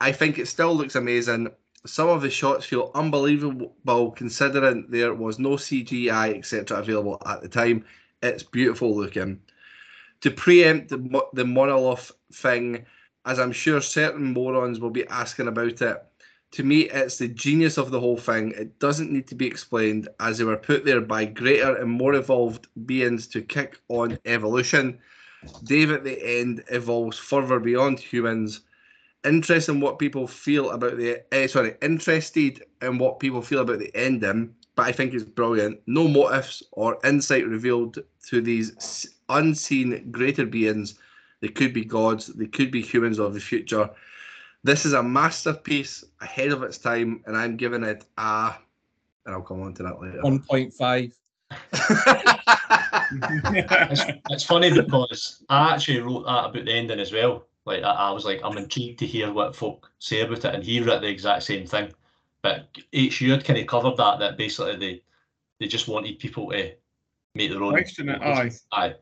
I 0.00 0.12
think 0.12 0.38
it 0.38 0.48
still 0.48 0.74
looks 0.74 0.94
amazing. 0.94 1.48
Some 1.86 2.08
of 2.08 2.20
the 2.20 2.30
shots 2.30 2.66
feel 2.66 2.90
unbelievable 2.94 4.10
considering 4.10 4.86
there 4.88 5.14
was 5.14 5.38
no 5.38 5.50
CGI 5.50 6.36
etc. 6.36 6.78
available 6.78 7.22
at 7.24 7.40
the 7.40 7.48
time. 7.48 7.84
It's 8.22 8.42
beautiful 8.42 8.94
looking. 8.94 9.40
To 10.26 10.32
preempt 10.32 10.88
the, 10.88 10.96
the 11.34 12.12
thing, 12.32 12.84
as 13.26 13.38
I'm 13.38 13.52
sure 13.52 13.80
certain 13.80 14.32
morons 14.32 14.80
will 14.80 14.90
be 14.90 15.06
asking 15.06 15.46
about 15.46 15.80
it, 15.80 16.02
to 16.50 16.64
me, 16.64 16.90
it's 16.90 17.18
the 17.18 17.28
genius 17.28 17.78
of 17.78 17.92
the 17.92 18.00
whole 18.00 18.16
thing. 18.16 18.50
It 18.56 18.76
doesn't 18.80 19.12
need 19.12 19.28
to 19.28 19.36
be 19.36 19.46
explained, 19.46 20.08
as 20.18 20.38
they 20.38 20.42
were 20.42 20.56
put 20.56 20.84
there 20.84 21.00
by 21.00 21.26
greater 21.26 21.76
and 21.76 21.88
more 21.88 22.14
evolved 22.14 22.66
beings 22.86 23.28
to 23.28 23.40
kick 23.40 23.78
on 23.86 24.18
evolution. 24.24 24.98
Dave 25.62 25.92
at 25.92 26.02
the 26.02 26.20
end 26.40 26.64
evolves 26.72 27.16
further 27.16 27.60
beyond 27.60 28.00
humans. 28.00 28.62
Interested 29.24 29.70
in 29.70 29.80
what 29.80 30.00
people 30.00 30.26
feel 30.26 30.70
about 30.70 30.96
the 30.96 31.22
eh, 31.32 31.46
sorry, 31.46 31.76
interested 31.82 32.64
in 32.82 32.98
what 32.98 33.20
people 33.20 33.42
feel 33.42 33.60
about 33.60 33.78
the 33.78 33.94
ending, 33.94 34.56
but 34.76 34.86
I 34.86 34.92
think 34.92 35.14
it's 35.14 35.24
brilliant. 35.24 35.80
No 35.86 36.06
motives 36.06 36.62
or 36.72 36.98
insight 37.02 37.46
revealed 37.46 37.98
to 38.28 38.40
these 38.40 39.08
unseen 39.28 40.10
greater 40.12 40.46
beings. 40.46 40.98
They 41.40 41.48
could 41.48 41.72
be 41.72 41.84
gods, 41.84 42.28
they 42.28 42.46
could 42.46 42.70
be 42.70 42.82
humans 42.82 43.18
of 43.18 43.34
the 43.34 43.40
future. 43.40 43.90
This 44.62 44.84
is 44.84 44.92
a 44.92 45.02
masterpiece 45.02 46.04
ahead 46.20 46.52
of 46.52 46.62
its 46.62 46.78
time, 46.78 47.22
and 47.26 47.36
I'm 47.36 47.56
giving 47.56 47.82
it 47.82 48.04
a. 48.18 48.54
And 49.24 49.34
I'll 49.34 49.42
come 49.42 49.62
on 49.62 49.74
to 49.74 49.82
that 49.82 50.00
later. 50.00 50.20
1.5. 50.22 51.12
it's, 53.90 54.02
it's 54.30 54.44
funny 54.44 54.72
because 54.72 55.42
I 55.48 55.74
actually 55.74 56.00
wrote 56.00 56.26
that 56.26 56.46
about 56.46 56.64
the 56.64 56.72
ending 56.72 57.00
as 57.00 57.12
well. 57.12 57.46
Like 57.64 57.82
I, 57.82 57.90
I 57.90 58.10
was 58.10 58.24
like, 58.24 58.40
I'm 58.44 58.56
intrigued 58.56 59.00
to 59.00 59.06
hear 59.06 59.32
what 59.32 59.56
folk 59.56 59.90
say 59.98 60.20
about 60.20 60.44
it, 60.44 60.54
and 60.54 60.62
he 60.62 60.80
wrote 60.80 61.00
the 61.00 61.08
exact 61.08 61.44
same 61.44 61.66
thing. 61.66 61.92
But 62.46 63.12
HU 63.12 63.30
had 63.30 63.44
kind 63.44 63.58
of 63.58 63.66
covered 63.66 63.96
that 63.96 64.18
that 64.20 64.36
basically 64.36 64.76
they 64.76 65.02
they 65.58 65.66
just 65.66 65.88
wanted 65.88 66.18
people 66.18 66.50
to 66.50 66.72
make 67.34 67.50
their 67.50 67.62
own. 67.62 67.72
Question 67.72 68.08
it, 68.10 68.22
aye. 68.22 68.50
Aye. 68.72 68.94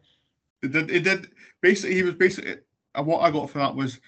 It 0.62 0.72
did. 0.72 0.90
It 0.90 1.04
did. 1.04 1.28
Basically, 1.60 1.94
he 1.94 2.02
was 2.02 2.14
basically. 2.14 2.56
uh, 2.94 3.02
What 3.02 3.20
I 3.20 3.30
got 3.30 3.50
from 3.50 3.60
that 3.60 3.74
was 3.74 4.00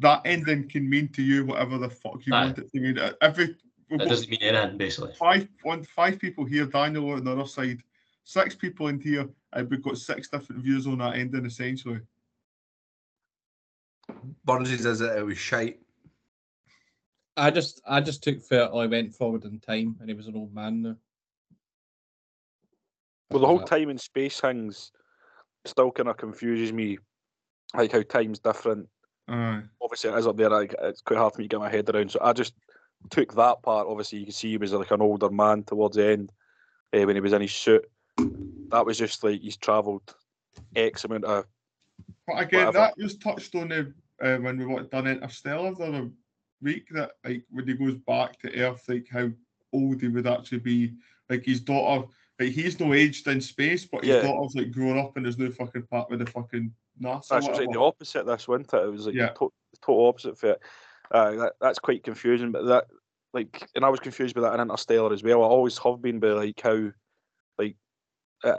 that 0.00 0.22
ending 0.24 0.68
can 0.68 0.88
mean 0.88 1.08
to 1.08 1.22
you 1.22 1.44
whatever 1.46 1.78
the 1.78 1.88
fuck 1.90 2.24
you 2.26 2.34
Aye. 2.34 2.44
want 2.46 2.58
it 2.58 2.70
to 2.72 2.80
mean. 2.80 2.98
Uh, 2.98 3.12
Every 3.20 3.56
It 3.90 3.98
doesn't 4.08 4.30
mean 4.30 4.42
anything 4.42 4.78
basically. 4.78 5.12
five 5.14 5.48
one 5.62 5.82
five 5.84 6.18
people 6.18 6.44
here, 6.44 6.66
Daniel 6.66 7.10
on 7.12 7.24
the 7.24 7.32
other 7.32 7.46
side, 7.46 7.82
six 8.24 8.54
people 8.54 8.88
in 8.88 9.00
here, 9.00 9.28
and 9.52 9.70
we've 9.70 9.82
got 9.82 9.98
six 9.98 10.28
different 10.28 10.62
views 10.62 10.86
on 10.86 10.98
that 10.98 11.16
ending 11.16 11.46
essentially. 11.46 12.00
Burnsy 14.46 14.78
says 14.78 14.98
that 14.98 15.16
it 15.18 15.24
was 15.24 15.38
shite. 15.38 15.80
I 17.36 17.50
just 17.50 17.80
I 17.86 18.00
just 18.00 18.22
took 18.22 18.42
for 18.42 18.74
I 18.74 18.86
went 18.86 19.14
forward 19.14 19.44
in 19.44 19.58
time 19.58 19.96
and 20.00 20.08
he 20.08 20.14
was 20.14 20.28
an 20.28 20.36
old 20.36 20.54
man 20.54 20.82
now. 20.82 20.96
Well, 23.30 23.40
the 23.40 23.46
whole 23.46 23.60
time 23.60 23.88
and 23.88 24.00
space 24.00 24.40
things 24.40 24.92
still 25.64 25.90
kind 25.90 26.08
of 26.08 26.16
confuses 26.16 26.72
me, 26.72 26.98
like 27.74 27.90
how 27.90 28.02
time's 28.02 28.38
different. 28.38 28.88
Aye. 29.26 29.62
Obviously, 29.82 30.10
it 30.10 30.18
is 30.18 30.26
up 30.26 30.36
there. 30.36 30.50
Like, 30.50 30.74
it's 30.80 31.00
quite 31.00 31.18
hard 31.18 31.34
for 31.34 31.40
me 31.40 31.46
to 31.46 31.48
get 31.48 31.60
my 31.60 31.70
head 31.70 31.88
around. 31.90 32.10
So 32.10 32.20
I 32.22 32.32
just 32.32 32.54
took 33.10 33.34
that 33.34 33.62
part. 33.62 33.88
Obviously, 33.88 34.18
you 34.20 34.26
can 34.26 34.32
see 34.32 34.50
he 34.50 34.56
was 34.56 34.72
like 34.72 34.90
an 34.90 35.02
older 35.02 35.30
man 35.30 35.64
towards 35.64 35.96
the 35.96 36.06
end 36.06 36.30
uh, 36.92 37.02
when 37.02 37.16
he 37.16 37.20
was 37.20 37.32
in 37.32 37.42
his 37.42 37.54
suit. 37.54 37.84
That 38.70 38.86
was 38.86 38.98
just 38.98 39.24
like 39.24 39.40
he's 39.40 39.56
travelled 39.56 40.14
X 40.76 41.04
amount 41.04 41.24
of. 41.24 41.46
But 42.26 42.42
again, 42.42 42.66
Whatever. 42.66 42.78
that 42.78 42.94
was 42.96 43.16
touched 43.16 43.54
on 43.56 43.72
uh, 43.72 43.84
uh, 44.22 44.36
when 44.36 44.58
we 44.58 44.66
wa- 44.66 44.82
done 44.82 45.06
Interstellar 45.06 45.74
the 45.74 45.84
other 45.84 46.10
week. 46.60 46.88
That 46.90 47.12
like 47.24 47.44
when 47.50 47.66
he 47.66 47.74
goes 47.74 47.96
back 48.06 48.38
to 48.40 48.60
Earth, 48.60 48.84
like 48.88 49.06
how 49.10 49.30
old 49.72 50.00
he 50.00 50.08
would 50.08 50.26
actually 50.26 50.60
be. 50.60 50.94
Like 51.30 51.44
his 51.44 51.60
daughter, 51.60 52.06
like 52.38 52.50
he's 52.50 52.78
no 52.78 52.92
aged 52.92 53.26
in 53.28 53.40
space, 53.40 53.86
but 53.86 54.04
his 54.04 54.16
Yeah. 54.16 54.22
daughter's 54.22 54.54
like 54.54 54.72
grown 54.72 54.98
up 54.98 55.16
and 55.16 55.24
there's 55.24 55.38
no 55.38 55.50
fucking 55.50 55.86
part 55.86 56.10
with 56.10 56.18
the 56.18 56.26
fucking 56.26 56.70
NASA. 57.00 57.28
That's 57.28 57.46
like 57.46 57.72
the 57.72 57.80
opposite 57.80 58.26
this 58.26 58.46
winter. 58.46 58.84
It 58.84 58.90
was 58.90 59.06
like 59.06 59.14
Yeah. 59.14 59.28
the 59.28 59.46
to- 59.46 59.52
total 59.80 60.06
opposite 60.08 60.38
for 60.38 60.50
it. 60.50 60.60
Uh, 61.10 61.30
that, 61.36 61.52
that's 61.62 61.78
quite 61.78 62.02
confusing. 62.02 62.52
But 62.52 62.66
that, 62.66 62.88
like, 63.32 63.66
and 63.74 63.86
I 63.86 63.88
was 63.88 64.00
confused 64.00 64.34
by 64.34 64.42
that 64.42 64.52
in 64.52 64.60
Interstellar 64.60 65.14
as 65.14 65.22
well. 65.22 65.42
I 65.42 65.46
always 65.46 65.78
have 65.78 66.02
been 66.02 66.20
by 66.20 66.28
like 66.28 66.60
how, 66.60 66.90
like, 67.58 67.76
uh, 68.44 68.56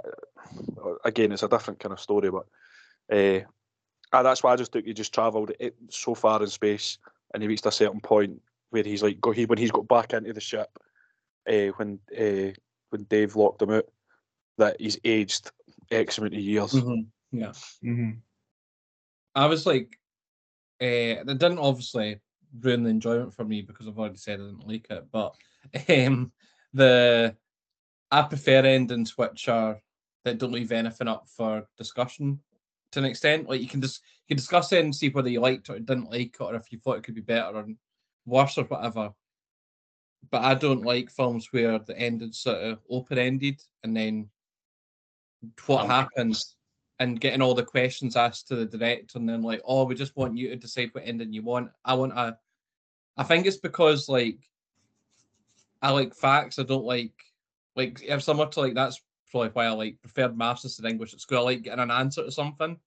again, 1.04 1.32
it's 1.32 1.44
a 1.44 1.48
different 1.48 1.80
kind 1.80 1.94
of 1.94 2.00
story, 2.00 2.32
but 2.32 2.46
uh, 3.16 3.46
ah, 4.12 4.24
that's 4.24 4.42
why 4.42 4.54
I 4.54 4.56
just 4.56 4.72
think 4.72 4.88
you 4.88 4.94
just 4.96 5.14
travelled 5.14 5.52
it 5.60 5.76
so 5.90 6.16
far 6.16 6.42
in 6.42 6.48
space, 6.48 6.98
and 7.36 7.44
he 7.44 7.50
reached 7.50 7.66
a 7.66 7.72
certain 7.72 8.00
point 8.00 8.42
where 8.70 8.84
he's 8.84 9.04
like, 9.04 9.22
go 9.22 9.32
he 9.32 9.46
when 9.46 9.58
he's 9.58 9.72
got 9.72 9.88
back 9.88 10.14
into 10.14 10.34
the 10.34 10.42
ship, 10.42 10.70
uh, 11.48 11.68
when 11.76 12.00
uh, 12.18 12.52
when 12.90 13.04
Dave 13.10 13.36
locked 13.36 13.62
him 13.62 13.72
out, 13.72 13.86
that 14.58 14.80
he's 14.80 14.98
aged 15.04 15.52
X 15.92 16.18
amount 16.18 16.34
of 16.34 16.40
years. 16.40 16.72
Mhm, 16.72 17.06
Yeah. 17.32 17.54
hmm 17.82 18.12
I 19.36 19.48
was 19.48 19.66
like, 19.66 20.00
uh, 20.82 21.20
it 21.22 21.28
didn't 21.28 21.60
obviously 21.60 22.22
ruin 22.62 22.84
the 22.84 22.90
enjoyment 22.90 23.34
for 23.34 23.44
me 23.44 23.62
because 23.62 23.86
I've 23.86 24.00
already 24.00 24.16
said 24.16 24.40
I 24.40 24.44
didn't 24.44 24.68
like 24.68 24.88
it. 24.90 25.06
But 25.12 25.36
um, 25.90 26.32
the 26.74 27.36
I 28.12 28.22
prefer 28.22 28.66
endings 28.66 29.18
which 29.18 29.50
are 29.50 29.82
that 30.24 30.38
don't 30.38 30.54
leave 30.54 30.72
anything 30.72 31.10
up 31.10 31.28
for 31.28 31.68
discussion 31.78 32.40
to 32.94 33.00
an 33.00 33.06
extent. 33.06 33.50
Like 33.50 33.62
you 33.62 33.68
can 33.68 33.82
just 33.82 34.02
you 34.28 34.36
discuss 34.36 34.72
it 34.72 34.84
and 34.84 34.96
see 34.96 35.10
whether 35.10 35.30
you 35.30 35.40
liked 35.40 35.70
it 35.70 35.74
or 35.74 35.80
didn't 35.80 36.12
like 36.12 36.36
it, 36.40 36.42
or 36.42 36.56
if 36.56 36.72
you 36.72 36.80
thought 36.80 36.98
it 36.98 37.04
could 37.04 37.16
be 37.16 37.22
better 37.22 37.56
or 37.56 37.66
worse 38.26 38.58
or 38.58 38.64
whatever. 38.66 39.12
But 40.32 40.44
I 40.44 40.56
don't 40.56 40.84
like 40.84 41.12
films 41.12 41.50
where 41.52 41.78
the 41.80 41.98
ending's 41.98 42.40
sort 42.40 42.58
of 42.58 42.80
open 42.90 43.18
ended 43.18 43.62
and 43.84 43.96
then 43.96 44.30
what 45.68 45.86
happens 45.86 46.56
and 47.00 47.20
getting 47.20 47.42
all 47.42 47.54
the 47.54 47.64
questions 47.64 48.16
asked 48.16 48.48
to 48.48 48.56
the 48.56 48.66
director 48.66 49.20
and 49.20 49.30
then 49.30 49.44
like, 49.44 49.62
oh, 49.66 49.84
we 49.84 49.96
just 49.96 50.16
want 50.16 50.38
you 50.38 50.50
to 50.50 50.56
decide 50.56 50.90
what 50.94 51.04
ending 51.06 51.34
you 51.34 51.44
want. 51.44 51.70
I 51.84 51.94
want 51.94 52.14
a 52.14 52.38
I 53.18 53.24
think 53.24 53.46
it's 53.46 53.58
because 53.58 54.10
like 54.10 54.40
I 55.82 55.92
like 55.92 56.16
facts. 56.16 56.60
I 56.60 56.64
don't 56.64 56.86
like 56.86 57.14
like 57.76 58.02
if 58.04 58.24
similar 58.24 58.50
to 58.50 58.60
like 58.62 58.74
that's 58.74 59.02
probably 59.30 59.50
why 59.50 59.66
I 59.66 59.72
like 59.72 60.02
preferred 60.02 60.38
masters 60.38 60.80
in 60.80 60.86
English 60.86 61.14
at 61.14 61.22
school. 61.22 61.40
I 61.40 61.42
like 61.42 61.62
getting 61.64 61.80
an 61.80 61.92
answer 61.92 62.24
to 62.24 62.32
something. 62.32 62.80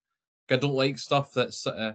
I 0.50 0.56
don't 0.56 0.74
like 0.74 0.98
stuff 0.98 1.32
that's 1.32 1.66
of 1.66 1.94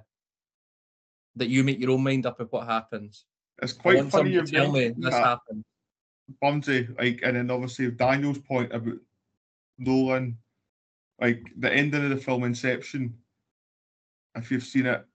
that 1.36 1.49
you 1.49 1.64
make 1.64 1.80
your 1.80 1.91
own 1.91 2.04
mind 2.04 2.26
up 2.26 2.39
of 2.39 2.51
what 2.51 2.68
happens. 2.68 3.26
It's 3.62 3.74
quite 3.74 4.10
funny 4.10 4.32
you've 4.32 4.51
tell 4.51 4.72
me 4.72 4.93
this 4.97 5.14
happened. 5.14 5.64
Bumsy, 6.41 6.88
like, 6.97 7.20
and 7.24 7.36
then 7.36 7.51
obviously 7.51 7.91
Daniel's 7.91 8.39
point 8.39 8.74
about 8.74 8.97
Nolan, 9.78 10.38
like 11.20 11.43
the 11.58 11.72
ending 11.72 12.04
of 12.04 12.10
the 12.10 12.18
film 12.18 12.43
Inception. 12.43 13.14
If 14.36 14.49
you've 14.49 14.64
seen 14.64 14.86
it, 14.86 15.06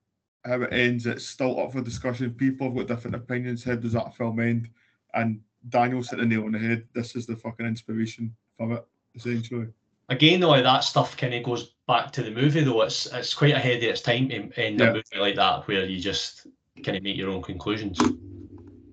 how 0.45 0.63
it 0.63 0.73
ends, 0.73 1.07
it's 1.07 1.27
still 1.27 1.61
up 1.61 1.73
for 1.73 1.81
discussion. 1.81 2.31
People 2.33 2.69
have 2.69 2.77
got 2.77 2.87
different 2.87 3.17
opinions. 3.17 3.65
How 3.65 3.75
does 3.75 3.95
that 3.95 4.17
film 4.17 4.39
end? 4.41 4.69
And 5.15 5.41
Daniel's 5.69 6.11
hit 6.11 6.21
the 6.21 6.27
nail 6.27 6.45
on 6.45 6.53
the 6.53 6.59
head. 6.59 6.87
This 6.95 7.17
is 7.17 7.27
the 7.27 7.37
fucking 7.37 7.67
inspiration 7.67 8.35
for 8.57 8.75
it, 8.75 8.87
essentially. 9.15 9.69
Again, 10.09 10.41
though, 10.41 10.61
that 10.63 10.85
stuff 10.85 11.17
kind 11.17 11.35
of 11.35 11.43
goes 11.43 11.75
back 11.87 12.13
to 12.13 12.23
the 12.23 12.31
movie, 12.31 12.63
though. 12.63 12.83
It's 12.83 13.07
it's 13.07 13.35
quite 13.35 13.55
ahead 13.55 13.79
of 13.79 13.83
its 13.85 14.01
time 14.01 14.29
to 14.31 14.35
end 14.57 14.81
Yeah. 14.81 14.87
a 14.91 14.93
movie 14.95 15.19
like 15.19 15.37
that, 15.37 15.69
where 15.69 15.85
you 15.85 16.01
just 16.01 16.47
kind 16.85 16.97
of 16.97 17.03
make 17.03 17.17
your 17.17 17.31
own 17.31 17.43
conclusions. 17.43 17.99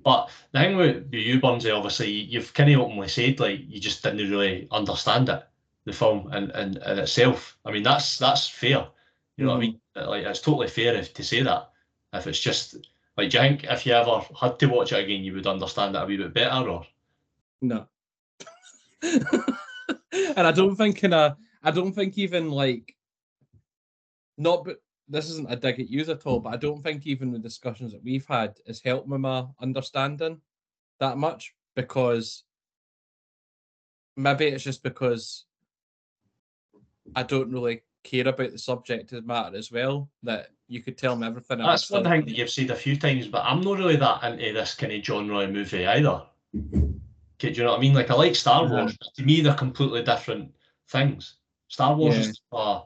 But 0.03 0.29
the 0.51 0.59
thing 0.59 0.77
with 0.77 1.11
you, 1.13 1.39
Bunzy, 1.39 1.69
eh, 1.69 1.73
obviously, 1.73 2.11
you've 2.11 2.53
kind 2.53 2.71
of 2.73 2.81
openly 2.81 3.07
said 3.07 3.39
like 3.39 3.61
you 3.67 3.79
just 3.79 4.03
didn't 4.03 4.29
really 4.29 4.67
understand 4.71 5.29
it, 5.29 5.43
the 5.85 5.93
film 5.93 6.29
and 6.31 6.51
and, 6.51 6.77
and 6.77 6.99
itself. 6.99 7.57
I 7.65 7.71
mean, 7.71 7.83
that's 7.83 8.17
that's 8.17 8.47
fair. 8.47 8.87
You 9.37 9.45
know 9.45 9.51
what 9.51 9.57
I 9.57 9.61
mean? 9.61 9.79
Mm-hmm. 9.95 10.09
Like 10.09 10.25
it's 10.25 10.41
totally 10.41 10.67
fair 10.67 10.95
if, 10.95 11.13
to 11.13 11.23
say 11.23 11.41
that. 11.43 11.71
If 12.13 12.27
it's 12.27 12.39
just 12.39 12.75
Like, 13.17 13.29
do 13.29 13.37
you 13.37 13.43
think 13.43 13.63
if 13.63 13.85
you 13.85 13.93
ever 13.93 14.21
had 14.39 14.59
to 14.59 14.67
watch 14.67 14.91
it 14.93 15.03
again, 15.03 15.23
you 15.23 15.33
would 15.33 15.47
understand 15.47 15.95
it 15.95 16.01
a 16.01 16.05
wee 16.05 16.17
bit 16.17 16.33
better, 16.33 16.69
or 16.69 16.85
No. 17.61 17.87
and 20.37 20.47
I 20.47 20.51
don't 20.51 20.75
think 20.75 21.03
in 21.03 21.13
a 21.13 21.37
I 21.63 21.71
don't 21.71 21.93
think 21.93 22.17
even 22.17 22.49
like 22.51 22.95
not 24.37 24.65
but 24.65 24.77
this 25.07 25.29
isn't 25.29 25.51
a 25.51 25.55
dig 25.55 25.79
at 25.79 25.89
you 25.89 26.01
at 26.01 26.25
all, 26.25 26.39
but 26.39 26.53
I 26.53 26.57
don't 26.57 26.81
think 26.81 27.05
even 27.05 27.31
the 27.31 27.39
discussions 27.39 27.91
that 27.91 28.03
we've 28.03 28.25
had 28.25 28.55
has 28.65 28.81
helped 28.81 29.07
with 29.07 29.21
my 29.21 29.45
understanding 29.61 30.41
that 30.99 31.17
much 31.17 31.53
because 31.75 32.43
maybe 34.17 34.45
it's 34.45 34.63
just 34.63 34.81
because 34.81 35.45
I 37.15 37.23
don't 37.23 37.51
really 37.51 37.83
care 38.03 38.27
about 38.27 38.51
the 38.51 38.57
subject 38.57 39.11
matter 39.25 39.55
as 39.57 39.71
well 39.71 40.09
that 40.23 40.49
you 40.67 40.81
could 40.81 40.97
tell 40.97 41.15
me 41.15 41.27
everything. 41.27 41.61
I'd 41.61 41.67
that's 41.67 41.91
one 41.91 42.03
thing 42.03 42.25
that 42.25 42.37
you've 42.37 42.49
said 42.49 42.71
a 42.71 42.75
few 42.75 42.97
times. 42.97 43.27
But 43.27 43.43
I'm 43.45 43.61
not 43.61 43.77
really 43.77 43.97
that 43.97 44.23
into 44.23 44.53
this 44.53 44.73
kind 44.73 44.93
of 44.93 45.03
genre 45.03 45.39
of 45.39 45.51
movie 45.51 45.85
either. 45.85 46.23
Okay, 47.35 47.51
do 47.51 47.57
you 47.57 47.63
know 47.63 47.71
what 47.71 47.79
I 47.79 47.81
mean? 47.81 47.93
Like, 47.93 48.09
I 48.09 48.13
like 48.13 48.35
Star 48.35 48.63
Yeah. 48.63 48.71
Wars, 48.71 48.97
but 48.97 49.13
to 49.15 49.23
me, 49.23 49.41
they're 49.41 49.53
completely 49.53 50.03
different 50.03 50.55
things. 50.87 51.35
Star 51.67 51.95
Wars 51.95 52.15
Yeah. 52.15 52.21
is 52.21 52.41
a 52.51 52.81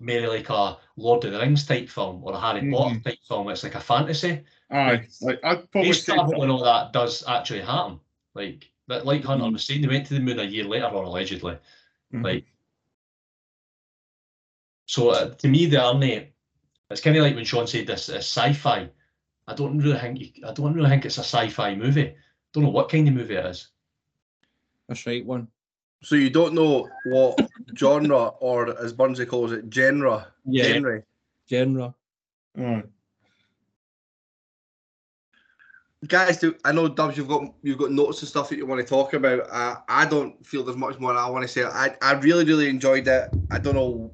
maybe 0.00 0.26
like 0.26 0.50
a 0.50 0.78
Lord 0.96 1.24
of 1.24 1.32
the 1.32 1.38
Rings 1.38 1.64
type 1.64 1.88
film 1.88 2.24
or 2.24 2.32
a 2.32 2.40
Harry 2.40 2.68
Potter 2.72 2.98
type 3.00 3.18
film. 3.28 3.48
It's 3.48 3.62
like 3.62 3.76
a 3.76 3.80
fantasy. 3.80 4.42
Aye, 4.70 5.06
like 5.20 5.38
I'd 5.44 5.70
probably 5.70 5.92
say 5.92 6.14
travel 6.14 6.42
and 6.42 6.50
all 6.50 6.64
that 6.64 6.92
does 6.92 7.22
actually 7.28 7.60
happen. 7.60 8.00
Like 8.34 8.68
that, 8.88 9.06
like 9.06 9.22
Hunter 9.22 9.44
Mhm. 9.44 9.52
was 9.52 9.64
saying, 9.64 9.82
they 9.82 9.88
went 9.88 10.06
to 10.06 10.14
the 10.14 10.20
moon 10.20 10.40
a 10.40 10.44
year 10.44 10.64
later, 10.64 10.86
or 10.86 11.04
allegedly. 11.04 11.56
Mhm. 12.12 12.24
Like, 12.24 12.46
so 14.86 15.10
uh, 15.10 15.34
to 15.34 15.48
me, 15.48 15.66
they 15.66 15.76
aren't. 15.76 16.02
It's 16.02 17.00
kind 17.00 17.16
of 17.16 17.22
like 17.22 17.36
when 17.36 17.44
Sean 17.44 17.68
said 17.68 17.86
this 17.86 18.08
is 18.08 18.16
sci-fi. 18.16 18.90
I 19.46 19.54
don't 19.54 19.78
really 19.78 19.98
think 19.98 20.20
you, 20.20 20.46
I 20.46 20.52
don't 20.52 20.74
really 20.74 20.90
think 20.90 21.04
it's 21.04 21.18
a 21.18 21.20
sci-fi 21.20 21.76
movie. 21.76 22.16
Don't 22.52 22.64
know 22.64 22.70
what 22.70 22.88
kind 22.88 23.06
of 23.06 23.14
movie 23.14 23.36
it 23.36 23.46
is. 23.46 23.68
That's 24.88 25.06
right 25.06 25.24
one. 25.24 25.48
So 26.02 26.16
you 26.16 26.30
don't 26.30 26.54
know 26.54 26.88
what 27.06 27.38
genre 27.76 28.28
or 28.40 28.76
as 28.82 28.92
Burnsy 28.92 29.26
calls 29.26 29.52
it, 29.52 29.72
genre. 29.72 30.26
Yeah. 30.44 30.64
Genre. 30.64 31.02
Genre. 31.48 31.94
Aye. 32.58 32.82
Guys, 36.08 36.38
do 36.38 36.56
I 36.64 36.72
know 36.72 36.88
Dubs? 36.88 37.16
You've 37.16 37.28
got 37.28 37.54
you've 37.62 37.78
got 37.78 37.92
notes 37.92 38.20
and 38.20 38.28
stuff 38.28 38.48
that 38.48 38.56
you 38.56 38.66
want 38.66 38.80
to 38.80 38.86
talk 38.86 39.12
about. 39.12 39.48
Uh, 39.48 39.76
I 39.88 40.04
don't 40.04 40.44
feel 40.44 40.64
there's 40.64 40.76
much 40.76 40.98
more 40.98 41.16
I 41.16 41.30
want 41.30 41.42
to 41.42 41.48
say. 41.48 41.62
I, 41.62 41.94
I 42.02 42.14
really 42.14 42.44
really 42.44 42.68
enjoyed 42.68 43.06
it. 43.06 43.28
I 43.52 43.58
don't 43.58 43.74
know. 43.74 44.10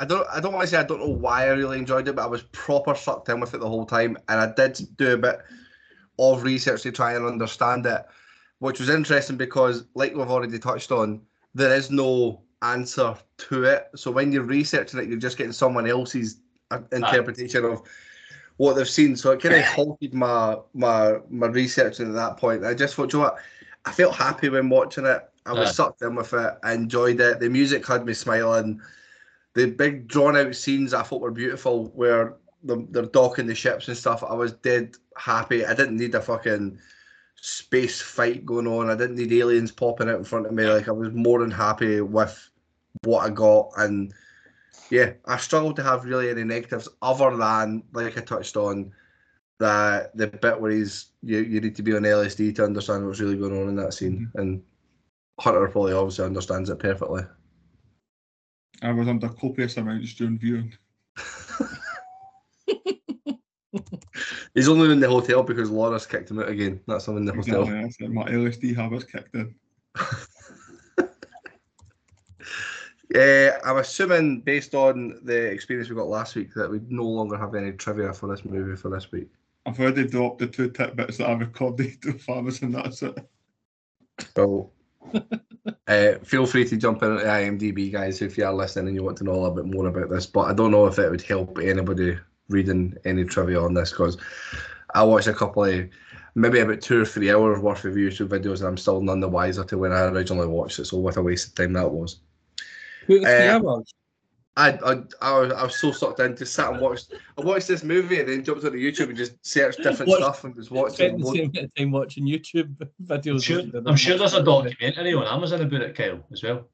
I 0.00 0.06
don't 0.06 0.26
I 0.32 0.40
don't 0.40 0.54
want 0.54 0.64
to 0.64 0.68
say 0.68 0.78
I 0.78 0.84
don't 0.84 1.00
know 1.00 1.14
why 1.14 1.44
I 1.44 1.48
really 1.48 1.78
enjoyed 1.78 2.08
it, 2.08 2.16
but 2.16 2.22
I 2.22 2.28
was 2.28 2.42
proper 2.52 2.94
sucked 2.94 3.28
in 3.28 3.40
with 3.40 3.52
it 3.52 3.60
the 3.60 3.68
whole 3.68 3.84
time, 3.84 4.16
and 4.30 4.40
I 4.40 4.54
did 4.54 4.80
do 4.96 5.12
a 5.12 5.18
bit 5.18 5.40
of 6.18 6.42
research 6.42 6.82
to 6.82 6.92
try 6.92 7.12
and 7.12 7.26
understand 7.26 7.84
it, 7.84 8.06
which 8.62 8.78
was 8.78 8.88
interesting 8.88 9.36
because, 9.36 9.86
like 9.94 10.14
we've 10.14 10.30
already 10.30 10.56
touched 10.56 10.92
on, 10.92 11.20
there 11.52 11.74
is 11.74 11.90
no 11.90 12.42
answer 12.62 13.16
to 13.36 13.64
it. 13.64 13.88
So 13.96 14.12
when 14.12 14.30
you're 14.30 14.44
researching 14.44 15.00
it, 15.00 15.08
you're 15.08 15.18
just 15.18 15.36
getting 15.36 15.52
someone 15.52 15.88
else's 15.88 16.36
uh, 16.70 16.78
interpretation 16.92 17.64
of 17.64 17.82
what 18.58 18.74
they've 18.74 18.88
seen. 18.88 19.16
So 19.16 19.32
it 19.32 19.42
kind 19.42 19.56
of 19.56 19.64
halted 19.64 20.14
my 20.14 20.58
my 20.74 21.16
my 21.28 21.48
researching 21.48 22.08
at 22.10 22.14
that 22.14 22.36
point. 22.36 22.64
I 22.64 22.72
just 22.72 22.94
thought, 22.94 23.12
you 23.12 23.18
know 23.18 23.24
what? 23.24 23.38
I 23.84 23.90
felt 23.90 24.14
happy 24.14 24.48
when 24.48 24.68
watching 24.68 25.06
it. 25.06 25.28
I 25.44 25.54
was 25.54 25.70
Aye. 25.70 25.72
sucked 25.72 26.02
in 26.02 26.14
with 26.14 26.32
it. 26.32 26.54
I 26.62 26.72
enjoyed 26.72 27.20
it. 27.20 27.40
The 27.40 27.50
music 27.50 27.84
had 27.84 28.06
me 28.06 28.14
smiling. 28.14 28.80
The 29.54 29.72
big 29.72 30.06
drawn 30.06 30.36
out 30.36 30.54
scenes 30.54 30.94
I 30.94 31.02
thought 31.02 31.20
were 31.20 31.32
beautiful, 31.32 31.86
where 31.96 32.36
the, 32.62 32.86
they're 32.90 33.06
docking 33.06 33.48
the 33.48 33.56
ships 33.56 33.88
and 33.88 33.96
stuff. 33.96 34.22
I 34.22 34.34
was 34.34 34.52
dead 34.52 34.94
happy. 35.16 35.66
I 35.66 35.74
didn't 35.74 35.96
need 35.96 36.14
a 36.14 36.20
fucking 36.20 36.78
space 37.44 38.00
fight 38.00 38.46
going 38.46 38.68
on. 38.68 38.88
I 38.88 38.94
didn't 38.94 39.16
need 39.16 39.32
aliens 39.32 39.72
popping 39.72 40.08
out 40.08 40.18
in 40.18 40.24
front 40.24 40.46
of 40.46 40.52
me. 40.52 40.64
Like 40.64 40.88
I 40.88 40.92
was 40.92 41.12
more 41.12 41.40
than 41.40 41.50
happy 41.50 42.00
with 42.00 42.50
what 43.02 43.26
I 43.26 43.30
got 43.30 43.70
and 43.76 44.14
yeah, 44.90 45.14
I 45.24 45.38
struggled 45.38 45.76
to 45.76 45.82
have 45.82 46.04
really 46.04 46.28
any 46.28 46.44
negatives 46.44 46.88
other 47.00 47.34
than, 47.34 47.82
like 47.94 48.18
I 48.18 48.20
touched 48.20 48.56
on, 48.56 48.92
the 49.58 50.10
the 50.14 50.26
bit 50.26 50.60
where 50.60 50.70
he's 50.70 51.12
you, 51.22 51.38
you 51.38 51.60
need 51.60 51.74
to 51.76 51.82
be 51.82 51.96
on 51.96 52.02
LSD 52.02 52.54
to 52.56 52.64
understand 52.64 53.06
what's 53.06 53.20
really 53.20 53.38
going 53.38 53.58
on 53.58 53.68
in 53.68 53.76
that 53.76 53.94
scene. 53.94 54.28
Mm-hmm. 54.28 54.38
And 54.38 54.62
Hunter 55.40 55.66
probably 55.68 55.94
obviously 55.94 56.26
understands 56.26 56.68
it 56.68 56.78
perfectly. 56.78 57.22
I 58.82 58.92
was 58.92 59.08
under 59.08 59.30
copious 59.30 59.78
amounts 59.78 60.14
during 60.14 60.38
viewing. 60.38 60.74
He's 64.54 64.68
only 64.68 64.92
in 64.92 65.00
the 65.00 65.08
hotel 65.08 65.42
because 65.42 65.70
Laura's 65.70 66.06
kicked 66.06 66.30
him 66.30 66.38
out 66.38 66.48
again. 66.48 66.80
That's 66.86 67.08
him 67.08 67.16
in 67.16 67.24
the 67.24 67.32
hotel. 67.32 67.64
That's 67.64 67.98
it. 68.00 68.10
My 68.10 68.24
LSD 68.24 68.76
habits 68.76 69.04
kicked 69.04 69.34
in. 69.34 69.54
Uh, 73.14 73.50
I'm 73.64 73.78
assuming, 73.78 74.40
based 74.40 74.74
on 74.74 75.20
the 75.24 75.50
experience 75.50 75.88
we 75.88 75.96
got 75.96 76.08
last 76.08 76.34
week, 76.34 76.52
that 76.54 76.70
we 76.70 76.80
no 76.88 77.04
longer 77.04 77.38
have 77.38 77.54
any 77.54 77.72
trivia 77.72 78.12
for 78.12 78.28
this 78.28 78.44
movie 78.44 78.76
for 78.76 78.90
this 78.90 79.10
week. 79.10 79.28
I've 79.64 79.80
already 79.80 80.06
dropped 80.06 80.40
the 80.40 80.48
two 80.48 80.70
tidbits 80.70 81.16
that 81.18 81.30
I 81.30 81.32
recorded 81.32 82.02
to 82.02 82.18
farmers, 82.18 82.60
and 82.60 82.74
That's 82.74 83.02
it. 83.02 83.26
So, 84.34 84.70
uh, 85.88 86.12
feel 86.24 86.44
free 86.44 86.66
to 86.66 86.76
jump 86.76 87.02
in 87.02 87.12
at 87.12 87.20
the 87.20 87.24
IMDb, 87.24 87.90
guys, 87.90 88.20
if 88.20 88.36
you 88.36 88.44
are 88.44 88.52
listening 88.52 88.88
and 88.88 88.96
you 88.96 89.02
want 89.02 89.16
to 89.18 89.24
know 89.24 89.32
a 89.32 89.40
little 89.40 89.54
bit 89.54 89.66
more 89.66 89.86
about 89.86 90.10
this. 90.10 90.26
But 90.26 90.50
I 90.50 90.52
don't 90.52 90.70
know 90.70 90.86
if 90.86 90.98
it 90.98 91.10
would 91.10 91.22
help 91.22 91.58
anybody 91.58 92.18
reading 92.52 92.96
any 93.04 93.24
trivia 93.24 93.60
on 93.60 93.74
this 93.74 93.90
because 93.90 94.16
I 94.94 95.02
watched 95.02 95.26
a 95.28 95.32
couple 95.34 95.64
of 95.64 95.88
maybe 96.34 96.60
about 96.60 96.80
two 96.80 97.02
or 97.02 97.04
three 97.04 97.30
hours 97.32 97.58
worth 97.60 97.84
of 97.84 97.94
YouTube 97.94 98.28
videos 98.28 98.58
and 98.60 98.68
I'm 98.68 98.76
still 98.76 99.00
none 99.00 99.20
the 99.20 99.28
wiser 99.28 99.64
to 99.64 99.78
when 99.78 99.92
I 99.92 100.02
originally 100.06 100.46
watched 100.46 100.78
it. 100.78 100.86
So, 100.86 100.98
what 100.98 101.16
a 101.16 101.22
waste 101.22 101.48
of 101.48 101.54
time 101.54 101.72
that 101.74 101.90
was. 101.90 102.20
Two 103.06 103.20
to 103.20 103.26
three 103.26 103.48
Uh. 103.68 103.80
I, 104.54 104.72
I, 104.84 105.02
I, 105.22 105.38
was, 105.40 105.52
I 105.52 105.62
was 105.64 105.80
so 105.80 105.92
sucked 105.92 106.20
in, 106.20 106.36
just 106.36 106.52
sat 106.52 106.72
and 106.72 106.80
watched. 106.82 107.14
I 107.38 107.40
watched 107.40 107.68
this 107.68 107.82
movie 107.82 108.20
and 108.20 108.28
then 108.28 108.44
jumped 108.44 108.62
onto 108.64 108.76
YouTube 108.76 109.08
and 109.08 109.16
just 109.16 109.32
searched 109.46 109.78
different 109.82 110.10
Watched- 110.10 110.22
stuff 110.22 110.44
and 110.44 110.54
was 110.54 110.70
watching. 110.70 110.94
Spent 110.94 111.18
the 111.20 111.32
same 111.32 111.50
bit 111.50 111.64
of 111.64 111.74
time 111.74 111.90
watching 111.90 112.26
YouTube 112.26 112.76
videos. 113.02 113.32
I'm 113.32 113.38
sure, 113.40 113.58
I 113.60 113.62
did 113.62 113.88
I'm 113.88 113.96
sure 113.96 114.18
there's 114.18 114.34
a 114.34 114.42
watching- 114.44 114.72
documentary 114.72 115.14
on 115.14 115.26
Amazon 115.26 115.62
about 115.62 115.80
it, 115.80 115.96
Kyle, 115.96 116.22
as 116.30 116.42
well. 116.42 116.68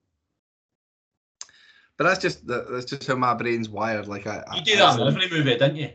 But 1.98 2.04
that's 2.04 2.20
just 2.20 2.46
that's 2.46 2.84
just 2.86 3.06
how 3.06 3.16
my 3.16 3.34
brain's 3.34 3.68
wired. 3.68 4.06
Like 4.06 4.26
I, 4.26 4.44
You 4.54 4.62
do 4.62 4.76
that 4.76 5.00
in 5.00 5.06
every 5.08 5.28
movie, 5.28 5.50
didn't 5.58 5.76
you? 5.76 5.90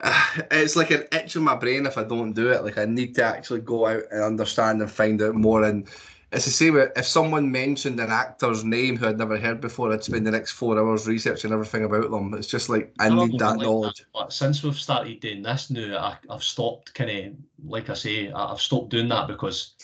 it's 0.50 0.76
like 0.76 0.90
an 0.90 1.04
itch 1.10 1.36
in 1.36 1.42
my 1.42 1.56
brain 1.56 1.86
if 1.86 1.96
I 1.96 2.04
don't 2.04 2.32
do 2.32 2.50
it. 2.52 2.62
Like 2.62 2.76
I 2.78 2.84
need 2.84 3.14
to 3.16 3.24
actually 3.24 3.60
go 3.60 3.86
out 3.86 4.02
and 4.10 4.22
understand 4.22 4.82
and 4.82 4.90
find 4.90 5.20
out 5.22 5.34
more. 5.34 5.64
And 5.64 5.88
it's 6.32 6.44
the 6.44 6.50
same 6.50 6.76
if 6.76 7.06
someone 7.06 7.50
mentioned 7.50 7.98
an 7.98 8.10
actor's 8.10 8.62
name 8.62 8.98
who 8.98 9.06
I'd 9.06 9.16
never 9.16 9.38
heard 9.38 9.62
before, 9.62 9.90
I'd 9.90 10.04
spend 10.04 10.26
the 10.26 10.30
next 10.32 10.52
four 10.52 10.78
hours 10.78 11.06
researching 11.06 11.50
everything 11.50 11.84
about 11.84 12.10
them. 12.10 12.34
It's 12.34 12.46
just 12.46 12.68
like 12.68 12.92
I 12.98 13.08
need 13.08 13.38
that 13.38 13.56
like 13.56 13.64
knowledge. 13.64 14.04
But 14.12 14.34
since 14.34 14.62
we've 14.62 14.76
started 14.78 15.20
doing 15.20 15.40
this 15.42 15.70
now, 15.70 15.96
I, 15.96 16.18
I've 16.28 16.42
stopped 16.44 16.92
kind 16.92 17.10
of, 17.10 17.32
like 17.64 17.88
I 17.88 17.94
say, 17.94 18.30
I- 18.30 18.52
I've 18.52 18.60
stopped 18.60 18.90
doing 18.90 19.08
that 19.08 19.28
because 19.28 19.76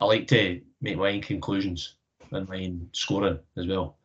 I 0.00 0.06
like 0.06 0.26
to 0.28 0.60
make 0.80 0.96
my 0.96 1.12
own 1.12 1.20
conclusions 1.20 1.94
and 2.32 2.48
my 2.48 2.64
own 2.64 2.88
scoring 2.92 3.38
as 3.56 3.68
well. 3.68 3.98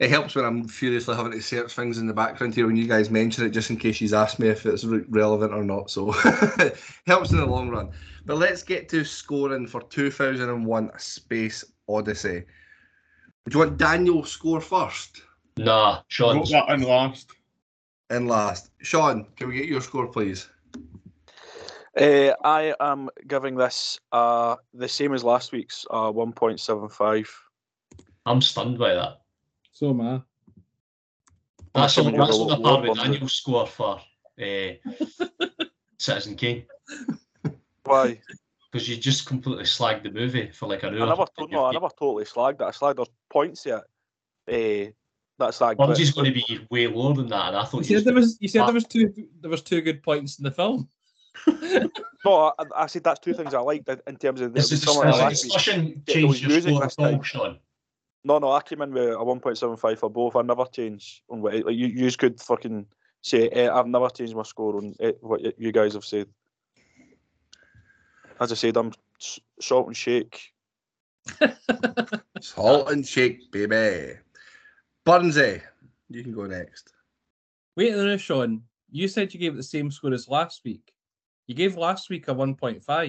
It 0.00 0.08
helps 0.08 0.34
when 0.34 0.46
I'm 0.46 0.66
furiously 0.66 1.14
having 1.14 1.32
to 1.32 1.42
search 1.42 1.74
things 1.74 1.98
in 1.98 2.06
the 2.06 2.14
background 2.14 2.54
here 2.54 2.66
when 2.66 2.74
you 2.74 2.88
guys 2.88 3.10
mention 3.10 3.44
it, 3.44 3.50
just 3.50 3.68
in 3.68 3.76
case 3.76 4.00
you 4.00 4.16
ask 4.16 4.38
me 4.38 4.48
if 4.48 4.64
it's 4.64 4.82
re- 4.82 5.04
relevant 5.10 5.52
or 5.52 5.62
not. 5.62 5.90
So 5.90 6.10
helps 7.06 7.32
in 7.32 7.36
the 7.36 7.44
long 7.44 7.68
run. 7.68 7.90
But 8.24 8.38
let's 8.38 8.62
get 8.62 8.88
to 8.88 9.04
scoring 9.04 9.66
for 9.66 9.82
2001: 9.82 10.90
A 10.94 10.98
Space 10.98 11.64
Odyssey. 11.86 12.44
Do 13.46 13.58
you 13.58 13.58
want 13.58 13.76
Daniel's 13.76 14.32
score 14.32 14.62
first? 14.62 15.20
Nah, 15.58 16.00
Sean. 16.08 16.38
Wrote 16.38 16.48
that 16.48 16.70
in 16.70 16.82
last. 16.82 17.32
And 18.08 18.26
last, 18.26 18.70
Sean, 18.80 19.26
can 19.36 19.48
we 19.48 19.56
get 19.56 19.66
your 19.66 19.82
score, 19.82 20.06
please? 20.06 20.48
Uh, 22.00 22.32
I 22.42 22.74
am 22.80 23.10
giving 23.28 23.54
this 23.54 24.00
uh, 24.12 24.56
the 24.72 24.88
same 24.88 25.12
as 25.12 25.22
last 25.24 25.52
week's 25.52 25.84
uh, 25.90 26.10
1.75. 26.10 27.28
I'm 28.24 28.40
stunned 28.40 28.78
by 28.78 28.94
that. 28.94 29.20
So 29.80 29.88
am 29.90 30.00
I. 30.02 30.20
That's 31.74 31.96
on, 31.96 32.12
that's 32.14 32.38
with 32.38 32.40
on 32.48 32.52
a 32.52 32.56
the 32.56 32.62
par 32.62 32.72
low 32.74 32.80
with 32.80 32.88
bundle. 32.98 33.04
Daniel's 33.14 33.32
score 33.32 33.66
for 33.66 33.98
uh, 34.38 34.72
Citizen 35.98 36.36
Kane. 36.36 36.64
Why? 37.84 38.20
Because 38.70 38.86
you 38.90 38.98
just 38.98 39.24
completely 39.24 39.64
slagged 39.64 40.02
the 40.02 40.10
movie 40.10 40.50
for 40.50 40.68
like 40.68 40.82
an 40.82 41.00
I 41.00 41.06
never, 41.06 41.24
to- 41.24 41.46
no, 41.50 41.64
I 41.64 41.72
never 41.72 41.88
totally 41.98 42.24
slagged 42.26 42.56
it. 42.56 42.64
I 42.64 42.70
slagged 42.72 42.96
there's 42.96 43.08
points 43.30 43.64
yet. 43.64 43.84
Uh, 44.46 44.90
that's 45.38 45.58
that. 45.60 45.78
Bungie's 45.78 46.10
going 46.10 46.26
to 46.26 46.32
be 46.32 46.66
way 46.70 46.86
lower 46.86 47.14
than 47.14 47.28
that, 47.28 47.48
and 47.48 47.56
I 47.56 47.62
You 47.62 47.66
thought 47.66 47.88
you 47.88 47.96
said 47.96 48.04
there 48.04 48.14
was 48.14 48.36
you 48.38 48.48
said 48.48 48.66
there 48.66 48.74
was 48.74 48.84
two 48.84 49.14
there 49.40 49.50
was 49.50 49.62
two 49.62 49.80
good 49.80 50.02
points 50.02 50.38
in 50.38 50.44
the 50.44 50.50
film. 50.50 50.90
No, 52.22 52.52
I, 52.58 52.64
I 52.76 52.86
said 52.86 53.02
that's 53.02 53.18
two 53.20 53.32
things 53.32 53.54
I 53.54 53.60
liked 53.60 53.88
in 53.88 54.16
terms 54.16 54.42
of 54.42 54.52
the, 54.52 54.60
This 54.60 54.68
the 54.68 54.74
is 54.74 54.82
summer 54.82 55.06
of 55.08 55.14
discussion, 55.14 55.24
last 55.24 55.44
week. 55.44 55.52
discussion 55.54 56.02
changed 56.06 56.42
your 56.42 56.60
score 56.60 56.80
this 56.82 56.98
at 56.98 57.02
all, 57.02 57.12
time. 57.12 57.22
Sean. 57.22 57.58
No, 58.22 58.38
no, 58.38 58.52
I 58.52 58.60
came 58.62 58.82
in 58.82 58.92
with 58.92 59.08
a 59.08 59.16
1.75 59.16 59.98
for 59.98 60.10
both. 60.10 60.36
I 60.36 60.42
never 60.42 60.64
change 60.66 61.22
on 61.30 61.40
what 61.40 61.54
like, 61.54 61.74
you 61.76 61.86
use 61.86 62.16
good 62.16 62.40
fucking 62.40 62.86
say 63.22 63.48
uh, 63.50 63.78
I've 63.78 63.86
never 63.86 64.08
changed 64.10 64.34
my 64.36 64.42
score 64.42 64.76
on 64.76 64.94
uh, 65.02 65.12
what 65.20 65.40
you 65.58 65.72
guys 65.72 65.94
have 65.94 66.04
said. 66.04 66.26
As 68.38 68.52
I 68.52 68.54
said, 68.54 68.76
I'm 68.76 68.92
s- 69.20 69.40
salt 69.60 69.86
and 69.86 69.96
shake. 69.96 70.52
Salt 72.40 72.90
and 72.90 73.06
shake, 73.06 73.50
baby. 73.52 74.14
Burnsy, 75.06 75.60
you 76.08 76.22
can 76.22 76.32
go 76.32 76.46
next. 76.46 76.92
Wait 77.76 77.92
a 77.92 77.96
minute, 77.96 78.20
Sean. 78.20 78.62
You 78.90 79.06
said 79.08 79.32
you 79.34 79.40
gave 79.40 79.52
it 79.52 79.56
the 79.56 79.62
same 79.62 79.90
score 79.90 80.12
as 80.14 80.28
last 80.28 80.62
week. 80.64 80.90
You 81.46 81.54
gave 81.54 81.76
last 81.76 82.08
week 82.08 82.28
a 82.28 82.34
1.5. 82.34 82.82
I 82.88 83.02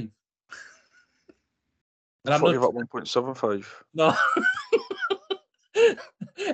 And 2.25 2.33
I'm 2.33 2.39
thought 2.41 2.51
you 2.51 2.59
not- 2.59 2.73
1.75. 2.73 3.65
No. 3.93 4.13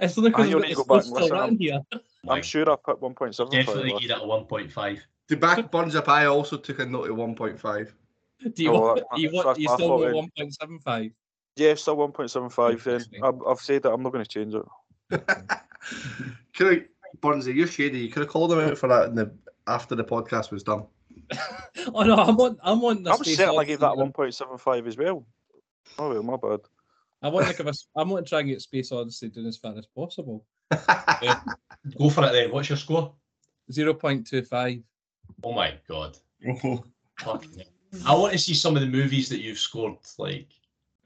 it's 0.02 0.18
only 0.18 0.30
because 0.32 0.50
you'll 0.50 0.60
we've 0.60 0.70
need 0.70 0.76
got 0.76 0.84
to 0.84 0.88
go 0.88 0.96
back 0.96 1.04
still 1.04 1.16
and 1.18 1.24
listen. 1.24 1.40
written 1.40 1.58
here. 1.60 1.82
I'm 2.30 2.42
sure 2.42 2.70
I 2.72 2.76
put 2.84 3.02
1.7. 3.02 3.52
Definitely 3.52 3.92
last 3.92 4.02
give 4.02 4.12
it 4.12 4.18
a 4.18 4.22
1.5. 4.22 5.00
The 5.30 5.36
back 5.38 5.72
Burns 5.72 5.96
up, 5.96 6.08
I 6.10 6.26
also 6.26 6.58
took 6.58 6.80
a 6.80 6.86
note 6.86 7.10
of 7.10 7.18
1.5. 7.18 7.92
Do 8.54 8.64
you, 8.64 8.72
Oh, 8.72 8.80
want, 8.82 9.04
that- 9.12 9.20
you, 9.20 9.30
that's 9.32 9.46
want, 9.46 9.60
you 9.60 9.68
my 9.68 9.74
still 9.76 10.00
want 10.00 10.32
1.75? 10.38 11.12
Yeah, 11.56 11.74
still 11.76 11.98
1.75 11.98 12.84
then. 12.84 13.06
I've, 13.24 13.42
I've 13.48 13.60
said 13.60 13.84
that 13.84 13.92
I'm 13.92 14.04
not 14.04 14.12
going 14.14 14.24
to 14.24 14.30
change 14.30 14.54
it. 14.54 14.64
Could 16.56 16.74
have, 16.74 16.84
Burnsy, 17.22 17.56
you're 17.56 17.68
shady. 17.68 18.00
You 18.00 18.10
could 18.12 18.22
have 18.24 18.30
called 18.30 18.52
him 18.52 18.60
out 18.60 18.78
for 18.78 18.88
that 18.90 19.10
in 19.10 19.16
the, 19.16 19.32
after 19.68 19.96
the 19.96 20.04
podcast 20.04 20.52
was 20.52 20.64
done. 20.64 20.86
Oh 21.94 22.04
no, 22.04 22.16
I'm 22.16 22.38
on. 22.38 22.58
I'm 22.64 22.84
on. 22.84 23.04
The 23.04 23.12
I'm 23.12 23.18
space 23.24 23.38
certain 23.38 23.54
I 23.54 23.58
odyssey 23.60 23.72
gave 23.74 23.80
that 23.80 23.92
1.75 23.94 24.88
as 24.88 24.98
well. 24.98 25.26
Oh 25.98 26.10
well, 26.10 26.24
my 26.24 26.36
bad. 26.36 26.60
I 27.22 27.30
want 27.30 27.48
to 27.48 27.56
give 27.56 27.68
us. 27.68 27.88
I'm 27.96 28.10
want 28.10 28.26
to 28.26 28.30
try 28.30 28.40
and 28.40 28.50
get 28.50 28.62
Space 28.62 28.92
Odyssey 28.92 29.30
done 29.30 29.46
as 29.46 29.58
far 29.58 29.76
as 29.78 29.88
possible. 29.88 30.46
Go 31.98 32.10
for 32.10 32.26
it 32.26 32.32
then. 32.34 32.52
What's 32.52 32.70
your 32.70 32.78
score? 32.78 33.14
Zero 33.72 33.94
point 33.94 34.28
two 34.28 34.44
five. 34.44 34.80
Oh 35.44 35.54
my 35.54 35.74
god. 35.88 36.18
Oh. 37.26 37.42
I 38.06 38.14
want 38.14 38.34
to 38.34 38.38
see 38.38 38.54
some 38.54 38.76
of 38.76 38.82
the 38.82 38.88
movies 38.88 39.28
that 39.30 39.40
you've 39.42 39.58
scored. 39.58 39.96
Like, 40.20 40.50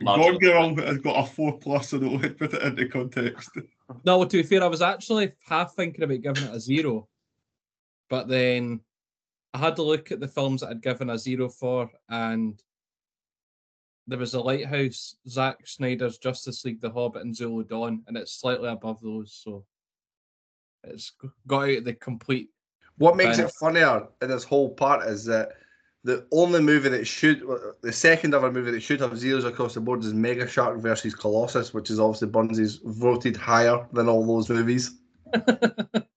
Gone 0.03 0.20
larger- 0.20 0.39
Girl 0.39 0.76
has 0.76 0.97
got 0.97 1.24
a 1.24 1.26
four 1.26 1.57
plus, 1.57 1.88
so 1.89 1.99
don't 1.99 2.20
put 2.38 2.53
it 2.53 2.62
into 2.64 2.88
context. 2.89 3.49
No, 4.05 4.18
well, 4.20 4.28
to 4.28 4.38
be 4.38 4.43
fair, 4.43 4.64
I 4.64 4.68
was 4.68 4.82
actually 4.82 5.32
half 5.47 5.74
thinking 5.76 6.03
about 6.03 6.22
giving 6.22 6.43
it 6.43 6.55
a 6.55 6.59
zero, 6.62 7.07
but 8.09 8.28
then 8.30 8.80
I 9.53 9.57
had 9.57 9.76
to 9.78 9.84
look 9.84 10.12
at 10.12 10.20
the 10.22 10.28
films 10.30 10.62
that 10.62 10.70
I'd 10.70 10.82
given 10.82 11.09
a 11.09 11.18
zero 11.18 11.49
for, 11.49 11.89
and 12.09 12.62
there 14.08 14.20
was 14.20 14.34
a 14.34 14.39
Lighthouse, 14.39 15.16
Zack 15.28 15.66
Snyder's 15.66 16.18
Justice 16.18 16.66
League, 16.66 16.82
The 16.82 16.89
Hobbit, 16.89 17.22
and 17.24 17.36
Zulu 17.36 17.64
Dawn, 17.64 18.04
and 18.08 18.18
it's 18.18 18.39
slightly 18.39 18.70
above 18.70 18.99
those, 19.02 19.39
so 19.43 19.66
it's 20.84 21.14
got 21.47 21.70
out 21.70 21.78
of 21.78 21.86
the 21.86 21.93
complete. 21.93 22.49
What 22.97 23.16
makes 23.16 23.38
Fair 23.38 23.45
it 23.45 23.54
funnier 23.60 24.08
in 24.22 24.30
this 24.30 24.43
whole 24.43 24.70
part 24.70 25.08
is 25.08 25.26
that 25.26 25.49
the 26.04 26.26
only 26.32 26.62
movie 26.62 26.89
that 26.89 27.06
should, 27.06 27.43
the 27.82 27.93
second 27.93 28.34
ever 28.34 28.52
movie 28.52 28.72
that 28.72 28.82
should 28.82 29.02
have 29.02 29.18
zeros 29.18 29.45
across 29.45 29.76
the 29.76 29.82
board 29.82 30.04
is 30.04 30.14
Mega 30.14 30.47
Shark 30.47 30.80
versus 30.80 31.14
Colossus, 31.14 31.74
which 31.74 31.91
is 31.91 31.99
obviously 31.99 32.28
Burnsy's 32.30 32.80
voted 32.84 33.38
higher 33.38 33.88
than 33.93 34.10
all 34.10 34.26
those 34.26 34.49
movies. 34.49 34.91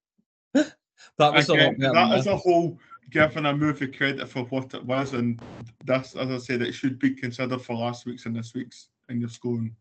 That 1.17 1.33
was 1.33 1.49
a 1.49 1.55
lot 1.55 1.79
better. 1.79 1.93
that 1.95 2.09
than 2.09 2.19
is 2.19 2.27
a 2.27 2.37
whole 2.37 2.79
giving 3.15 3.47
a 3.47 3.57
movie 3.57 3.87
credit 3.87 4.29
for 4.29 4.43
what 4.47 4.75
it 4.75 4.85
was, 4.85 5.15
and 5.15 5.41
that's 5.85 6.17
as 6.17 6.31
I 6.31 6.39
said, 6.39 6.63
it 6.63 6.73
should 6.73 6.99
be 6.99 7.15
considered 7.15 7.63
for 7.63 7.77
last 7.77 8.07
week's 8.07 8.27
and 8.27 8.35
this 8.35 8.53
week's 8.55 8.89
in 9.09 9.21
your 9.21 9.29
scoring. 9.29 9.75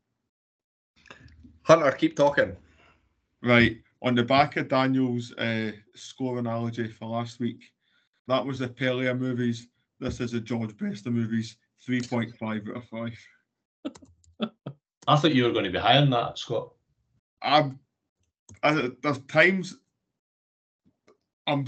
Hunter, 1.63 1.91
keep 1.93 2.15
talking. 2.15 2.55
Right, 3.41 3.81
on 4.03 4.13
the 4.13 4.23
back 4.23 4.55
of 4.57 4.67
Daniel's 4.67 5.33
uh, 5.33 5.71
score 5.95 6.37
analogy 6.37 6.87
for 6.87 7.07
last 7.07 7.39
week, 7.39 7.71
that 8.27 8.45
was 8.45 8.59
the 8.59 8.67
Pelia 8.67 9.17
movies. 9.17 9.67
This 9.99 10.19
is 10.21 10.31
the 10.31 10.39
George 10.39 10.77
Bester 10.77 11.09
movies, 11.09 11.57
3.5 11.89 12.69
out 12.69 12.77
of 12.77 12.85
5. 12.85 14.51
I 15.07 15.15
thought 15.15 15.33
you 15.33 15.45
were 15.45 15.51
going 15.51 15.65
to 15.65 15.71
be 15.71 15.79
higher 15.79 16.01
than 16.01 16.11
that, 16.11 16.37
Scott. 16.37 16.71
I'm, 17.41 17.79
I, 18.61 18.91
there's 19.01 19.19
times 19.27 19.75
I'm 21.47 21.65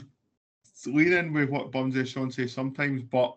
leaning 0.88 1.34
with 1.34 1.50
what 1.50 1.72
Bumsy 1.72 2.00
and 2.00 2.08
Sean 2.08 2.32
say 2.32 2.48
sometimes, 2.48 3.04
but 3.04 3.36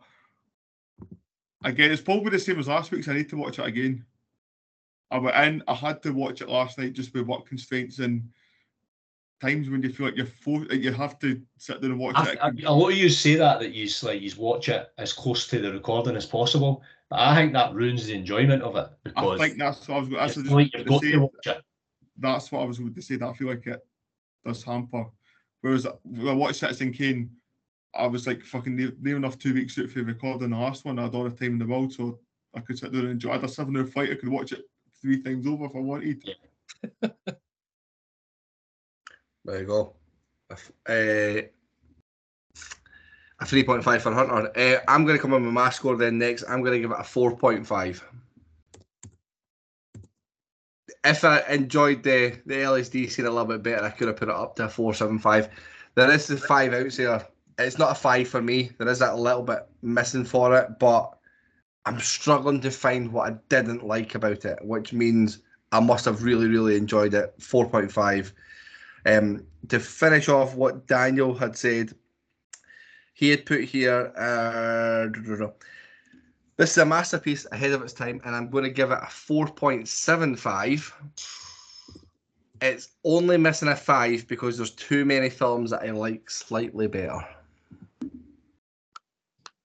again, 1.65 1.91
it's 1.91 2.03
probably 2.03 2.31
the 2.31 2.39
same 2.39 2.59
as 2.59 2.69
last 2.69 2.91
week's. 2.91 3.09
I 3.09 3.15
need 3.15 3.29
to 3.31 3.37
watch 3.37 3.59
it 3.59 3.67
again. 3.67 4.05
I 5.11 5.19
went 5.19 5.37
in, 5.37 5.63
I 5.67 5.75
had 5.75 6.03
to 6.03 6.13
watch 6.13 6.43
it 6.43 6.49
last 6.49 6.79
night 6.79 6.93
just 6.93 7.15
with 7.15 7.27
work 7.27 7.47
constraints 7.47 7.99
and 7.99 8.29
times 9.41 9.71
when 9.71 9.83
you 9.83 9.91
feel 9.91 10.07
like 10.07 10.17
you're 10.17 10.27
for, 10.27 10.61
like 10.61 10.81
you 10.81 10.93
have 10.93 11.19
to 11.21 11.41
sit 11.57 11.81
there 11.81 11.91
and 11.91 11.99
watch 11.99 12.17
I, 12.17 12.33
it. 12.33 12.39
I, 12.43 12.51
a 12.67 12.73
lot 12.73 12.91
of 12.91 12.99
you 12.99 13.09
say 13.09 13.37
that 13.37 13.61
that 13.61 13.73
you 13.73 13.89
like 14.03 14.21
you 14.21 14.31
watch 14.37 14.69
it 14.69 14.89
as 14.99 15.13
close 15.13 15.47
to 15.49 15.61
the 15.61 15.73
recording 15.73 16.17
as 16.17 16.27
possible, 16.27 16.83
but 17.09 17.21
I 17.21 17.35
think 17.35 17.53
that 17.53 17.75
ruins 17.75 18.07
the 18.07 18.15
enjoyment 18.15 18.63
of 18.63 18.77
it 18.77 18.91
I 19.07 19.09
because 19.09 19.41
think 19.41 19.59
that's 19.59 19.89
what 19.89 19.97
I 19.97 20.01
was. 20.01 20.09
That's 20.09 20.37
what 20.37 20.47
I 20.47 20.55
like 20.55 20.73
was 20.75 20.85
going 20.85 21.01
to 21.01 21.29
say. 21.43 21.59
That's 22.19 22.53
what 22.53 22.63
I 22.63 22.65
was 22.65 22.79
going 22.79 22.95
to 22.95 23.03
say. 23.03 23.17
That 23.17 23.29
I 23.29 23.33
feel 23.33 23.49
like 23.49 23.67
it 23.67 23.81
does 24.45 24.63
hamper. 24.63 25.07
Whereas 25.61 25.87
when 26.05 26.29
I 26.29 26.33
watched 26.33 26.61
Citizen 26.61 26.93
Kane, 26.93 27.31
I 27.95 28.07
was 28.07 28.27
like 28.27 28.45
fucking 28.45 28.77
near, 28.77 28.93
near 29.01 29.17
enough 29.17 29.39
two 29.39 29.55
weeks 29.55 29.79
out 29.79 29.91
for 29.91 30.03
recording 30.03 30.51
the 30.51 30.57
last 30.57 30.85
one. 30.85 30.99
I 30.99 31.03
had 31.05 31.15
all 31.15 31.25
the 31.25 31.31
time 31.31 31.53
in 31.53 31.59
the 31.59 31.67
world, 31.67 31.93
so 31.93 32.19
I 32.55 32.61
could 32.61 32.79
sit 32.79 32.93
there 32.93 33.03
and 33.03 33.11
enjoy. 33.11 33.31
I 33.31 33.35
had 33.35 33.45
a 33.45 33.49
seven-hour 33.49 33.87
flight. 33.87 34.11
I 34.11 34.15
could 34.15 34.29
watch 34.29 34.53
it 34.53 34.65
three 35.01 35.23
times 35.23 35.47
over 35.47 35.67
if 35.67 35.77
I 35.77 35.81
wanted. 35.81 36.23
There 39.45 39.61
you 39.61 39.67
go. 39.67 39.95
A, 40.51 40.53
f- 40.53 40.73
eh, 40.89 41.43
a 43.41 43.45
3.5 43.45 44.01
for 44.03 44.13
Hunter. 44.13 44.53
Uh, 44.55 44.81
I'm 44.87 45.07
going 45.07 45.17
to 45.17 45.23
come 45.23 45.33
in 45.33 45.45
with 45.45 45.55
my 45.55 45.71
score 45.71 45.97
then 45.97 46.19
next. 46.19 46.45
I'm 46.47 46.61
going 46.61 46.75
to 46.75 46.81
give 46.81 46.91
it 46.91 46.99
a 46.99 47.03
4.5. 47.03 48.03
If 51.05 51.25
I 51.25 51.41
enjoyed 51.49 52.03
the, 52.03 52.39
the 52.47 52.55
LSD 52.55 53.11
scene 53.11 53.27
a 53.27 53.31
little 53.31 53.47
bit 53.47 53.63
better, 53.63 53.85
I 53.85 53.91
could 53.91 54.09
have 54.09 54.17
put 54.17 54.29
it 54.29 54.35
up 54.35 54.57
to 54.57 54.65
a 54.65 54.69
4.75. 54.69 55.49
There 55.95 56.11
is 56.11 56.27
the 56.27 56.37
five 56.37 56.73
outs 56.75 56.97
there. 56.97 57.27
It's 57.59 57.79
not 57.79 57.93
a 57.93 57.95
five 57.95 58.29
for 58.29 58.43
me. 58.43 58.71
There 58.79 58.89
is 58.89 58.99
that 59.01 59.19
little 59.19 59.43
bit 59.43 59.67
missing 59.83 60.25
for 60.25 60.57
it, 60.57 60.79
but 60.79 61.17
I'm 61.87 62.01
struggling 62.01 62.61
to 62.61 62.71
find 62.71 63.13
what 63.13 63.33
I 63.33 63.37
didn't 63.49 63.87
like 63.87 64.15
about 64.15 64.45
it, 64.45 64.59
which 64.63 64.93
means 64.93 65.41
I 65.73 65.81
must 65.81 66.05
have 66.05 66.23
really, 66.23 66.47
really 66.47 66.77
enjoyed 66.77 67.15
it. 67.15 67.37
4.5. 67.39 68.33
Um, 69.07 69.45
to 69.69 69.81
finish 69.81 70.29
off 70.29 70.55
what 70.55 70.87
Daniel 70.87 71.35
had 71.35 71.57
said, 71.57 71.93
he 73.15 73.31
had 73.31 73.47
put 73.47 73.65
here, 73.65 74.13
uh, 74.17 75.09
this 76.59 76.73
is 76.73 76.79
a 76.79 76.85
masterpiece 76.85 77.47
ahead 77.53 77.71
of 77.71 77.83
its 77.83 77.93
time, 77.93 78.21
and 78.25 78.35
I'm 78.35 78.51
going 78.51 78.65
to 78.65 78.71
give 78.71 78.91
it 78.91 78.99
a 78.99 79.07
4.75. 79.07 80.93
It's 82.61 82.89
only 83.05 83.39
missing 83.39 83.69
a 83.69 83.77
five 83.77 84.27
because 84.27 84.57
there's 84.57 84.73
too 84.73 85.05
many 85.05 85.31
films 85.31 85.71
that 85.71 85.83
I 85.83 85.93
like 85.93 86.29
slightly 86.29 86.89
better. 86.89 87.25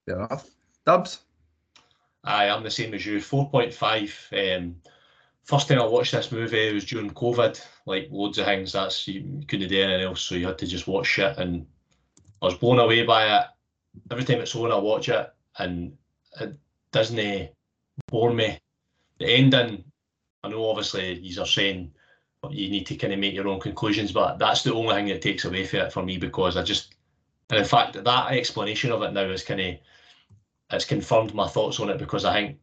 Fair 0.06 0.20
enough. 0.20 0.48
Dubs? 0.86 1.22
I'm 2.22 2.62
the 2.62 2.70
same 2.70 2.94
as 2.94 3.04
you. 3.04 3.20
Four 3.20 3.50
point 3.50 3.74
five. 3.74 4.16
Um, 4.32 4.76
first 5.42 5.66
time 5.66 5.80
I 5.80 5.86
watched 5.86 6.12
this 6.12 6.30
movie 6.30 6.68
it 6.68 6.74
was 6.74 6.84
during 6.84 7.10
COVID. 7.10 7.60
Like 7.86 8.06
loads 8.12 8.38
of 8.38 8.46
things, 8.46 8.72
that's 8.72 9.08
you 9.08 9.42
couldn't 9.48 9.68
do 9.68 9.82
anything 9.82 10.06
else, 10.06 10.22
so 10.22 10.36
you 10.36 10.46
had 10.46 10.58
to 10.58 10.66
just 10.66 10.86
watch 10.86 11.06
shit. 11.06 11.36
And 11.38 11.66
I 12.40 12.46
was 12.46 12.54
blown 12.54 12.78
away 12.78 13.04
by 13.04 13.40
it. 13.40 13.46
Every 14.12 14.24
time 14.24 14.40
it's 14.40 14.54
on, 14.54 14.70
I 14.70 14.76
watch 14.76 15.08
it, 15.08 15.32
and 15.58 15.96
it 16.40 16.56
doesn't 16.94 17.50
bore 18.08 18.32
me. 18.32 18.58
The 19.18 19.26
ending, 19.26 19.84
I 20.42 20.48
know 20.48 20.70
obviously 20.70 21.18
you 21.18 21.40
are 21.42 21.46
saying 21.46 21.92
you 22.50 22.70
need 22.70 22.86
to 22.86 22.96
kind 22.96 23.12
of 23.12 23.18
make 23.18 23.34
your 23.34 23.48
own 23.48 23.60
conclusions, 23.60 24.12
but 24.12 24.38
that's 24.38 24.62
the 24.62 24.74
only 24.74 24.94
thing 24.94 25.06
that 25.06 25.22
takes 25.22 25.44
away 25.44 25.66
from 25.66 25.80
it 25.80 25.92
for 25.92 26.02
me 26.02 26.18
because 26.18 26.56
I 26.56 26.62
just, 26.62 26.94
and 27.50 27.58
in 27.58 27.64
fact, 27.64 28.02
that 28.02 28.32
explanation 28.32 28.92
of 28.92 29.02
it 29.02 29.12
now 29.12 29.22
is 29.24 29.44
kind 29.44 29.60
of 29.60 29.74
it's 30.70 30.84
confirmed 30.84 31.34
my 31.34 31.48
thoughts 31.48 31.80
on 31.80 31.90
it 31.90 31.98
because 31.98 32.24
I 32.24 32.32
think 32.32 32.58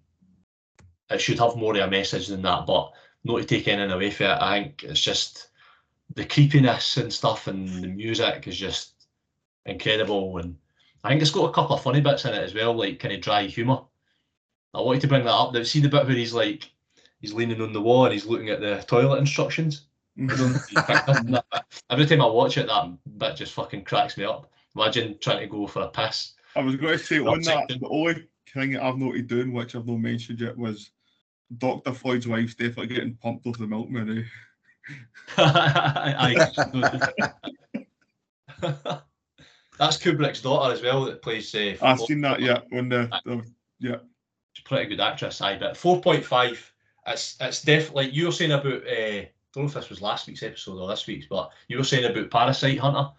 it 1.10 1.22
should 1.22 1.40
have 1.40 1.56
more 1.56 1.76
of 1.76 1.82
a 1.82 1.90
message 1.90 2.28
than 2.28 2.42
that, 2.44 2.66
but 2.66 2.92
not 3.24 3.38
to 3.38 3.46
take 3.46 3.68
anything 3.68 3.92
away 3.92 4.12
from 4.12 4.28
it. 4.28 4.42
I 4.42 4.64
think 4.64 4.84
it's 4.84 5.02
just 5.02 5.50
the 6.16 6.26
creepiness 6.26 6.98
and 6.98 7.12
stuff, 7.12 7.48
and 7.48 7.68
the 7.84 7.88
music 7.88 8.48
is 8.48 8.58
just 8.58 9.08
incredible. 9.66 10.38
And 10.38 10.58
I 11.04 11.10
think 11.10 11.22
it's 11.22 11.32
got 11.32 11.50
a 11.50 11.54
couple 11.54 11.76
of 11.76 11.84
funny 11.84 12.02
bits 12.02 12.26
in 12.26 12.34
it 12.34 12.44
as 12.44 12.54
well, 12.54 12.74
like 12.74 13.00
kind 13.00 13.14
of 13.14 13.22
dry 13.22 13.46
humour. 13.46 13.82
I 14.74 14.82
wanted 14.82 15.02
to 15.02 15.08
bring 15.08 15.26
that 15.26 15.34
up. 15.34 15.54
Now, 15.54 15.64
see 15.64 15.80
the 15.80 15.90
bit 15.90 16.06
where 16.06 16.16
he's 16.16 16.34
like 16.34 16.70
he's 17.20 17.34
leaning 17.34 17.62
on 17.62 17.74
the 17.74 17.82
wall 17.82 18.06
and 18.06 18.14
he's 18.14 18.26
looking 18.26 18.50
at 18.50 18.62
the 18.62 18.84
toilet 18.88 19.20
instructions. 19.20 19.88
I 20.22 20.36
don't 20.36 20.52
know 20.52 20.58
if 20.58 20.72
you 20.72 20.82
picked 20.82 21.10
up 21.10 21.18
on 21.18 21.32
that 21.32 21.46
bit. 21.52 21.62
Every 21.90 22.06
time 22.06 22.22
I 22.22 22.26
watch 22.26 22.58
it, 22.58 22.68
that 22.68 22.98
bit 23.18 23.36
just 23.36 23.54
fucking 23.54 23.84
cracks 23.84 24.18
me 24.18 24.26
up. 24.26 24.52
Imagine 24.76 25.18
trying 25.20 25.40
to 25.40 25.48
go 25.48 25.68
for 25.68 25.82
a 25.82 25.90
piss. 25.90 26.34
I 26.56 26.62
was 26.62 26.76
going 26.76 26.98
to 26.98 27.04
say 27.04 27.20
on 27.20 27.42
that, 27.42 27.68
the 27.68 27.88
only 27.90 28.28
thing 28.54 28.78
I've 28.78 28.98
noted 28.98 29.28
doing, 29.28 29.54
which 29.54 29.76
I've 29.76 29.88
not 29.88 30.00
mentioned 30.00 30.40
yet, 30.40 30.58
was 30.58 30.92
Dr. 31.58 31.94
Floyd's 31.94 32.28
wife's 32.28 32.56
definitely 32.56 32.88
getting 32.88 33.16
pumped 33.16 33.48
off 33.48 33.58
the 33.58 33.68
milk? 33.68 33.90
Aye. 35.38 36.52
That's 39.80 39.98
Kubrick's 39.98 40.42
daughter 40.42 40.74
as 40.74 40.82
well 40.82 41.06
that 41.06 41.22
plays. 41.22 41.54
Uh, 41.56 41.76
I've 41.82 42.00
seen 42.02 42.22
that. 42.22 42.40
Yeah, 42.40 42.60
when 42.70 42.90
the, 42.90 43.10
the 43.26 43.44
yeah. 43.80 43.98
She's 44.54 44.64
a 44.66 44.68
pretty 44.68 44.90
good 44.90 45.00
actress. 45.00 45.42
I 45.42 45.58
bet 45.58 45.78
four 45.78 46.02
point 46.02 46.24
five. 46.26 46.72
It's 47.08 47.38
it's 47.42 47.62
definitely 47.64 48.06
like 48.06 48.14
you 48.14 48.26
were 48.26 48.32
saying 48.32 48.52
about. 48.52 48.88
Uh, 48.88 49.26
I 49.54 49.54
don't 49.54 49.64
know 49.64 49.70
if 49.70 49.74
this 49.74 49.90
was 49.90 50.02
last 50.02 50.28
week's 50.28 50.44
episode 50.44 50.80
or 50.80 50.88
this 50.88 51.08
week's, 51.08 51.26
but 51.26 51.52
you 51.68 51.78
were 51.78 51.84
saying 51.84 52.06
about 52.06 52.32
Parasite 52.32 52.80
Hunter. 52.80 53.00
All 53.00 53.16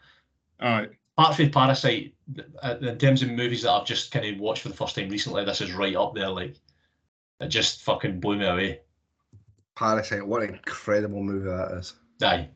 right. 0.61 0.91
Apart 1.19 1.37
from 1.37 1.51
Parasite, 1.51 2.15
uh, 2.63 2.77
in 2.81 2.97
terms 2.97 3.23
of 3.23 3.29
movies 3.29 3.63
that 3.63 3.71
I've 3.71 3.87
just 3.87 4.13
kind 4.13 4.25
of 4.25 4.41
watched 4.41 4.63
for 4.63 4.71
the 4.71 4.75
first 4.75 4.95
time 4.97 5.11
recently, 5.11 5.45
this 5.45 5.61
is 5.61 5.75
right 5.75 5.95
up 5.95 6.15
there. 6.15 6.31
Like, 6.31 6.57
it 7.41 7.49
just 7.49 7.83
fucking 7.83 8.19
blew 8.19 8.39
me 8.39 8.47
away. 8.47 8.81
Parasite, 9.77 10.27
what 10.27 10.43
an 10.43 10.55
incredible 10.55 11.23
movie 11.23 11.51
that 11.51 11.73
is. 11.79 11.95
Aye. 12.23 12.49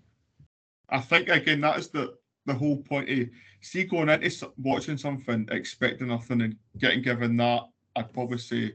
I 0.89 1.01
think 1.01 1.29
again 1.29 1.61
that 1.63 1.79
is 1.79 1.89
the 1.89 2.17
the 2.47 2.55
whole 2.55 2.77
point 2.79 3.11
of 3.11 3.29
see 3.61 3.85
going 3.85 4.09
into 4.09 4.27
s- 4.27 4.45
watching 4.57 4.97
something 4.97 5.49
expecting 5.51 6.09
nothing 6.09 6.41
and 6.43 6.57
getting 6.79 7.03
given 7.03 7.37
that. 7.39 7.65
I'd 7.97 8.13
probably 8.13 8.39
say 8.39 8.75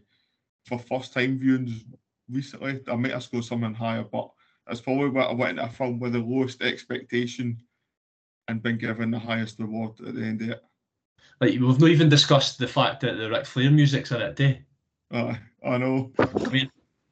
for 0.65 0.80
first 0.80 1.13
time 1.13 1.39
viewings 1.39 1.84
recently, 2.30 2.82
I 2.88 2.95
might 2.95 3.11
have 3.11 3.24
scored 3.24 3.45
something 3.45 3.74
higher, 3.74 4.03
but 4.03 4.30
that's 4.67 4.82
probably 4.82 5.09
what 5.09 5.30
I 5.30 5.34
went 5.34 5.59
into 5.59 5.63
a 5.63 5.69
film 5.69 5.99
with 5.99 6.13
the 6.13 6.19
lowest 6.19 6.61
expectation 6.61 7.57
and 8.47 8.61
been 8.63 8.78
given 8.78 9.11
the 9.11 9.19
highest 9.19 9.59
reward 9.59 9.99
at 10.05 10.15
the 10.15 10.22
end 10.24 10.41
of 10.41 10.49
it. 10.49 10.63
Like 11.39 11.51
we've 11.51 11.80
not 11.80 11.89
even 11.89 12.09
discussed 12.09 12.57
the 12.57 12.67
fact 12.67 13.01
that 13.01 13.15
the 13.17 13.30
Ric 13.30 13.45
Flair 13.45 13.72
music's 13.72 14.11
in 14.11 14.22
it, 14.22 14.38
too. 14.38 14.57
Uh, 15.11 15.36
I 15.63 15.78
know. 15.78 16.11
I 16.19 16.49
mean, 16.49 16.72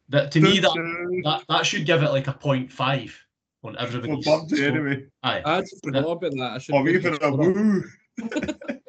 that 0.09 0.31
to 0.31 0.39
me 0.39 0.59
that, 0.59 1.21
that 1.23 1.43
that 1.49 1.65
should 1.65 1.85
give 1.85 2.03
it 2.03 2.11
like 2.11 2.27
a 2.27 2.33
point 2.33 2.71
five 2.71 3.17
on 3.63 3.77
everybody's. 3.77 4.25
Well, 4.25 4.45
Bubsy, 4.45 4.57
score. 4.57 4.67
anyway. 4.67 5.05
Aye. 5.23 5.41
I 5.45 5.61
just 5.61 5.83
forgot 5.83 6.05
about 6.05 6.31
that. 6.31 6.51
I 6.53 6.57
should 6.59 6.75
Or 6.75 6.87
even 6.87 7.17
a 7.21 7.35
woo. 7.35 7.83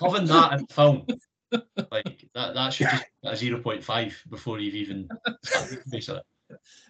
having 0.03 0.27
that 0.27 0.53
in 0.55 0.67
film, 0.67 1.07
like 1.91 2.29
that, 2.35 2.55
that 2.55 2.73
should 2.73 2.89
just 2.89 3.05
be 3.23 3.29
a 3.29 3.37
zero 3.37 3.61
point 3.61 3.83
five 3.83 4.17
before 4.31 4.59
you've 4.59 4.75
even 4.75 5.09
started 5.45 5.83
it. 5.89 6.23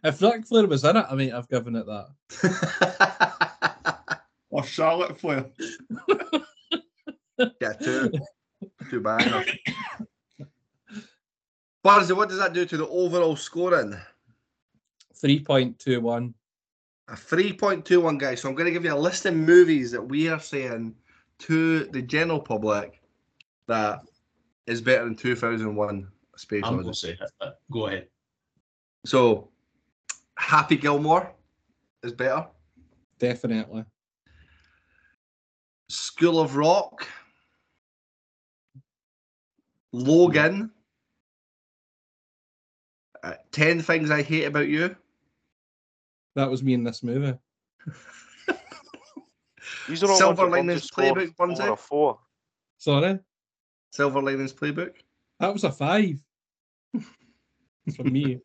If 0.02 0.22
Ric 0.22 0.46
Flair 0.46 0.66
was 0.66 0.84
in 0.84 0.96
it, 0.96 1.04
I 1.10 1.14
mean, 1.14 1.34
I've 1.34 1.48
given 1.48 1.76
it 1.76 1.84
that. 1.84 2.08
Or 4.50 4.64
Charlotte 4.64 5.18
Flair. 5.18 5.46
Yeah, 7.58 7.72
too. 7.72 8.12
Too 8.90 9.00
bad. 9.00 9.46
Barnsley, 11.82 12.14
what 12.14 12.28
does 12.28 12.36
that 12.36 12.52
do 12.52 12.66
to 12.66 12.76
the 12.76 12.86
overall 12.88 13.34
scoring? 13.34 13.96
3.21. 15.22 16.34
A 17.08 17.12
3.21, 17.12 18.18
guys. 18.18 18.42
So 18.42 18.48
I'm 18.50 18.54
going 18.54 18.66
to 18.66 18.72
give 18.72 18.84
you 18.84 18.92
a 18.92 18.94
list 18.94 19.24
of 19.24 19.34
movies 19.34 19.90
that 19.90 20.02
we 20.02 20.28
are 20.28 20.38
saying 20.38 20.94
to 21.38 21.84
the 21.86 22.02
general 22.02 22.40
public 22.40 23.00
that 23.68 24.00
is 24.70 24.80
better 24.80 25.04
than 25.04 25.16
2001 25.16 26.08
Space 26.36 26.62
I'm 26.64 26.74
going 26.74 26.84
to 26.84 26.88
Odyssey. 26.88 27.16
say 27.18 27.26
it, 27.42 27.54
go 27.70 27.86
ahead. 27.88 28.06
So, 29.04 29.50
Happy 30.36 30.76
Gilmore 30.76 31.32
is 32.02 32.12
better. 32.12 32.46
Definitely. 33.18 33.84
School 35.90 36.40
of 36.40 36.56
Rock. 36.56 37.06
Logan. 39.92 40.70
Uh, 43.22 43.34
10 43.52 43.82
Things 43.82 44.10
I 44.10 44.22
Hate 44.22 44.44
About 44.44 44.68
You. 44.68 44.96
That 46.36 46.48
was 46.50 46.62
me 46.62 46.72
in 46.74 46.84
this 46.84 47.02
movie. 47.02 47.36
These 49.88 50.04
are 50.04 50.10
all 50.10 50.16
Silver 50.16 50.48
ones 50.48 50.52
that 50.52 50.56
Linings 50.58 50.90
Bungie 50.90 51.12
Playbook, 51.34 51.36
Bungie. 51.36 51.78
four. 51.78 52.18
Sorry? 52.78 53.18
Silver 53.90 54.22
Linings 54.22 54.52
Playbook. 54.52 54.94
That 55.40 55.52
was 55.52 55.64
a 55.64 55.72
five. 55.72 56.18
for 57.96 58.04
me. 58.04 58.40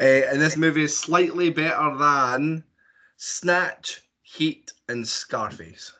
Uh, 0.00 0.02
and 0.04 0.40
this 0.40 0.56
movie 0.56 0.84
is 0.84 0.96
slightly 0.96 1.50
better 1.50 1.96
than 1.96 2.64
Snatch, 3.16 4.02
Heat, 4.22 4.72
and 4.88 5.06
Scarface. 5.06 5.92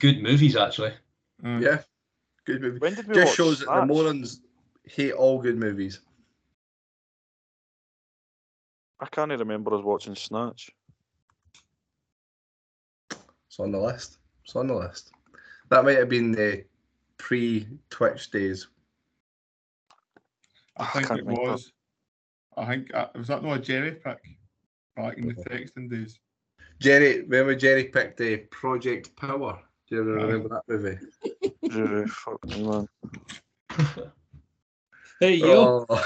Good 0.00 0.22
movies, 0.22 0.56
actually. 0.56 0.92
Yeah, 1.42 1.82
good 2.44 2.60
movie. 2.60 2.78
When 2.78 2.94
did 2.94 3.06
we 3.08 3.14
Just 3.14 3.26
watch 3.28 3.36
shows 3.36 3.58
that 3.60 3.66
the 3.66 3.72
Snatch? 3.72 3.88
morons 3.88 4.40
hate 4.84 5.12
all 5.12 5.40
good 5.40 5.56
movies. 5.56 6.00
I 9.00 9.06
can't 9.06 9.30
remember 9.30 9.74
us 9.74 9.84
watching 9.84 10.14
Snatch. 10.14 10.70
It's 13.10 13.60
on 13.60 13.72
the 13.72 13.78
list. 13.78 14.18
It's 14.44 14.56
on 14.56 14.66
the 14.66 14.74
list. 14.74 15.12
That 15.68 15.84
might 15.84 15.98
have 15.98 16.08
been 16.08 16.32
the 16.32 16.64
pre-Twitch 17.18 18.30
days. 18.30 18.68
I 20.76 20.86
think 20.86 21.08
can't 21.08 21.20
it 21.20 21.26
remember. 21.26 21.52
was. 21.52 21.72
I 22.56 22.66
think 22.66 22.94
uh, 22.94 23.08
was 23.14 23.28
that 23.28 23.42
not 23.42 23.58
a 23.58 23.60
Jerry 23.60 23.92
pick 23.92 24.18
back 24.94 25.18
in 25.18 25.28
the 25.28 25.34
texting 25.34 25.90
days. 25.90 26.18
Jerry, 26.78 27.22
remember 27.22 27.54
Jerry 27.54 27.84
picked 27.84 28.20
a 28.20 28.38
Project 28.38 29.16
Power? 29.16 29.58
Do 29.88 29.94
you 29.96 30.00
ever 30.02 30.18
Aye. 30.18 30.22
remember 30.22 30.48
that 30.48 30.62
movie? 30.68 30.98
Yeah, 31.62 32.04
fuck 32.06 32.44
me, 32.44 32.62
man. 32.62 32.88
Hey, 35.18 35.36
yo. 35.36 35.86
Oh. 35.88 36.04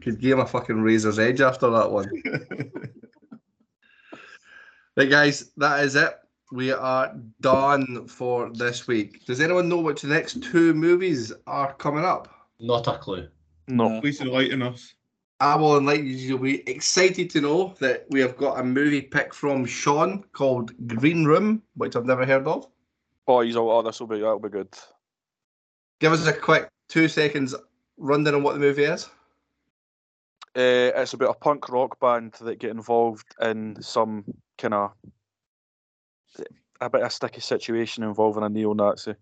Could 0.00 0.20
give 0.20 0.38
him 0.38 0.40
a 0.40 0.46
fucking 0.46 0.80
razor's 0.80 1.18
edge 1.18 1.40
after 1.40 1.68
that 1.70 1.90
one. 1.90 2.08
right, 4.96 5.10
guys, 5.10 5.50
that 5.56 5.84
is 5.84 5.96
it. 5.96 6.14
We 6.50 6.72
are 6.72 7.14
done 7.40 8.06
for 8.08 8.50
this 8.50 8.86
week. 8.86 9.26
Does 9.26 9.40
anyone 9.40 9.68
know 9.68 9.80
which 9.80 10.02
the 10.02 10.08
next 10.08 10.42
two 10.42 10.72
movies 10.72 11.32
are 11.46 11.74
coming 11.74 12.04
up? 12.04 12.48
Not 12.58 12.86
a 12.86 12.96
clue. 12.96 13.28
No. 13.66 14.00
Please 14.00 14.20
enlighten 14.20 14.62
us. 14.62 14.94
I 15.40 15.54
will 15.56 15.78
enlighten 15.78 16.06
you. 16.06 16.16
You'll 16.16 16.38
be 16.38 16.68
excited 16.68 17.30
to 17.30 17.40
know 17.40 17.74
that 17.80 18.06
we 18.10 18.20
have 18.20 18.36
got 18.36 18.58
a 18.58 18.64
movie 18.64 19.02
pick 19.02 19.34
from 19.34 19.66
Sean 19.66 20.24
called 20.32 20.72
Green 20.88 21.24
Room, 21.24 21.62
which 21.76 21.94
I've 21.94 22.06
never 22.06 22.24
heard 22.24 22.46
of. 22.46 22.66
Oh, 23.26 23.40
he's 23.40 23.54
all, 23.54 23.70
oh, 23.70 23.82
this 23.82 24.00
will 24.00 24.06
be 24.06 24.16
that'll 24.16 24.38
be 24.38 24.48
good. 24.48 24.74
Give 26.00 26.12
us 26.12 26.26
a 26.26 26.32
quick 26.32 26.70
two 26.88 27.08
seconds 27.08 27.54
rundown 27.98 28.36
on 28.36 28.42
what 28.42 28.54
the 28.54 28.60
movie 28.60 28.84
is. 28.84 29.04
Uh, 30.56 30.90
it's 30.96 31.12
about 31.12 31.36
a 31.36 31.38
punk 31.38 31.68
rock 31.68 32.00
band 32.00 32.32
that 32.40 32.58
get 32.58 32.70
involved 32.70 33.26
in 33.42 33.80
some 33.82 34.24
kind 34.56 34.74
of 34.74 34.92
a 36.80 36.90
bit 36.90 37.02
of 37.02 37.06
a 37.08 37.10
sticky 37.10 37.40
situation 37.40 38.04
involving 38.04 38.42
a 38.44 38.48
neo-Nazi 38.48 39.14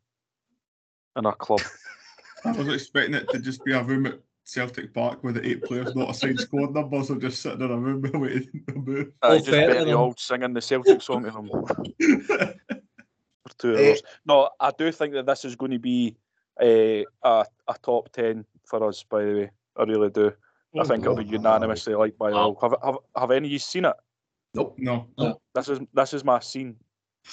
in 1.16 1.26
a 1.26 1.32
club. 1.32 1.60
I 2.44 2.52
was 2.52 2.68
expecting 2.68 3.14
it 3.14 3.28
to 3.30 3.38
just 3.38 3.64
be 3.64 3.72
a 3.72 3.82
room 3.82 4.06
at 4.06 4.20
Celtic 4.44 4.92
Park 4.94 5.24
with 5.24 5.34
the 5.36 5.46
eight 5.46 5.64
players 5.64 5.94
not 5.96 6.10
assigned 6.10 6.38
squad 6.38 6.72
numbers 6.74 7.10
are 7.10 7.16
just 7.16 7.42
sitting 7.42 7.62
in 7.62 7.70
a 7.70 7.76
room 7.76 8.02
waiting 8.14 8.62
to 8.68 8.74
move. 8.74 9.12
I 9.22 9.28
Oh, 9.28 9.36
just 9.38 9.50
fair 9.50 9.68
bet 9.74 9.86
the 9.86 9.92
old 9.92 10.20
singing 10.20 10.52
the 10.52 10.60
Celtic 10.60 11.02
song 11.02 11.24
to 11.24 11.30
them 11.30 11.48
for 13.48 13.54
two 13.58 13.76
Eh. 13.76 13.88
hours. 13.88 14.02
No, 14.26 14.50
I 14.60 14.70
do 14.76 14.92
think 14.92 15.14
that 15.14 15.26
this 15.26 15.44
is 15.44 15.56
going 15.56 15.72
to 15.72 15.78
be 15.78 16.16
a 16.60 17.04
a, 17.22 17.44
a 17.68 17.74
top 17.82 18.12
ten 18.12 18.44
for 18.64 18.86
us. 18.88 19.02
By 19.02 19.24
the 19.24 19.32
way, 19.34 19.50
I 19.76 19.82
really 19.84 20.10
do. 20.10 20.32
I 20.78 20.84
think 20.84 21.04
it'll 21.04 21.16
be 21.16 21.24
unanimously 21.24 21.94
liked 21.94 22.18
by 22.18 22.32
all. 22.32 22.56
Have, 22.60 22.74
have 22.84 22.98
have 23.16 23.30
any 23.30 23.48
of 23.48 23.52
you 23.52 23.58
seen 23.58 23.86
it? 23.86 23.96
Nope. 24.54 24.74
No. 24.78 25.08
No. 25.18 25.40
This 25.54 25.68
is 25.68 25.80
this 25.94 26.14
is 26.14 26.22
my 26.24 26.38
scene. 26.40 26.76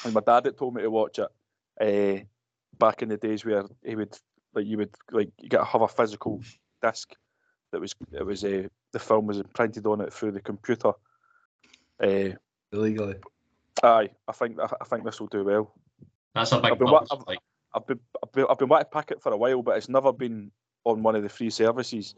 And 0.04 0.14
my 0.14 0.22
dad 0.22 0.46
had 0.46 0.58
told 0.58 0.76
me 0.76 0.82
to 0.82 0.92
watch 0.92 1.20
it. 1.20 1.30
Uh, 1.80 2.24
back 2.78 3.02
in 3.02 3.10
the 3.10 3.18
days 3.18 3.46
where 3.46 3.64
he 3.84 3.96
would 3.96 4.18
like 4.54 4.66
you 4.66 4.78
would 4.78 4.96
like 5.12 5.32
you 5.40 5.50
get 5.50 5.64
have 5.64 5.82
a 5.82 5.88
physical 5.88 6.42
disc 6.82 7.14
that 7.72 7.82
was 7.82 7.96
it 8.12 8.26
was 8.26 8.44
uh, 8.44 8.68
the 8.92 9.00
film 9.00 9.28
was 9.28 9.42
printed 9.54 9.86
on 9.86 10.02
it 10.02 10.14
through 10.14 10.32
the 10.32 10.42
computer. 10.42 10.92
Uh, 12.02 12.36
Illegally. 12.72 13.16
aye, 13.84 14.10
I 14.28 14.32
think 14.32 14.60
I 14.60 14.86
think 14.86 15.04
this 15.04 15.20
will 15.20 15.28
do 15.28 15.44
well. 15.44 15.74
That's 16.34 16.52
a 16.52 16.60
big 16.60 16.72
I've 16.72 16.80
been, 16.80 16.88
bump, 16.88 17.08
wa- 17.12 17.18
I've, 17.18 17.28
like, 17.28 17.40
I've 17.76 17.88
been 17.88 18.00
I've 18.24 18.32
been 18.32 18.46
I've 18.50 18.58
been 18.58 18.70
wanting 18.70 18.86
to 18.92 19.00
pick 19.00 19.12
it 19.12 19.22
for 19.22 19.32
a 19.32 19.38
while, 19.38 19.62
but 19.62 19.78
it's 19.78 19.90
never 19.90 20.14
been 20.14 20.52
on 20.84 21.04
one 21.04 21.16
of 21.16 21.24
the 21.24 21.30
free 21.30 21.50
services. 21.50 22.16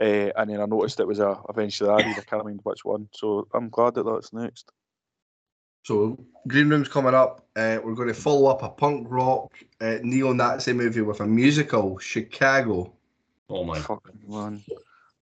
Uh, 0.00 0.30
and 0.36 0.50
then 0.50 0.60
I 0.60 0.66
noticed 0.66 1.00
it 1.00 1.06
was 1.06 1.18
a 1.18 1.38
eventually 1.48 1.90
added. 1.90 2.06
I 2.06 2.22
can't 2.22 2.42
remember 2.44 2.62
which 2.64 2.84
one, 2.84 3.08
so 3.12 3.46
I'm 3.54 3.68
glad 3.68 3.94
that 3.94 4.04
that's 4.04 4.32
next. 4.32 4.70
So 5.82 6.18
Green 6.46 6.68
Room's 6.68 6.88
coming 6.88 7.14
up. 7.14 7.46
Uh, 7.56 7.78
we're 7.82 7.94
going 7.94 8.08
to 8.08 8.14
follow 8.14 8.50
up 8.50 8.62
a 8.62 8.68
punk 8.68 9.06
rock 9.10 9.52
uh, 9.80 9.98
neo-Nazi 10.02 10.72
movie 10.72 11.00
with 11.00 11.20
a 11.20 11.26
musical, 11.26 11.98
Chicago. 11.98 12.92
oh 13.48 13.64
my. 13.64 13.78
Fucking 13.78 14.20
man, 14.28 14.62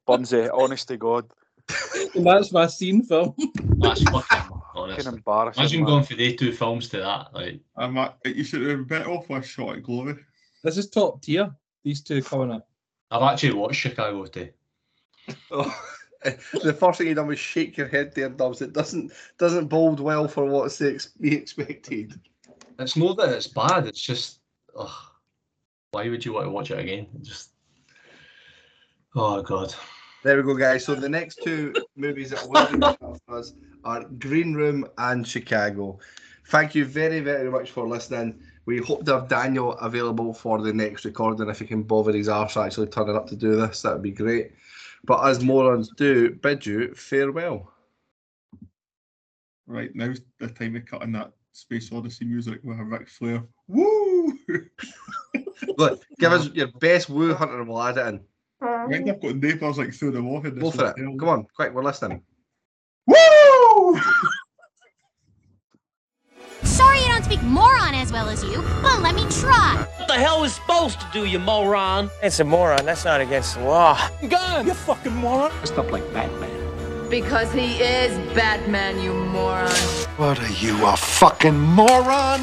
Bunsy, 0.07 0.49
honest 0.53 0.87
to 0.89 0.97
God, 0.97 1.29
that's 2.15 2.51
my 2.51 2.67
scene 2.67 3.03
film. 3.03 3.35
That's 3.77 4.01
fucking 4.03 4.21
fucking 4.21 4.61
honest. 4.75 5.07
embarrassing. 5.07 5.61
Imagine 5.61 5.81
man. 5.81 5.89
going 5.89 6.03
for 6.03 6.15
the 6.15 6.35
two 6.35 6.51
films 6.53 6.89
to 6.89 6.97
that. 6.97 7.33
Like, 7.33 7.59
I'm 7.75 7.97
at, 7.97 8.17
you 8.25 8.43
should 8.43 8.67
have 8.67 8.87
been 8.87 9.03
off 9.03 9.29
with 9.29 9.43
a 9.43 9.47
shot 9.47 9.75
at 9.75 9.83
glory. 9.83 10.15
This 10.63 10.77
is 10.77 10.89
top 10.89 11.21
tier. 11.21 11.53
These 11.83 12.01
two 12.01 12.21
coming 12.21 12.51
up. 12.51 12.67
I've 13.11 13.21
actually 13.21 13.53
watched 13.53 13.79
Chicago 13.79 14.25
today. 14.25 14.51
Oh, 15.51 15.73
the 16.63 16.74
first 16.74 16.97
thing 16.97 17.07
you 17.07 17.15
done 17.15 17.28
was 17.28 17.39
shake 17.39 17.78
your 17.78 17.88
head 17.88 18.13
there, 18.15 18.30
Dubs. 18.30 18.61
It 18.61 18.74
doesn't 18.74 19.11
doesn't 19.38 19.68
bode 19.68 19.99
well 19.99 20.28
for 20.28 20.45
what's 20.45 20.78
to 20.80 20.95
ex- 20.95 21.07
be 21.20 21.36
expected. 21.36 22.20
It's 22.80 22.95
not 22.95 23.18
that 23.18 23.30
it's 23.30 23.47
bad. 23.47 23.88
It's 23.88 24.01
just, 24.01 24.39
ugh, 24.78 24.89
why 25.91 26.09
would 26.09 26.24
you 26.24 26.34
want 26.34 26.45
to 26.45 26.51
watch 26.51 26.72
it 26.72 26.80
again? 26.80 27.07
Just, 27.22 27.51
oh 29.15 29.41
god. 29.41 29.74
There 30.24 30.38
we 30.38 30.43
go, 30.43 30.55
guys. 30.55 30.86
So 30.86 30.95
the 30.95 31.09
next 31.09 31.41
two 31.43 31.74
movies 31.95 32.32
that 32.32 32.47
will 32.47 32.68
be 32.68 32.80
discussed 32.80 33.22
for 33.28 33.38
us 33.38 33.53
are 33.84 34.03
Green 34.03 34.53
Room 34.53 34.86
and 34.97 35.26
Chicago. 35.26 35.99
Thank 36.47 36.76
you 36.76 36.86
very, 36.86 37.20
very 37.20 37.49
much 37.51 37.72
for 37.72 37.88
listening. 37.88 38.39
We 38.65 38.80
hope 38.80 39.05
to 39.05 39.13
have 39.13 39.30
Daniel 39.30 39.74
available 39.74 40.34
for 40.34 40.61
the 40.61 40.74
next 40.74 41.05
recording. 41.05 41.49
If 41.49 41.59
he 41.59 41.65
can 41.65 41.84
bother 41.84 42.11
his 42.11 42.28
arse 42.28 42.57
actually 42.57 42.88
turning 42.88 43.15
up 43.15 43.28
to 43.28 43.36
do 43.36 43.55
this, 43.55 43.82
that 43.84 43.93
would 43.93 44.01
be 44.01 44.11
great. 44.11 44.51
But 45.05 45.25
as 45.25 45.43
morons 45.43 45.89
do, 45.97 46.31
bid 46.35 46.65
you 46.65 46.93
farewell. 46.93 47.71
Right, 49.65 49.93
now's 49.93 50.21
the 50.39 50.47
time 50.47 50.73
to 50.73 50.81
cut 50.81 51.03
in 51.03 51.11
that 51.13 51.33
Space 51.51 51.91
Odyssey 51.91 52.25
music 52.25 52.59
with 52.63 52.79
a 52.79 52.83
Ric 52.83 53.09
Flair. 53.09 53.43
Woo! 53.67 54.37
Look, 55.77 56.03
give 56.19 56.31
us 56.31 56.49
your 56.53 56.67
best 56.79 57.09
woo 57.09 57.33
hunter 57.33 57.59
and 57.59 57.67
we'll 57.67 57.81
add 57.81 57.97
it 57.97 58.07
in. 58.07 58.15
Um, 58.61 58.85
I 58.87 58.87
think 58.89 59.09
I've 59.09 59.21
got 59.21 59.35
neighbours 59.35 59.77
like 59.77 59.93
through 59.93 60.11
the 60.11 60.23
wall 60.23 60.45
in 60.45 60.55
this 60.55 60.63
Go 60.63 60.71
for 60.71 60.89
it. 60.89 60.95
Come 60.95 61.29
on, 61.29 61.47
quick, 61.55 61.73
we're 61.73 61.83
listening. 61.83 62.21
Woo! 63.07 63.99
Sorry 67.28 67.39
speak 67.39 67.49
moron 67.49 67.93
as 67.93 68.11
well 68.11 68.30
as 68.30 68.41
you, 68.43 68.61
but 68.82 69.01
let 69.01 69.13
me 69.13 69.25
try. 69.30 69.86
What 69.97 70.07
the 70.07 70.13
hell 70.13 70.45
is 70.45 70.55
supposed 70.55 71.01
to 71.01 71.07
do, 71.11 71.25
you 71.25 71.39
moron? 71.39 72.09
It's 72.23 72.39
a 72.39 72.45
moron. 72.45 72.86
That's 72.86 73.03
not 73.03 73.19
against 73.19 73.55
the 73.55 73.63
law. 73.63 73.99
Gun! 74.30 74.67
You 74.67 74.73
fucking 74.73 75.13
moron! 75.13 75.51
Dressed 75.57 75.78
up 75.78 75.91
like 75.91 76.03
Batman. 76.13 77.09
Because 77.09 77.51
he 77.51 77.80
is 77.80 78.17
Batman, 78.34 79.01
you 79.01 79.13
moron. 79.13 79.69
What 80.15 80.39
are 80.39 80.53
you, 80.53 80.86
a 80.86 80.95
fucking 80.95 81.59
moron? 81.59 82.39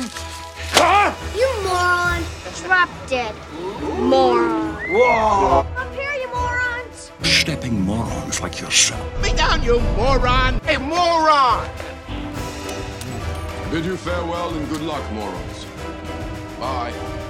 Huh? 0.72 1.14
You 1.34 1.48
moron. 1.62 2.22
Drop 2.62 2.90
dead. 3.08 3.34
Moron. 3.98 4.74
Whoa! 4.92 5.66
Up 5.76 5.94
here, 5.94 6.12
you 6.12 6.28
morons. 6.28 7.10
Stepping 7.22 7.80
morons 7.80 8.42
like 8.42 8.60
yourself. 8.60 9.22
Me 9.22 9.32
down, 9.32 9.62
you 9.62 9.80
moron! 9.96 10.60
Hey, 10.60 10.76
moron! 10.76 11.66
Bid 13.70 13.84
you 13.84 13.96
farewell 13.96 14.54
and 14.54 14.68
good 14.68 14.82
luck, 14.82 15.02
morons. 15.12 15.66
Bye. 16.60 17.23